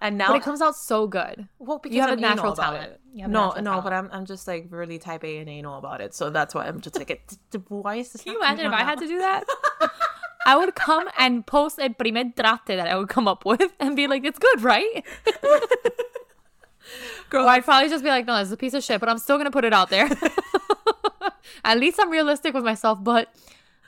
And 0.00 0.16
now 0.16 0.28
but 0.28 0.36
it 0.36 0.42
comes 0.42 0.62
out 0.62 0.74
so 0.74 1.06
good. 1.06 1.46
well 1.58 1.78
because 1.78 1.94
you 1.94 2.00
have 2.00 2.08
a 2.10 2.12
I'm 2.14 2.18
anal 2.20 2.30
natural 2.36 2.54
talent. 2.56 2.92
it. 2.92 3.00
A 3.22 3.28
No, 3.28 3.48
natural 3.48 3.62
no, 3.64 3.70
talent. 3.72 3.84
but 3.84 3.92
I'm 3.92 4.08
I'm 4.12 4.24
just 4.26 4.48
like 4.48 4.66
really 4.70 4.98
type 4.98 5.22
A 5.22 5.36
and 5.38 5.48
anal 5.50 5.76
about 5.78 6.00
it. 6.00 6.14
So 6.14 6.30
that's 6.30 6.54
why 6.54 6.66
I'm 6.66 6.80
just 6.80 6.96
like, 6.96 7.10
it, 7.14 7.36
why 7.68 7.96
is 7.96 8.10
this? 8.12 8.22
Can 8.22 8.32
you 8.32 8.38
imagine 8.38 8.64
if 8.66 8.72
I 8.72 8.84
had 8.84 8.98
to 8.98 9.06
do 9.06 9.18
that? 9.18 9.44
I 10.46 10.56
would 10.56 10.74
come 10.74 11.08
and 11.18 11.46
post 11.46 11.78
a 11.78 11.90
primer 11.90 12.24
traste 12.24 12.66
that 12.66 12.88
I 12.88 12.96
would 12.96 13.08
come 13.08 13.28
up 13.28 13.44
with 13.44 13.72
and 13.80 13.96
be 13.96 14.06
like, 14.06 14.24
it's 14.24 14.38
good, 14.38 14.62
right? 14.62 15.04
Girl, 17.30 17.48
I'd 17.48 17.64
probably 17.64 17.88
just 17.88 18.04
be 18.04 18.10
like, 18.10 18.26
no, 18.26 18.38
this 18.38 18.48
is 18.48 18.52
a 18.52 18.56
piece 18.56 18.74
of 18.74 18.82
shit, 18.82 19.00
but 19.00 19.08
I'm 19.08 19.18
still 19.18 19.38
gonna 19.38 19.50
put 19.50 19.64
it 19.64 19.72
out 19.72 19.90
there. 19.90 20.10
At 21.64 21.78
least 21.78 21.98
I'm 22.00 22.10
realistic 22.10 22.54
with 22.54 22.64
myself, 22.64 22.98
but 23.02 23.32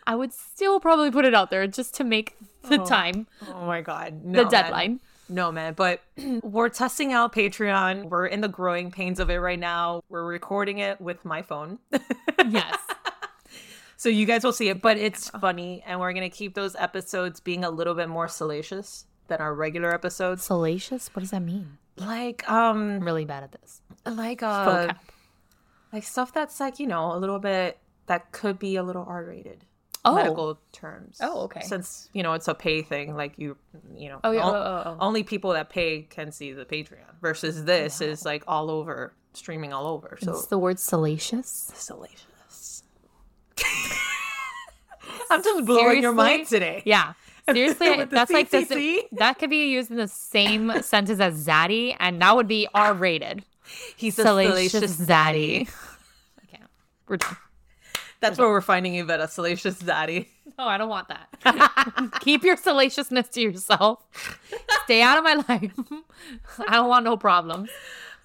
I 0.07 0.15
would 0.15 0.33
still 0.33 0.81
probably 0.81 1.11
put 1.11 1.25
it 1.25 1.35
out 1.35 1.51
there 1.51 1.67
just 1.67 1.95
to 1.97 2.05
make 2.05 2.37
the 2.63 2.81
oh. 2.81 2.87
time, 2.87 3.27
Oh 3.49 3.67
my 3.67 3.81
god, 3.81 4.25
no, 4.25 4.39
the 4.39 4.43
man. 4.45 4.51
deadline. 4.51 5.01
No, 5.29 5.51
man, 5.51 5.75
but 5.75 6.03
we're 6.43 6.69
testing 6.69 7.13
out 7.13 7.35
Patreon. 7.35 8.09
We're 8.09 8.27
in 8.27 8.41
the 8.41 8.49
growing 8.49 8.91
pains 8.91 9.21
of 9.21 9.31
it 9.31 9.37
right 9.37 9.59
now. 9.59 10.03
We're 10.09 10.25
recording 10.25 10.79
it 10.79 11.01
with 11.01 11.25
my 11.25 11.43
phone. 11.43 11.79
Yes. 12.51 12.77
So 14.05 14.11
you 14.11 14.27
guys 14.27 14.45
will 14.45 14.53
see 14.53 14.69
it, 14.69 14.83
but 14.83 14.99
it's 14.99 15.31
funny 15.31 15.83
and 15.87 15.99
we're 15.99 16.13
going 16.13 16.29
to 16.31 16.37
keep 16.37 16.53
those 16.55 16.77
episodes 16.77 17.41
being 17.41 17.65
a 17.65 17.71
little 17.71 17.95
bit 17.95 18.11
more 18.11 18.29
salacious 18.29 19.07
than 19.29 19.41
our 19.41 19.55
regular 19.55 19.95
episodes. 19.95 20.45
Salacious? 20.45 21.09
What 21.15 21.21
does 21.21 21.31
that 21.31 21.41
mean? 21.41 21.79
Like 21.97 22.47
um 22.51 22.97
I'm 22.97 23.05
really 23.05 23.25
bad 23.25 23.45
at 23.45 23.53
this. 23.53 23.81
like 24.05 24.43
uh 24.43 24.67
Vocab. 24.69 24.97
like 25.93 26.03
stuff 26.05 26.33
that's 26.35 26.61
like, 26.61 26.79
you 26.79 26.87
know, 26.87 27.15
a 27.17 27.19
little 27.19 27.39
bit 27.39 27.79
that 28.07 28.31
could 28.33 28.59
be 28.59 28.77
a 28.77 28.83
little 28.83 29.07
R-rated. 29.09 29.65
Oh. 30.05 30.17
Medical 30.17 30.59
terms. 30.73 31.17
Oh, 31.23 31.45
okay. 31.45 31.63
Since, 31.63 32.11
you 32.13 32.23
know, 32.23 32.35
it's 32.35 32.47
a 32.47 32.55
pay 32.55 32.83
thing 32.83 33.17
like 33.17 33.33
you, 33.39 33.57
you 33.97 34.11
know. 34.11 34.21
Oh, 34.23 34.33
yeah. 34.33 34.45
o- 34.45 34.51
Oh, 34.51 34.55
oh, 34.55 34.83
oh. 34.91 34.97
only 35.01 35.23
people 35.23 35.53
that 35.55 35.71
pay 35.71 36.03
can 36.03 36.31
see 36.31 36.53
the 36.53 36.67
Patreon 36.67 37.09
versus 37.23 37.65
this 37.65 38.03
is 38.03 38.23
like 38.23 38.45
all 38.47 38.69
over, 38.71 39.15
streaming 39.33 39.73
all 39.73 39.87
over. 39.87 40.19
So 40.21 40.33
It's 40.33 40.49
the 40.49 40.59
word 40.59 40.79
salacious. 40.79 41.71
salacious. 41.75 42.27
I'm 45.35 45.43
just 45.43 45.67
blowing 45.67 46.03
your 46.03 46.13
mind 46.13 46.47
today. 46.47 46.83
Yeah. 46.85 47.15
Seriously, 47.51 48.05
that's 48.05 48.31
like 48.31 48.49
this. 48.51 48.69
That 49.13 49.39
could 49.39 49.51
be 49.51 49.71
used 49.71 49.91
in 49.91 49.99
the 49.99 50.09
same 50.09 50.73
sentence 50.83 51.21
as 51.21 51.47
zaddy, 51.47 51.95
and 52.01 52.21
that 52.23 52.35
would 52.35 52.49
be 52.49 52.67
R 52.73 52.95
rated. 52.95 53.45
He's 53.97 54.19
a 54.19 54.23
Salacious, 54.23 54.73
salacious, 54.73 54.97
zaddy. 54.97 55.69
I 56.43 56.47
can't. 56.47 56.71
We're 57.07 57.19
done. 57.19 57.37
That's 58.21 58.39
where 58.39 58.49
we're 58.49 58.63
finding 58.63 58.95
you, 58.95 59.07
a 59.07 59.29
salacious 59.29 59.79
daddy. 59.79 60.29
No, 60.57 60.69
I 60.69 60.79
don't 60.79 60.89
want 60.89 61.09
that. 61.09 62.21
Keep 62.21 62.45
your 62.45 62.57
salaciousness 62.57 63.29
to 63.31 63.41
yourself. 63.41 64.07
Stay 64.85 65.03
out 65.03 65.19
of 65.19 65.25
my 65.25 65.35
life. 65.49 65.73
I 66.69 66.75
don't 66.75 66.89
want 66.89 67.05
no 67.05 67.17
problems. 67.17 67.71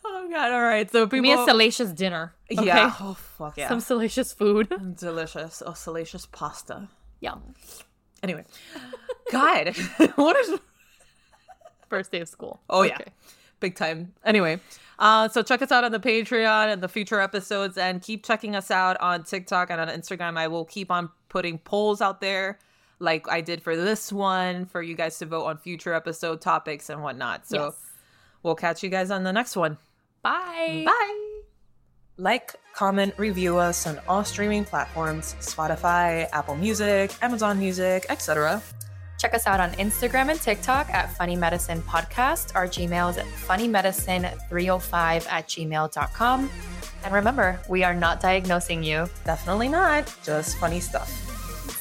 Oh 0.05 0.27
god! 0.29 0.51
All 0.51 0.61
right, 0.61 0.91
so 0.91 1.07
people. 1.07 1.17
Give 1.17 1.23
me 1.23 1.33
a 1.33 1.43
salacious 1.45 1.91
dinner. 1.91 2.35
Okay? 2.51 2.65
yeah. 2.65 2.93
Oh 2.99 3.15
fuck 3.15 3.57
yeah. 3.57 3.67
Some 3.67 3.79
salacious 3.79 4.31
food. 4.31 4.71
delicious. 4.95 5.63
Oh, 5.65 5.73
salacious 5.73 6.27
pasta. 6.27 6.89
Yum. 7.21 7.41
Anyway, 8.23 8.43
God, 9.31 9.75
what 10.15 10.35
is? 10.37 10.59
First 11.89 12.11
day 12.11 12.19
of 12.21 12.27
school. 12.29 12.59
Oh 12.69 12.83
yeah, 12.83 12.95
Okay. 12.95 13.11
big 13.59 13.75
time. 13.75 14.13
Anyway, 14.23 14.59
uh, 14.99 15.27
so 15.27 15.41
check 15.41 15.61
us 15.61 15.71
out 15.71 15.83
on 15.83 15.91
the 15.91 15.99
Patreon 15.99 16.71
and 16.71 16.83
the 16.83 16.87
future 16.89 17.19
episodes, 17.19 17.77
and 17.77 18.01
keep 18.01 18.23
checking 18.25 18.55
us 18.55 18.69
out 18.71 18.99
on 19.01 19.23
TikTok 19.23 19.69
and 19.71 19.81
on 19.81 19.87
Instagram. 19.87 20.37
I 20.37 20.47
will 20.47 20.65
keep 20.65 20.91
on 20.91 21.09
putting 21.29 21.57
polls 21.59 22.01
out 22.01 22.21
there, 22.21 22.59
like 22.99 23.27
I 23.29 23.41
did 23.41 23.61
for 23.63 23.75
this 23.75 24.11
one, 24.11 24.65
for 24.65 24.81
you 24.81 24.95
guys 24.95 25.17
to 25.19 25.25
vote 25.25 25.45
on 25.45 25.57
future 25.57 25.93
episode 25.93 26.41
topics 26.41 26.89
and 26.89 27.01
whatnot. 27.01 27.47
So 27.47 27.65
Yes. 27.65 27.73
we'll 28.43 28.55
catch 28.55 28.83
you 28.83 28.89
guys 28.89 29.09
on 29.11 29.23
the 29.23 29.33
next 29.33 29.55
one. 29.55 29.77
Bye. 30.21 30.83
Bye. 30.85 31.28
Like, 32.19 32.55
comment, 32.75 33.13
review 33.17 33.57
us 33.57 33.87
on 33.87 33.99
all 34.05 34.23
streaming 34.25 34.65
platforms 34.65 35.37
Spotify, 35.39 36.27
Apple 36.33 36.57
Music, 36.57 37.13
Amazon 37.21 37.57
Music, 37.57 38.05
etc. 38.09 38.61
Check 39.17 39.33
us 39.33 39.47
out 39.47 39.61
on 39.61 39.71
Instagram 39.71 40.29
and 40.29 40.39
TikTok 40.39 40.89
at 40.89 41.15
Funny 41.15 41.37
Medicine 41.37 41.81
Podcast. 41.81 42.53
Our 42.55 42.67
Gmail 42.67 43.11
is 43.11 43.17
oh 43.17 43.21
at 43.21 43.25
funnymedicine305 43.25 45.27
at 45.27 45.47
gmail.com. 45.47 46.49
And 47.05 47.13
remember, 47.13 47.57
we 47.69 47.85
are 47.85 47.95
not 47.95 48.19
diagnosing 48.19 48.83
you. 48.83 49.07
Definitely 49.23 49.69
not, 49.69 50.13
just 50.21 50.57
funny 50.57 50.81
stuff. 50.81 51.09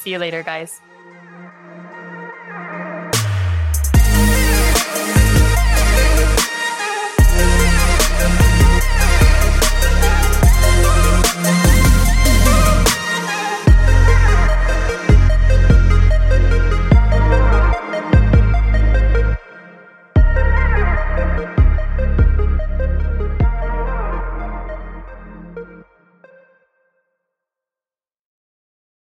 See 0.01 0.11
you 0.11 0.19
later, 0.19 0.41
guys. 0.41 0.79